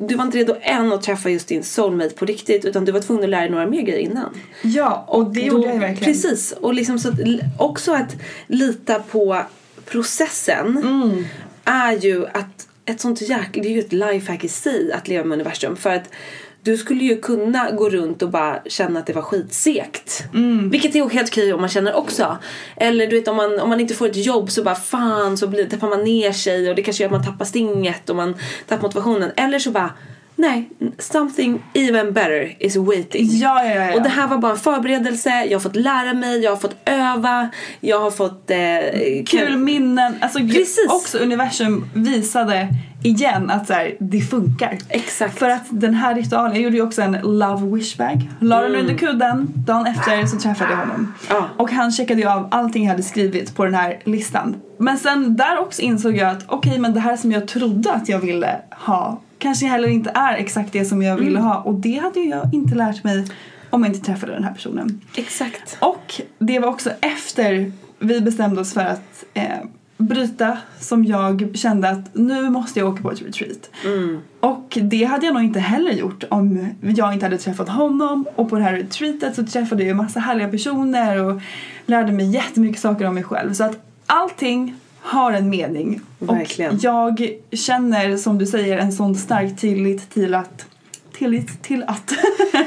du 0.00 0.14
var 0.14 0.24
inte 0.24 0.38
redo 0.38 0.56
än 0.60 0.92
att 0.92 1.02
träffa 1.02 1.30
just 1.30 1.48
din 1.48 1.62
soulmate 1.62 2.14
på 2.14 2.24
riktigt 2.24 2.64
utan 2.64 2.84
du 2.84 2.92
var 2.92 3.00
tvungen 3.00 3.24
att 3.24 3.30
lära 3.30 3.40
dig 3.40 3.50
några 3.50 3.66
mer 3.66 3.82
grejer 3.82 3.98
innan. 3.98 4.34
Ja, 4.62 5.04
och 5.08 5.32
det 5.34 5.40
gjorde 5.40 5.66
jag 5.68 5.78
verkligen. 5.78 6.12
Precis, 6.12 6.52
och 6.52 6.74
liksom 6.74 6.98
så 6.98 7.08
att, 7.08 7.14
också 7.58 7.92
att 7.92 8.16
lita 8.46 8.98
på 8.98 9.42
processen 9.84 10.76
Mm. 10.76 11.24
är 11.64 11.92
ju 11.92 12.26
att 12.26 12.68
ett 12.84 13.00
sånt 13.00 13.20
jäk, 13.20 13.48
det 13.52 13.68
är 13.68 13.72
ju 13.72 13.80
ett 13.80 13.92
lifehack 13.92 14.44
i 14.44 14.48
sig 14.48 14.92
att 14.92 15.08
leva 15.08 15.24
med 15.24 15.36
universum 15.36 15.76
för 15.76 15.90
att 15.90 16.10
du 16.66 16.76
skulle 16.76 17.04
ju 17.04 17.20
kunna 17.20 17.70
gå 17.70 17.88
runt 17.88 18.22
och 18.22 18.30
bara 18.30 18.62
känna 18.66 19.00
att 19.00 19.06
det 19.06 19.12
var 19.12 19.22
skitsekt. 19.22 20.24
Mm. 20.34 20.70
Vilket 20.70 20.94
är 20.94 21.08
helt 21.08 21.28
okej 21.28 21.52
om 21.52 21.60
man 21.60 21.68
känner 21.68 21.94
också. 21.94 22.38
Eller 22.76 23.06
du 23.06 23.16
vet 23.16 23.28
om 23.28 23.36
man, 23.36 23.60
om 23.60 23.68
man 23.68 23.80
inte 23.80 23.94
får 23.94 24.06
ett 24.06 24.26
jobb 24.26 24.50
så 24.50 24.62
bara 24.62 24.74
fan 24.74 25.36
så 25.36 25.46
blir, 25.46 25.66
tappar 25.66 25.88
man 25.88 26.04
ner 26.04 26.32
sig 26.32 26.70
och 26.70 26.76
det 26.76 26.82
kanske 26.82 27.02
gör 27.02 27.08
att 27.08 27.12
man 27.12 27.24
tappar 27.24 27.44
stinget 27.44 28.10
och 28.10 28.16
man 28.16 28.34
tappar 28.66 28.82
motivationen. 28.82 29.30
Eller 29.36 29.58
så 29.58 29.70
bara 29.70 29.90
nej, 30.36 30.70
something 30.98 31.62
even 31.74 32.12
better 32.12 32.56
is 32.58 32.76
waiting. 32.76 33.28
Ja, 33.30 33.64
ja, 33.64 33.74
ja. 33.74 33.94
Och 33.94 34.02
det 34.02 34.08
här 34.08 34.28
var 34.28 34.38
bara 34.38 34.52
en 34.52 34.58
förberedelse, 34.58 35.30
jag 35.44 35.54
har 35.54 35.60
fått 35.60 35.76
lära 35.76 36.14
mig, 36.14 36.38
jag 36.42 36.50
har 36.50 36.56
fått 36.56 36.76
öva, 36.84 37.48
jag 37.80 38.00
har 38.00 38.10
fått... 38.10 38.50
Eh, 38.50 39.24
Kul 39.26 39.56
minnen. 39.56 40.14
Alltså 40.20 40.38
Precis. 40.38 40.86
också 40.88 41.18
universum 41.18 41.88
visade 41.94 42.68
igen 43.02 43.50
att 43.50 43.66
så 43.66 43.72
här, 43.72 43.96
det 44.00 44.20
funkar. 44.20 44.78
Exakt. 44.88 45.38
För 45.38 45.50
att 45.50 45.64
den 45.70 45.94
här 45.94 46.14
ritualen, 46.14 46.54
jag 46.54 46.62
gjorde 46.62 46.76
ju 46.76 46.82
också 46.82 47.02
en 47.02 47.12
love 47.22 47.76
wish 47.76 47.96
bag. 47.96 48.30
La 48.40 48.60
den 48.60 48.76
under 48.76 48.94
kudden, 48.94 49.52
dagen 49.54 49.86
efter 49.86 50.26
så 50.26 50.36
träffade 50.36 50.70
jag 50.70 50.78
honom. 50.78 51.14
Ja. 51.28 51.48
Och 51.56 51.70
han 51.70 51.92
checkade 51.92 52.20
ju 52.20 52.28
av 52.28 52.48
allting 52.50 52.84
jag 52.84 52.90
hade 52.90 53.02
skrivit 53.02 53.56
på 53.56 53.64
den 53.64 53.74
här 53.74 53.98
listan. 54.04 54.56
Men 54.78 54.98
sen 54.98 55.36
där 55.36 55.58
också 55.58 55.82
insåg 55.82 56.16
jag 56.16 56.30
att 56.30 56.44
okej 56.46 56.78
men 56.78 56.94
det 56.94 57.00
här 57.00 57.16
som 57.16 57.32
jag 57.32 57.48
trodde 57.48 57.92
att 57.92 58.08
jag 58.08 58.18
ville 58.18 58.60
ha 58.70 59.20
kanske 59.46 59.66
heller 59.66 59.88
inte 59.88 60.10
är 60.14 60.36
exakt 60.36 60.72
det 60.72 60.84
som 60.84 61.02
jag 61.02 61.16
ville 61.16 61.40
ha. 61.40 61.60
Och 61.60 61.74
det 61.74 61.96
hade 61.96 62.20
ju 62.20 62.28
jag 62.28 62.54
inte 62.54 62.74
lärt 62.74 63.04
mig 63.04 63.26
om 63.70 63.84
jag 63.84 63.94
inte 63.94 64.06
träffade 64.06 64.32
den 64.32 64.44
här 64.44 64.54
personen. 64.54 65.00
Exakt. 65.16 65.76
Och 65.80 66.20
det 66.38 66.58
var 66.58 66.68
också 66.68 66.90
efter 67.00 67.72
vi 67.98 68.20
bestämde 68.20 68.60
oss 68.60 68.72
för 68.72 68.80
att 68.80 69.24
eh, 69.34 69.44
bryta 69.96 70.58
som 70.80 71.04
jag 71.04 71.50
kände 71.54 71.90
att 71.90 72.14
nu 72.14 72.50
måste 72.50 72.78
jag 72.78 72.88
åka 72.88 73.02
på 73.02 73.10
ett 73.10 73.22
retreat. 73.22 73.70
Och 74.40 74.78
det 74.82 75.04
hade 75.04 75.26
jag 75.26 75.34
nog 75.34 75.42
inte 75.42 75.60
heller 75.60 75.92
gjort 75.92 76.24
om 76.28 76.68
jag 76.80 77.12
inte 77.12 77.26
hade 77.26 77.38
träffat 77.38 77.68
honom. 77.68 78.26
Och 78.34 78.50
på 78.50 78.56
det 78.56 78.64
här 78.64 78.72
retreatet 78.72 79.36
så 79.36 79.46
träffade 79.46 79.82
jag 79.82 79.88
ju 79.88 79.94
massa 79.94 80.20
härliga 80.20 80.48
personer 80.48 81.24
och 81.24 81.40
lärde 81.86 82.12
mig 82.12 82.30
jättemycket 82.30 82.80
saker 82.80 83.06
om 83.06 83.14
mig 83.14 83.24
själv. 83.24 83.52
Så 83.52 83.64
att 83.64 83.78
allting 84.06 84.74
har 85.06 85.32
en 85.32 85.48
mening. 85.48 86.00
Verkligen. 86.18 86.74
Och 86.74 86.80
jag 86.82 87.30
känner 87.52 88.16
som 88.16 88.38
du 88.38 88.46
säger 88.46 88.78
en 88.78 88.92
sån 88.92 89.14
stark 89.14 89.56
tillit 89.56 90.10
till 90.10 90.34
att 90.34 90.66
tillit 91.18 91.62
till 91.62 91.84
att 91.86 92.12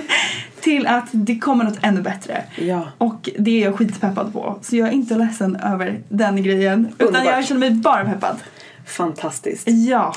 till 0.62 0.88
att 0.88 1.08
det 1.12 1.40
kommer 1.40 1.64
något 1.64 1.78
ännu 1.82 2.02
bättre. 2.02 2.44
Ja. 2.56 2.88
Och 2.98 3.30
det 3.38 3.52
är 3.52 3.66
jag 3.66 3.76
skitpeppad 3.76 4.34
på. 4.34 4.60
Så 4.62 4.76
jag 4.76 4.88
är 4.88 4.92
inte 4.92 5.16
ledsen 5.16 5.56
över 5.56 6.00
den 6.10 6.44
grejen. 6.44 6.88
Utan 6.98 7.08
Underbart. 7.08 7.36
jag 7.36 7.46
känner 7.46 7.60
mig 7.60 7.72
bara 7.72 8.06
peppad. 8.06 8.38
Fantastiskt. 8.86 9.68
Ja. 9.68 10.14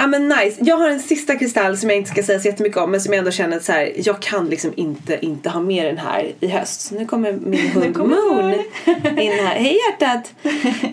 Ja 0.00 0.06
men 0.06 0.28
nice. 0.28 0.56
Jag 0.64 0.76
har 0.76 0.90
en 0.90 1.00
sista 1.00 1.36
kristall 1.36 1.76
som 1.76 1.90
jag 1.90 1.96
inte 1.96 2.10
ska 2.10 2.22
säga 2.22 2.40
så 2.40 2.48
jättemycket 2.48 2.78
om 2.78 2.90
men 2.90 3.00
som 3.00 3.12
jag 3.12 3.18
ändå 3.18 3.30
känner 3.30 3.56
att 3.56 3.64
så 3.64 3.72
här, 3.72 3.92
jag 3.96 4.22
kan 4.22 4.48
liksom 4.48 4.72
inte 4.76 5.24
inte 5.24 5.48
ha 5.50 5.60
med 5.60 5.86
den 5.86 5.98
här 5.98 6.32
i 6.40 6.48
höst. 6.48 6.80
Så 6.80 6.94
nu 6.94 7.06
kommer 7.06 7.32
min 7.32 7.70
hund 7.74 7.96
Moon 7.96 8.54
in 9.18 9.32
här. 9.32 9.54
Hej 9.54 9.78
hjärtat! 9.90 10.34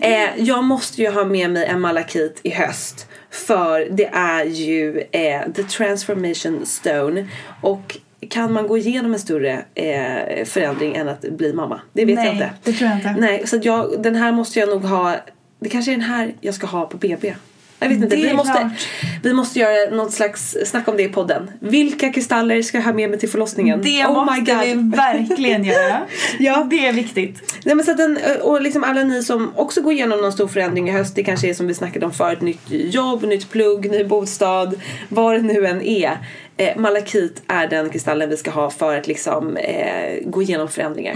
eh, 0.00 0.44
jag 0.44 0.64
måste 0.64 1.02
ju 1.02 1.10
ha 1.10 1.24
med 1.24 1.50
mig 1.50 1.66
en 1.66 1.80
malakit 1.80 2.40
i 2.42 2.50
höst. 2.50 3.06
För 3.30 3.88
det 3.90 4.06
är 4.12 4.44
ju 4.44 5.02
eh, 5.12 5.42
the 5.54 5.62
transformation 5.62 6.66
stone. 6.66 7.26
Och 7.62 7.96
kan 8.30 8.52
man 8.52 8.66
gå 8.66 8.78
igenom 8.78 9.12
en 9.12 9.20
större 9.20 9.64
eh, 9.74 10.44
förändring 10.44 10.94
än 10.94 11.08
att 11.08 11.20
bli 11.20 11.52
mamma? 11.52 11.80
Det 11.92 12.04
vet 12.04 12.16
Nej, 12.16 12.26
jag 12.26 12.34
inte. 12.34 12.50
det 12.62 12.72
tror 12.72 12.90
jag 12.90 12.98
inte. 12.98 13.16
Nej, 13.18 13.46
så 13.46 13.56
att 13.56 13.64
jag, 13.64 14.02
den 14.02 14.16
här 14.16 14.32
måste 14.32 14.58
jag 14.58 14.68
nog 14.68 14.84
ha. 14.84 15.16
Det 15.60 15.68
kanske 15.68 15.90
är 15.90 15.96
den 15.96 16.00
här 16.00 16.34
jag 16.40 16.54
ska 16.54 16.66
ha 16.66 16.86
på 16.86 16.96
BB. 16.96 17.34
Jag 17.80 17.88
vet 17.88 18.02
inte, 18.02 18.16
vi 18.16 18.34
måste, 18.34 18.52
klart. 18.52 18.88
vi 19.22 19.32
måste 19.32 19.58
göra 19.58 19.96
något 19.96 20.12
slags 20.12 20.56
snack 20.64 20.88
om 20.88 20.96
det 20.96 21.02
i 21.02 21.08
podden. 21.08 21.50
Vilka 21.60 22.12
kristaller 22.12 22.62
ska 22.62 22.78
jag 22.78 22.84
ha 22.84 22.92
med 22.92 23.10
mig 23.10 23.18
till 23.18 23.28
förlossningen? 23.28 23.82
Det 23.82 24.04
oh 24.04 24.24
måste 24.24 24.60
vi 24.64 24.74
verkligen 24.74 25.64
göra. 25.64 26.00
Ja. 26.38 26.66
Det 26.70 26.86
är 26.86 26.92
viktigt. 26.92 27.58
Nej, 27.64 27.74
men 27.74 27.84
så 27.84 27.92
den, 27.92 28.18
och 28.42 28.62
liksom 28.62 28.84
alla 28.84 29.04
ni 29.04 29.22
som 29.22 29.52
också 29.56 29.82
går 29.82 29.92
igenom 29.92 30.20
någon 30.20 30.32
stor 30.32 30.48
förändring 30.48 30.88
i 30.88 30.92
höst. 30.92 31.14
Det 31.14 31.24
kanske 31.24 31.48
är 31.48 31.54
som 31.54 31.66
vi 31.66 31.74
snackade 31.74 32.06
om 32.06 32.12
förut. 32.12 32.40
Nytt 32.40 32.60
jobb, 32.68 33.22
nytt 33.22 33.50
plugg, 33.50 33.90
ny 33.90 34.04
bostad. 34.04 34.80
Vad 35.08 35.34
det 35.34 35.42
nu 35.42 35.66
än 35.66 35.82
är. 35.82 36.18
Eh, 36.56 36.76
malakit 36.76 37.42
är 37.46 37.66
den 37.66 37.90
kristallen 37.90 38.30
vi 38.30 38.36
ska 38.36 38.50
ha 38.50 38.70
för 38.70 38.98
att 38.98 39.06
liksom 39.06 39.56
eh, 39.56 40.30
gå 40.30 40.42
igenom 40.42 40.68
förändringar. 40.68 41.14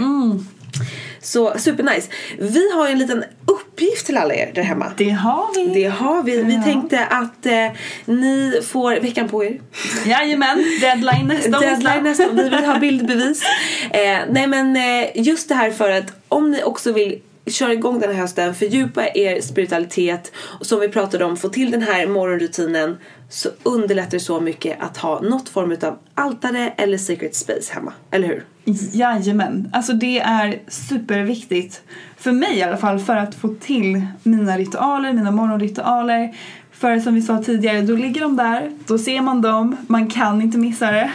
Så 1.21 1.53
supernice. 1.59 2.09
Vi 2.39 2.71
har 2.75 2.87
ju 2.87 2.91
en 2.91 2.99
liten 2.99 3.23
uppgift 3.45 4.05
till 4.05 4.17
alla 4.17 4.33
er 4.35 4.51
där 4.55 4.61
hemma. 4.61 4.91
Det 4.97 5.09
har 5.09 5.55
vi. 5.55 5.73
Det 5.73 5.87
har 5.89 6.23
vi. 6.23 6.43
Vi 6.43 6.55
Ja. 6.55 6.63
tänkte 6.63 7.05
att 7.05 7.45
eh, 7.45 7.71
ni 8.05 8.61
får 8.67 8.95
veckan 8.99 9.29
på 9.29 9.43
er. 9.43 9.61
Jajamän, 10.05 10.63
deadline 10.81 11.27
nästa 11.27 11.49
onsdag. 11.49 11.59
Deadline 11.69 12.03
nästan. 12.03 12.35
Vi 12.35 12.43
vill 12.43 12.65
ha 12.65 12.79
bildbevis. 12.79 13.43
Eh, 13.91 14.19
nej 14.29 14.47
men 14.47 14.75
eh, 14.75 15.09
just 15.15 15.49
det 15.49 15.55
här 15.55 15.71
för 15.71 15.89
att 15.91 16.13
om 16.29 16.51
ni 16.51 16.63
också 16.63 16.91
vill 16.91 17.19
kör 17.45 17.69
igång 17.69 17.99
den 17.99 18.11
här 18.11 18.21
hösten, 18.21 18.55
fördjupa 18.55 19.07
er 19.07 19.41
spiritualitet 19.41 20.31
och 20.35 20.65
som 20.65 20.79
vi 20.79 20.89
pratade 20.89 21.25
om, 21.25 21.37
få 21.37 21.49
till 21.49 21.71
den 21.71 21.81
här 21.81 22.07
morgonrutinen 22.07 22.97
så 23.29 23.49
underlättar 23.63 24.11
det 24.11 24.19
så 24.19 24.39
mycket 24.39 24.77
att 24.81 24.97
ha 24.97 25.21
något 25.21 25.49
form 25.49 25.77
av 25.81 25.97
altare 26.13 26.73
eller 26.77 26.97
secret 26.97 27.35
space 27.35 27.73
hemma. 27.73 27.93
Eller 28.11 28.27
hur? 28.27 28.45
Jajamän. 28.93 29.69
Alltså 29.73 29.93
det 29.93 30.19
är 30.19 30.59
superviktigt. 30.67 31.81
För 32.17 32.31
mig 32.31 32.57
i 32.57 32.63
alla 32.63 32.77
fall 32.77 32.99
för 32.99 33.15
att 33.15 33.35
få 33.35 33.55
till 33.59 34.05
mina 34.23 34.57
ritualer, 34.57 35.13
mina 35.13 35.31
morgonritualer. 35.31 36.35
För 36.71 36.99
som 36.99 37.15
vi 37.15 37.21
sa 37.21 37.43
tidigare, 37.43 37.81
då 37.81 37.95
ligger 37.95 38.21
de 38.21 38.37
där, 38.37 38.71
då 38.87 38.97
ser 38.97 39.21
man 39.21 39.41
dem, 39.41 39.77
man 39.87 40.09
kan 40.09 40.41
inte 40.41 40.57
missa 40.57 40.91
det. 40.91 41.11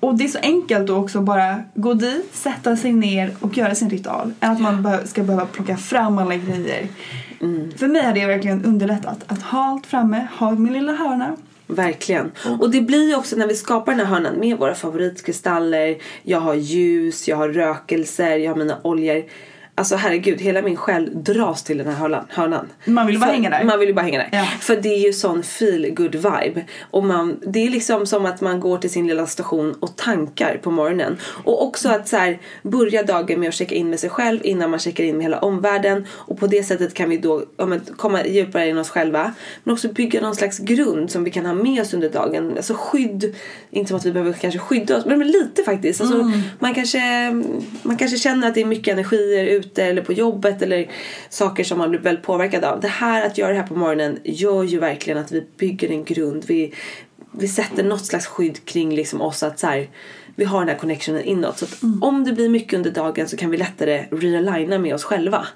Och 0.00 0.14
det 0.14 0.24
är 0.24 0.28
så 0.28 0.38
enkelt 0.38 0.86
då 0.86 0.96
också 0.96 1.20
bara 1.20 1.62
gå 1.74 1.94
dit, 1.94 2.34
sätta 2.34 2.76
sig 2.76 2.92
ner 2.92 3.36
och 3.40 3.56
göra 3.56 3.74
sin 3.74 3.90
ritual. 3.90 4.32
Än 4.40 4.50
att 4.50 4.60
man 4.60 5.06
ska 5.06 5.22
behöva 5.22 5.46
plocka 5.46 5.76
fram 5.76 6.18
alla 6.18 6.36
grejer. 6.36 6.88
Mm. 7.40 7.72
För 7.78 7.88
mig 7.88 8.04
har 8.04 8.12
det 8.12 8.26
verkligen 8.26 8.64
underlättat 8.64 9.24
att 9.26 9.42
ha 9.42 9.64
allt 9.64 9.86
framme, 9.86 10.28
ha 10.38 10.50
min 10.50 10.72
lilla 10.72 10.92
hörna. 10.92 11.36
Verkligen. 11.66 12.32
Mm. 12.46 12.60
Och 12.60 12.70
det 12.70 12.80
blir 12.80 13.08
ju 13.08 13.16
också 13.16 13.36
när 13.36 13.46
vi 13.46 13.54
skapar 13.54 13.92
den 13.92 14.06
här 14.06 14.14
hörnan 14.14 14.40
med 14.40 14.58
våra 14.58 14.74
favoritkristaller. 14.74 15.96
Jag 16.22 16.40
har 16.40 16.54
ljus, 16.54 17.28
jag 17.28 17.36
har 17.36 17.48
rökelser, 17.48 18.36
jag 18.36 18.50
har 18.50 18.56
mina 18.56 18.78
oljor. 18.82 19.24
Alltså 19.78 19.96
herregud, 19.96 20.40
hela 20.40 20.62
min 20.62 20.76
själ 20.76 21.10
dras 21.14 21.64
till 21.64 21.78
den 21.78 21.86
här 21.86 22.24
hörnan. 22.28 22.66
Man 22.84 23.06
vill 23.06 23.14
ju 23.14 23.20
bara 23.20 23.30
hänga 23.30 23.50
där. 23.50 23.64
Man 23.64 23.78
vill 23.78 23.94
bara 23.94 24.02
hänga 24.02 24.18
där. 24.18 24.28
Ja. 24.32 24.44
För 24.60 24.76
det 24.76 24.88
är 24.88 24.98
ju 24.98 25.12
sån 25.12 25.42
feel 25.42 25.94
good 25.94 26.14
vibe. 26.14 26.64
Och 26.90 27.04
man, 27.04 27.40
det 27.46 27.66
är 27.66 27.70
liksom 27.70 28.06
som 28.06 28.26
att 28.26 28.40
man 28.40 28.60
går 28.60 28.78
till 28.78 28.90
sin 28.90 29.06
lilla 29.06 29.26
station 29.26 29.74
och 29.80 29.96
tankar 29.96 30.60
på 30.62 30.70
morgonen. 30.70 31.16
Och 31.44 31.66
också 31.66 31.88
att 31.88 32.08
så 32.08 32.16
här, 32.16 32.38
börja 32.62 33.02
dagen 33.02 33.40
med 33.40 33.48
att 33.48 33.54
checka 33.54 33.74
in 33.74 33.90
med 33.90 34.00
sig 34.00 34.10
själv 34.10 34.40
innan 34.44 34.70
man 34.70 34.78
checkar 34.78 35.04
in 35.04 35.16
med 35.16 35.24
hela 35.24 35.38
omvärlden. 35.38 36.06
Och 36.10 36.38
på 36.38 36.46
det 36.46 36.62
sättet 36.62 36.94
kan 36.94 37.10
vi 37.10 37.18
då 37.18 37.44
ja, 37.56 37.68
komma 37.96 38.26
djupare 38.26 38.68
in 38.68 38.78
oss 38.78 38.90
själva. 38.90 39.34
Men 39.64 39.74
också 39.74 39.88
bygga 39.88 40.20
någon 40.20 40.36
slags 40.36 40.58
grund 40.58 41.10
som 41.10 41.24
vi 41.24 41.30
kan 41.30 41.46
ha 41.46 41.54
med 41.54 41.82
oss 41.82 41.94
under 41.94 42.10
dagen. 42.10 42.52
Alltså 42.56 42.74
skydd, 42.74 43.34
inte 43.70 43.88
som 43.88 43.96
att 43.96 44.06
vi 44.06 44.12
behöver 44.12 44.32
kanske 44.32 44.58
skydda 44.60 44.96
oss, 44.96 45.06
men, 45.06 45.18
lite 45.18 45.62
faktiskt. 45.62 46.00
Alltså, 46.00 46.20
mm. 46.20 46.40
man, 46.58 46.74
kanske, 46.74 47.00
man 47.82 47.96
kanske 47.96 48.16
känner 48.16 48.48
att 48.48 48.54
det 48.54 48.60
är 48.60 48.64
mycket 48.64 48.92
energier 48.92 49.46
ute 49.46 49.67
ute 49.68 49.84
eller 49.84 50.02
på 50.02 50.12
jobbet 50.12 50.62
eller 50.62 50.90
saker 51.28 51.64
som 51.64 51.78
man 51.78 51.90
blir 51.90 52.00
väldigt 52.00 52.24
påverkad 52.24 52.64
av. 52.64 52.80
Det 52.80 52.88
här 52.88 53.26
att 53.26 53.38
göra 53.38 53.50
det 53.50 53.58
här 53.58 53.66
på 53.66 53.74
morgonen 53.74 54.18
gör 54.24 54.64
ju 54.64 54.78
verkligen 54.78 55.18
att 55.18 55.32
vi 55.32 55.46
bygger 55.58 55.90
en 55.90 56.04
grund. 56.04 56.44
Vi, 56.46 56.74
vi 57.32 57.48
sätter 57.48 57.84
något 57.84 58.06
slags 58.06 58.26
skydd 58.26 58.64
kring 58.64 58.94
liksom 58.94 59.20
oss 59.20 59.42
att 59.42 59.58
så 59.58 59.66
här, 59.66 59.88
vi 60.36 60.44
har 60.44 60.60
den 60.60 60.68
här 60.68 60.76
connectionen 60.76 61.22
inåt. 61.22 61.58
Så 61.58 61.64
att 61.64 61.82
mm. 61.82 62.02
om 62.02 62.24
det 62.24 62.32
blir 62.32 62.48
mycket 62.48 62.74
under 62.74 62.90
dagen 62.90 63.28
så 63.28 63.36
kan 63.36 63.50
vi 63.50 63.56
lättare 63.56 64.04
realigna 64.10 64.78
med 64.78 64.94
oss 64.94 65.04
själva. 65.04 65.46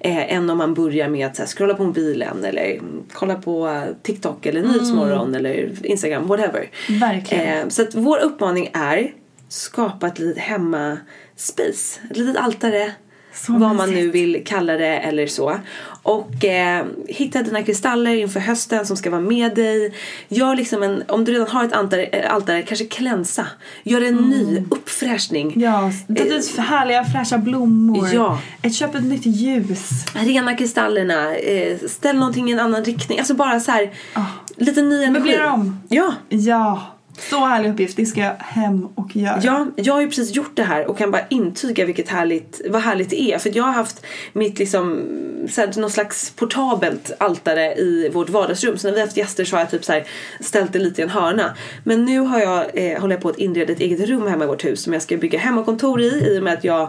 Eh, 0.00 0.34
än 0.34 0.50
om 0.50 0.58
man 0.58 0.74
börjar 0.74 1.08
med 1.08 1.26
att 1.26 1.36
så 1.36 1.42
här, 1.42 1.46
scrolla 1.46 1.74
på 1.74 1.84
mobilen 1.84 2.44
eller 2.44 2.80
kolla 3.12 3.34
på 3.34 3.82
TikTok 4.02 4.46
eller 4.46 4.60
mm. 4.60 4.72
Nyhetsmorgon 4.72 5.34
eller 5.34 5.86
Instagram, 5.86 6.26
whatever. 6.26 6.70
Verkligen. 7.00 7.58
Eh, 7.58 7.68
så 7.68 7.82
att 7.82 7.94
vår 7.94 8.18
uppmaning 8.18 8.70
är 8.72 9.12
skapa 9.48 10.06
ett 10.06 10.18
litet 10.18 10.42
hemma 10.42 10.98
space, 11.36 12.00
ett 12.10 12.16
litet 12.16 12.36
altare 12.36 12.92
så 13.34 13.52
vad 13.52 13.76
man 13.76 13.90
nu 13.90 14.10
vill 14.10 14.42
kalla 14.46 14.72
det 14.72 14.98
eller 14.98 15.26
så. 15.26 15.58
Och 16.02 16.44
eh, 16.44 16.86
hitta 17.08 17.42
dina 17.42 17.62
kristaller 17.62 18.14
inför 18.14 18.40
hösten 18.40 18.86
som 18.86 18.96
ska 18.96 19.10
vara 19.10 19.20
med 19.20 19.54
dig. 19.54 19.94
Gör 20.28 20.56
liksom 20.56 20.82
en, 20.82 21.02
om 21.08 21.24
du 21.24 21.32
redan 21.32 21.48
har 21.48 21.64
ett 21.64 21.72
altare, 21.72 22.04
eh, 22.04 22.34
altare 22.34 22.62
kanske 22.62 22.84
klänsa. 22.84 23.46
Gör 23.82 24.00
en 24.00 24.18
mm. 24.18 24.28
ny 24.28 24.64
uppfräschning. 24.70 25.52
Ja, 25.56 25.90
ta 26.16 26.22
ut 26.22 26.58
eh, 26.58 26.64
härliga 26.64 27.04
fräscha 27.04 27.38
blommor. 27.38 28.08
Ja. 28.12 28.40
Ett, 28.62 28.74
köp 28.74 28.94
ett 28.94 29.04
nytt 29.04 29.26
ljus. 29.26 29.90
Rena 30.14 30.56
kristallerna. 30.56 31.34
Eh, 31.34 31.78
ställ 31.88 32.16
någonting 32.16 32.48
i 32.50 32.52
en 32.52 32.60
annan 32.60 32.84
riktning. 32.84 33.18
Alltså 33.18 33.34
bara 33.34 33.60
så 33.60 33.70
här, 33.70 33.92
oh. 34.16 34.26
lite 34.56 34.82
ny 34.82 35.04
energi. 35.04 35.20
Möblera 35.20 35.52
om. 35.52 35.80
Ja. 35.88 36.14
Ja. 36.28 36.93
Så 37.18 37.44
härlig 37.44 37.70
uppgift, 37.70 37.96
det 37.96 38.06
ska 38.06 38.20
jag 38.20 38.34
hem 38.38 38.88
och 38.94 39.16
göra. 39.16 39.40
Ja, 39.42 39.66
jag 39.76 39.94
har 39.94 40.00
ju 40.00 40.08
precis 40.08 40.34
gjort 40.34 40.56
det 40.56 40.62
här 40.62 40.86
och 40.86 40.98
kan 40.98 41.10
bara 41.10 41.22
intyga 41.30 41.84
vilket 41.84 42.08
härligt, 42.08 42.60
vad 42.70 42.82
härligt 42.82 43.10
det 43.10 43.22
är. 43.22 43.38
För 43.38 43.56
jag 43.56 43.64
har 43.64 43.72
haft 43.72 44.06
mitt 44.32 44.58
liksom, 44.58 45.02
så 45.50 45.60
här, 45.60 45.80
någon 45.80 45.90
slags 45.90 46.30
portabelt 46.30 47.12
altare 47.18 47.74
i 47.74 48.10
vårt 48.12 48.28
vardagsrum. 48.28 48.78
Så 48.78 48.86
när 48.86 48.94
vi 48.94 49.00
har 49.00 49.06
haft 49.06 49.16
gäster 49.16 49.44
så 49.44 49.56
har 49.56 49.60
jag 49.60 49.70
typ 49.70 49.84
så 49.84 49.92
här, 49.92 50.04
ställt 50.40 50.72
det 50.72 50.78
lite 50.78 51.00
i 51.00 51.04
en 51.04 51.10
hörna. 51.10 51.56
Men 51.84 52.04
nu 52.04 52.18
har 52.18 52.40
jag, 52.40 52.64
eh, 52.74 53.00
håller 53.00 53.14
jag 53.14 53.22
på 53.22 53.28
att 53.28 53.38
inreda 53.38 53.72
ett 53.72 53.80
eget 53.80 54.08
rum 54.08 54.26
hemma 54.26 54.44
i 54.44 54.46
vårt 54.46 54.64
hus 54.64 54.82
som 54.82 54.92
jag 54.92 55.02
ska 55.02 55.16
bygga 55.16 55.38
hemmakontor 55.38 56.00
i. 56.00 56.34
I 56.34 56.38
och 56.38 56.42
med 56.42 56.52
att 56.52 56.64
jag 56.64 56.82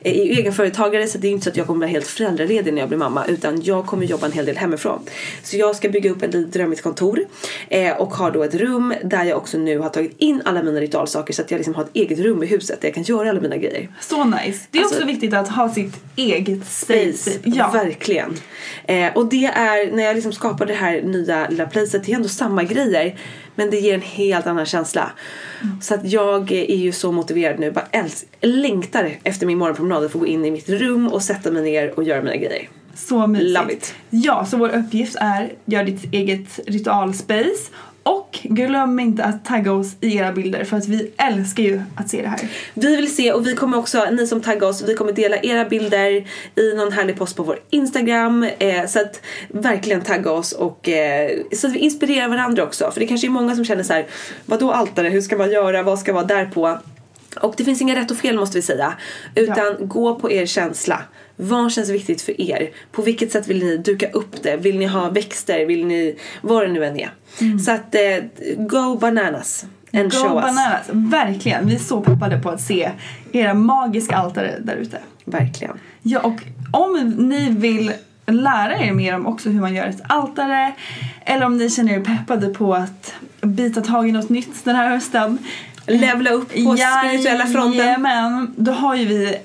eh, 0.00 0.12
är 0.12 0.38
egenföretagare 0.38 1.06
så 1.06 1.18
det 1.18 1.28
är 1.28 1.32
inte 1.32 1.44
så 1.44 1.50
att 1.50 1.56
jag 1.56 1.66
kommer 1.66 1.80
vara 1.80 1.90
helt 1.90 2.06
föräldraledig 2.06 2.74
när 2.74 2.80
jag 2.80 2.88
blir 2.88 2.98
mamma. 2.98 3.26
Utan 3.26 3.62
jag 3.62 3.86
kommer 3.86 4.06
jobba 4.06 4.26
en 4.26 4.32
hel 4.32 4.44
del 4.44 4.56
hemifrån. 4.56 5.02
Så 5.42 5.56
jag 5.56 5.76
ska 5.76 5.88
bygga 5.88 6.10
upp 6.10 6.22
ett 6.22 6.34
litet 6.34 6.52
drömmigt 6.52 6.82
kontor. 6.82 7.20
Eh, 7.68 7.96
och 7.96 8.14
har 8.14 8.30
då 8.30 8.42
ett 8.42 8.54
rum 8.54 8.94
där 9.04 9.24
jag 9.24 9.38
också 9.38 9.58
nu 9.58 9.71
nu 9.72 9.78
har 9.78 9.88
tagit 9.88 10.14
in 10.18 10.42
alla 10.44 10.62
mina 10.62 10.80
ritualsaker 10.80 11.34
så 11.34 11.42
att 11.42 11.50
jag 11.50 11.58
liksom 11.58 11.74
har 11.74 11.82
ett 11.82 11.90
eget 11.92 12.18
rum 12.18 12.42
i 12.42 12.46
huset 12.46 12.80
där 12.80 12.88
jag 12.88 12.94
kan 12.94 13.02
göra 13.02 13.30
alla 13.30 13.40
mina 13.40 13.56
grejer. 13.56 13.88
Så 14.00 14.24
nice. 14.24 14.66
Det 14.70 14.78
är 14.78 14.82
alltså, 14.82 14.96
också 14.96 15.06
viktigt 15.06 15.34
att 15.34 15.48
ha 15.48 15.74
sitt 15.74 15.94
eget 16.16 16.66
space. 16.66 17.30
Ja. 17.44 17.70
Verkligen. 17.70 18.34
Eh, 18.84 19.12
och 19.14 19.26
det 19.26 19.44
är 19.44 19.92
när 19.96 20.02
jag 20.02 20.14
liksom 20.14 20.32
skapar 20.32 20.66
det 20.66 20.74
här 20.74 21.02
nya 21.02 21.48
lilla 21.48 21.66
placet, 21.66 22.04
det 22.04 22.12
är 22.12 22.16
ändå 22.16 22.28
samma 22.28 22.62
grejer 22.62 23.18
men 23.54 23.70
det 23.70 23.80
ger 23.80 23.94
en 23.94 24.00
helt 24.00 24.46
annan 24.46 24.66
känsla. 24.66 25.12
Mm. 25.62 25.80
Så 25.80 25.94
att 25.94 26.10
jag 26.12 26.52
är 26.52 26.76
ju 26.76 26.92
så 26.92 27.12
motiverad 27.12 27.60
nu, 27.60 27.70
bara 27.70 27.86
älsk, 27.90 28.26
längtar 28.40 29.10
efter 29.22 29.46
min 29.46 29.58
morgonpromenad 29.58 30.04
att 30.04 30.12
få 30.12 30.18
gå 30.18 30.26
in 30.26 30.44
i 30.44 30.50
mitt 30.50 30.68
rum 30.68 31.08
och 31.08 31.22
sätta 31.22 31.50
mig 31.50 31.62
ner 31.62 31.98
och 31.98 32.04
göra 32.04 32.22
mina 32.22 32.36
grejer. 32.36 32.68
Så 32.94 33.26
mysigt. 33.26 33.50
Love 33.50 33.72
it. 33.72 33.94
Ja, 34.10 34.46
så 34.46 34.56
vår 34.56 34.68
uppgift 34.68 35.16
är 35.20 35.52
gör 35.64 35.84
ditt 35.84 36.12
eget 36.12 36.60
ritualspace 36.66 37.70
och 38.02 38.38
glöm 38.42 39.00
inte 39.00 39.24
att 39.24 39.44
tagga 39.44 39.72
oss 39.72 39.96
i 40.00 40.16
era 40.16 40.32
bilder 40.32 40.64
för 40.64 40.76
att 40.76 40.88
vi 40.88 41.10
älskar 41.16 41.62
ju 41.62 41.82
att 41.96 42.10
se 42.10 42.22
det 42.22 42.28
här. 42.28 42.40
Vi 42.74 42.96
vill 42.96 43.14
se 43.14 43.32
och 43.32 43.46
vi 43.46 43.54
kommer 43.54 43.78
också, 43.78 44.06
ni 44.10 44.26
som 44.26 44.40
taggar 44.40 44.68
oss, 44.68 44.82
vi 44.82 44.94
kommer 44.94 45.12
dela 45.12 45.36
era 45.36 45.64
bilder 45.64 46.10
i 46.54 46.74
någon 46.76 46.92
härlig 46.92 47.16
post 47.16 47.36
på 47.36 47.42
vår 47.42 47.58
Instagram. 47.70 48.46
Eh, 48.58 48.86
så 48.86 49.00
att 49.00 49.20
verkligen 49.48 50.00
tagga 50.00 50.30
oss 50.30 50.52
och 50.52 50.88
eh, 50.88 51.30
så 51.52 51.66
att 51.66 51.72
vi 51.72 51.78
inspirerar 51.78 52.28
varandra 52.28 52.62
också. 52.62 52.90
För 52.90 53.00
det 53.00 53.06
kanske 53.06 53.26
är 53.26 53.30
många 53.30 53.56
som 53.56 53.64
känner 53.64 53.82
så 53.82 53.92
här, 53.92 54.06
vadå 54.46 54.72
altare, 54.72 55.08
hur 55.08 55.20
ska 55.20 55.36
man 55.36 55.50
göra, 55.50 55.82
vad 55.82 55.98
ska 55.98 56.12
vara 56.12 56.24
där 56.24 56.44
på? 56.44 56.78
Och 57.36 57.54
det 57.56 57.64
finns 57.64 57.82
inga 57.82 57.96
rätt 57.96 58.10
och 58.10 58.16
fel 58.16 58.38
måste 58.38 58.58
vi 58.58 58.62
säga. 58.62 58.94
Utan 59.34 59.76
ja. 59.78 59.86
gå 59.86 60.14
på 60.14 60.32
er 60.32 60.46
känsla. 60.46 61.02
Vad 61.36 61.72
känns 61.72 61.90
viktigt 61.90 62.22
för 62.22 62.40
er? 62.40 62.70
På 62.92 63.02
vilket 63.02 63.32
sätt 63.32 63.48
vill 63.48 63.64
ni 63.64 63.76
duka 63.76 64.10
upp 64.10 64.42
det? 64.42 64.56
Vill 64.56 64.78
ni 64.78 64.86
ha 64.86 65.10
växter? 65.10 65.66
Vill 65.66 65.86
ni 65.86 66.18
vad 66.40 66.62
det 66.62 66.72
nu 66.72 66.84
än 66.84 66.96
är? 66.96 67.10
Mm. 67.40 67.58
Så 67.58 67.70
att 67.70 67.94
eh, 67.94 68.00
go 68.56 68.96
bananas. 68.96 69.66
And 69.92 70.10
go 70.12 70.18
show 70.18 70.34
bananas. 70.34 70.88
Us. 70.88 71.12
Verkligen. 71.12 71.66
Vi 71.66 71.74
är 71.74 71.78
så 71.78 72.00
peppade 72.00 72.38
på 72.38 72.50
att 72.50 72.60
se 72.60 72.90
era 73.32 73.54
magiska 73.54 74.16
altare 74.16 74.58
där 74.60 74.76
ute. 74.76 74.98
Verkligen. 75.24 75.78
Ja 76.02 76.20
och 76.20 76.40
om 76.72 77.14
ni 77.18 77.50
vill 77.50 77.92
lära 78.26 78.78
er 78.78 78.92
mer 78.92 79.14
om 79.14 79.26
också 79.26 79.48
hur 79.48 79.60
man 79.60 79.74
gör 79.74 79.86
ett 79.86 80.00
altare 80.08 80.72
eller 81.20 81.46
om 81.46 81.56
ni 81.56 81.70
känner 81.70 81.92
er 81.92 82.00
peppade 82.00 82.48
på 82.48 82.74
att 82.74 83.14
bita 83.40 83.80
tag 83.80 84.08
i 84.08 84.12
något 84.12 84.28
nytt 84.28 84.64
den 84.64 84.76
här 84.76 84.88
hösten 84.88 85.38
levla 85.86 86.30
upp 86.30 86.48
på 86.48 86.76
ja, 86.78 87.02
spirituella 87.04 87.46
fronten. 87.46 87.86
Jajamän, 87.86 88.54
då 88.56 88.72
har 88.72 88.96
ju 88.96 89.04
vi 89.04 89.36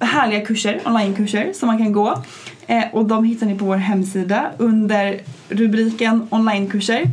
härliga 0.00 0.46
kurser, 0.46 0.80
onlinekurser 0.84 1.52
som 1.52 1.66
man 1.66 1.78
kan 1.78 1.92
gå. 1.92 2.22
Eh, 2.66 2.84
och 2.92 3.04
de 3.04 3.24
hittar 3.24 3.46
ni 3.46 3.58
på 3.58 3.64
vår 3.64 3.76
hemsida 3.76 4.50
under 4.58 5.20
rubriken 5.48 6.26
onlinekurser. 6.30 7.04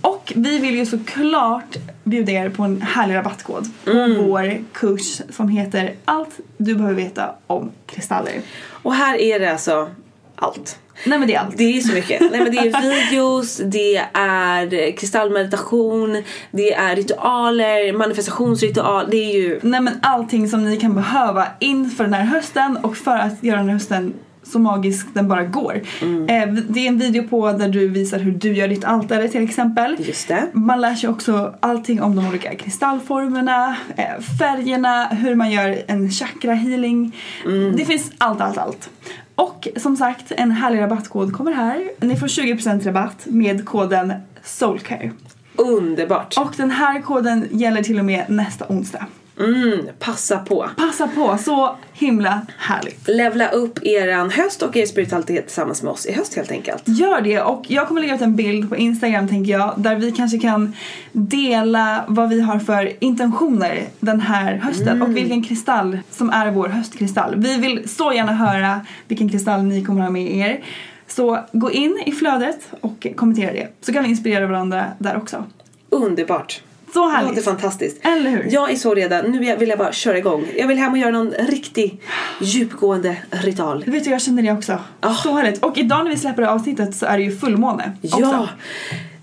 Och 0.00 0.32
vi 0.36 0.58
vill 0.58 0.74
ju 0.74 0.86
såklart 0.86 1.76
bjuda 2.04 2.32
er 2.32 2.48
på 2.48 2.62
en 2.62 2.82
härlig 2.82 3.14
rabattkod 3.14 3.68
på 3.84 3.90
mm. 3.90 4.26
vår 4.26 4.58
kurs 4.72 5.20
som 5.30 5.48
heter 5.48 5.94
Allt 6.04 6.40
du 6.56 6.74
behöver 6.74 6.94
veta 6.94 7.34
om 7.46 7.70
kristaller. 7.86 8.34
Och 8.68 8.94
här 8.94 9.20
är 9.20 9.40
det 9.40 9.52
alltså 9.52 9.90
allt. 10.36 10.78
Nej 11.04 11.18
men 11.18 11.28
det 11.28 11.34
är 11.34 11.40
allt. 11.40 11.56
Det 11.56 11.76
är 11.76 11.80
så 11.80 11.92
mycket. 11.92 12.20
Nej 12.20 12.40
men 12.40 12.52
det 12.52 12.58
är 12.58 13.10
videos, 13.10 13.60
det 13.64 13.96
är 14.12 14.96
kristallmeditation, 14.96 16.22
det 16.50 16.74
är 16.74 16.96
ritualer, 16.96 17.92
manifestationsritual. 17.92 19.10
Det 19.10 19.16
är 19.16 19.34
ju... 19.34 19.60
Nej 19.62 19.80
men 19.80 19.94
allting 20.02 20.48
som 20.48 20.64
ni 20.64 20.76
kan 20.76 20.94
behöva 20.94 21.46
inför 21.60 22.04
den 22.04 22.14
här 22.14 22.24
hösten 22.24 22.76
och 22.76 22.96
för 22.96 23.16
att 23.16 23.42
göra 23.42 23.56
den 23.56 23.66
här 23.66 23.74
hösten 23.74 24.14
så 24.46 24.58
magisk 24.58 25.06
den 25.14 25.28
bara 25.28 25.44
går. 25.44 25.80
Mm. 26.02 26.28
Eh, 26.28 26.64
det 26.68 26.80
är 26.80 26.88
en 26.88 26.98
video 26.98 27.28
på 27.28 27.52
där 27.52 27.68
du 27.68 27.88
visar 27.88 28.18
hur 28.18 28.32
du 28.32 28.52
gör 28.52 28.68
ditt 28.68 28.84
altare 28.84 29.28
till 29.28 29.44
exempel. 29.44 29.96
Just 29.98 30.28
det. 30.28 30.46
Man 30.52 30.80
lär 30.80 30.94
sig 30.94 31.08
också 31.08 31.54
allting 31.60 32.02
om 32.02 32.16
de 32.16 32.28
olika 32.28 32.54
kristallformerna, 32.54 33.76
eh, 33.96 34.22
färgerna, 34.38 35.06
hur 35.06 35.34
man 35.34 35.50
gör 35.50 35.78
en 35.86 36.10
chakra 36.10 36.54
healing. 36.54 37.16
Mm. 37.44 37.76
Det 37.76 37.84
finns 37.84 38.12
allt, 38.18 38.40
allt, 38.40 38.58
allt. 38.58 38.90
Och 39.34 39.68
som 39.76 39.96
sagt, 39.96 40.32
en 40.36 40.50
härlig 40.50 40.80
rabattkod 40.80 41.32
kommer 41.32 41.52
här. 41.52 41.90
Ni 42.00 42.16
får 42.16 42.26
20% 42.26 42.86
rabatt 42.86 43.26
med 43.26 43.64
koden 43.64 44.12
SOULCARE. 44.42 45.10
Underbart! 45.56 46.34
Och 46.38 46.52
den 46.56 46.70
här 46.70 47.00
koden 47.00 47.48
gäller 47.50 47.82
till 47.82 47.98
och 47.98 48.04
med 48.04 48.24
nästa 48.28 48.64
onsdag. 48.68 49.06
Mm, 49.40 49.86
passa 49.98 50.38
på. 50.38 50.70
Passa 50.76 51.08
på, 51.08 51.38
så 51.38 51.76
himla 51.92 52.40
härligt. 52.58 53.08
Levla 53.08 53.48
upp 53.48 53.78
eran 53.82 54.30
höst 54.30 54.62
och 54.62 54.76
er 54.76 54.86
spiritualitet 54.86 55.46
tillsammans 55.46 55.82
med 55.82 55.92
oss 55.92 56.06
i 56.06 56.12
höst 56.12 56.34
helt 56.34 56.50
enkelt. 56.50 56.82
Gör 56.86 57.20
det 57.20 57.40
och 57.40 57.64
jag 57.68 57.88
kommer 57.88 58.00
lägga 58.00 58.14
ut 58.14 58.20
en 58.20 58.36
bild 58.36 58.68
på 58.68 58.76
Instagram 58.76 59.28
tänker 59.28 59.52
jag 59.52 59.74
där 59.76 59.96
vi 59.96 60.12
kanske 60.12 60.38
kan 60.38 60.72
dela 61.12 62.04
vad 62.08 62.28
vi 62.28 62.40
har 62.40 62.58
för 62.58 62.92
intentioner 63.04 63.82
den 64.00 64.20
här 64.20 64.56
hösten 64.56 64.88
Mm. 64.88 65.02
och 65.02 65.16
vilken 65.16 65.42
kristall 65.42 65.98
som 66.10 66.30
är 66.30 66.50
vår 66.50 66.68
höstkristall. 66.68 67.34
Vi 67.36 67.56
vill 67.56 67.88
så 67.88 68.12
gärna 68.12 68.32
höra 68.32 68.80
vilken 69.08 69.28
kristall 69.28 69.62
ni 69.62 69.84
kommer 69.84 70.02
ha 70.02 70.10
med 70.10 70.36
er. 70.36 70.64
Så 71.08 71.38
gå 71.52 71.70
in 71.70 72.02
i 72.06 72.12
flödet 72.12 72.68
och 72.80 73.06
kommentera 73.16 73.52
det 73.52 73.68
så 73.80 73.92
kan 73.92 74.02
vi 74.02 74.10
inspirera 74.10 74.46
varandra 74.46 74.84
där 74.98 75.16
också. 75.16 75.44
Underbart. 75.90 76.62
Så 76.96 77.06
Det 77.06 77.12
härligt. 77.12 77.30
låter 77.30 77.42
fantastiskt. 77.42 77.96
Eller 78.02 78.30
hur? 78.30 78.48
Jag 78.50 78.70
är 78.70 78.76
så 78.76 78.94
redo. 78.94 79.16
Nu 79.28 79.38
vill 79.56 79.68
jag 79.68 79.78
bara 79.78 79.92
köra 79.92 80.18
igång. 80.18 80.46
Jag 80.56 80.66
vill 80.68 80.78
hem 80.78 80.92
och 80.92 80.98
göra 80.98 81.10
någon 81.10 81.30
riktig 81.30 82.00
djupgående 82.40 83.16
ritual. 83.30 83.84
Vet 83.86 84.04
du, 84.04 84.10
jag 84.10 84.20
känner 84.22 84.42
det 84.42 84.52
också. 84.52 84.78
Ah. 85.00 85.14
Så 85.14 85.32
härligt. 85.32 85.62
Och 85.64 85.78
idag 85.78 86.04
när 86.04 86.10
vi 86.10 86.16
släpper 86.16 86.42
det 86.42 86.48
här 86.48 86.54
avsnittet 86.54 86.96
så 86.96 87.06
är 87.06 87.18
det 87.18 87.24
ju 87.24 87.36
fullmåne 87.36 87.92
också. 88.02 88.20
Ja! 88.20 88.48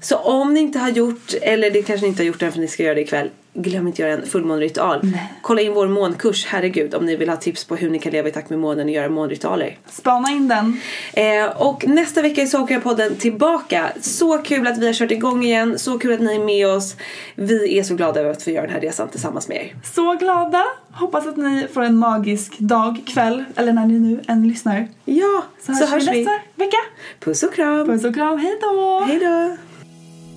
Så 0.02 0.16
om 0.18 0.54
ni 0.54 0.60
inte 0.60 0.80
har 0.80 0.90
gjort, 0.90 1.34
eller 1.42 1.72
det 1.72 1.82
kanske 1.82 2.06
ni 2.06 2.10
inte 2.10 2.24
har 2.24 2.28
gjort 2.28 2.42
än 2.42 2.52
för 2.52 2.60
ni 2.60 2.68
ska 2.68 2.84
göra 2.84 2.96
det 2.96 3.02
ikväll. 3.02 3.30
Glöm 3.56 3.88
inte 3.88 3.96
att 3.96 4.10
göra 4.10 4.22
en 4.22 4.28
fullmåneritual. 4.28 5.02
Kolla 5.42 5.62
in 5.62 5.74
vår 5.74 5.88
månkurs, 5.88 6.46
herregud, 6.46 6.96
om 6.96 7.06
ni 7.06 7.16
vill 7.16 7.30
ha 7.30 7.36
tips 7.36 7.66
på 7.66 7.76
hur 7.76 7.90
ni 7.90 8.00
kan 8.00 8.12
leva 8.12 8.28
i 8.30 8.32
takt 8.32 8.50
med 8.50 8.60
månen 8.60 8.86
och 8.86 8.92
göra 8.94 9.10
månritualer. 9.10 9.78
Spana 9.90 10.32
in 10.32 10.48
den. 10.48 10.80
Eh, 11.14 11.62
och 11.62 11.88
nästa 11.88 12.22
vecka 12.22 12.42
är 12.42 12.46
Soulcare-podden 12.46 13.16
tillbaka. 13.16 13.92
Så 14.02 14.38
kul 14.38 14.68
att 14.68 14.78
vi 14.78 14.86
har 14.86 14.94
kört 14.94 15.12
igång 15.12 15.44
igen. 15.44 15.80
Så 15.80 16.00
kul 16.00 16.14
att 16.14 16.20
ni 16.20 16.36
är 16.36 16.46
med 16.46 16.68
oss. 16.68 16.96
Vi 17.36 17.80
är 17.80 17.84
så 17.84 17.96
glada 17.96 18.20
över 18.20 18.30
att 18.32 18.44
få 18.44 18.50
göra 18.50 18.66
den 18.66 18.74
här 18.74 18.82
resan 18.82 19.08
tillsammans 19.10 19.48
med 19.48 19.58
er. 19.58 19.76
Så 19.84 20.14
glada. 20.14 20.64
Hoppas 20.92 21.28
att 21.28 21.38
ni 21.38 21.68
får 21.74 21.82
en 21.82 21.98
magisk 21.98 22.60
dag, 22.60 23.02
kväll 23.06 23.44
eller 23.56 23.74
när 23.74 23.86
ni 23.86 24.00
nu 24.00 24.22
än 24.28 24.48
lyssnar. 24.48 24.88
Ja, 25.06 25.44
Så 25.60 25.74
hörs, 25.86 26.08
vi 26.08 26.18
nästa 26.18 26.32
vecka. 26.56 26.78
Puss 27.20 27.44
och 27.44 27.54
kram. 27.54 27.88
Puss 27.88 28.06
och 28.06 28.14
kram, 28.14 28.40
hej 28.40 28.58
då! 28.62 29.58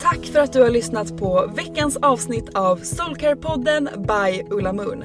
Tack 0.01 0.27
för 0.27 0.39
att 0.41 0.53
du 0.53 0.63
har 0.63 0.71
lyssnat 0.71 1.17
på 1.17 1.51
veckans 1.55 1.97
avsnitt 1.97 2.49
av 2.55 2.81
Soulcare-podden 2.81 3.89
by 4.07 4.43
Ulla 4.51 4.73
Moon. 4.73 5.05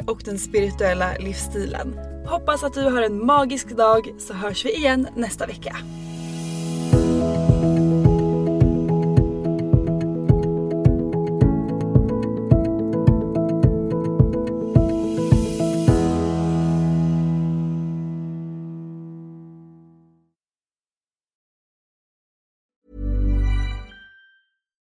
och 0.00 0.22
den 0.24 0.38
spirituella 0.38 1.16
livsstilen. 1.18 1.98
Hoppas 2.26 2.64
att 2.64 2.74
du 2.74 2.82
har 2.82 3.02
en 3.02 3.26
magisk 3.26 3.76
dag 3.76 4.14
så 4.18 4.34
hörs 4.34 4.64
vi 4.64 4.76
igen 4.76 5.08
nästa 5.16 5.46
vecka. 5.46 5.76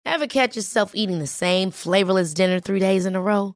Ever 0.06 0.28
catch 0.28 0.56
yourself 0.56 0.91
eating 0.96 1.20
the 1.20 1.28
same 1.28 1.72
flavorless 1.72 2.34
dinner 2.34 2.60
three 2.60 2.80
days 2.80 3.06
in 3.06 3.16
a 3.16 3.22
row? 3.22 3.56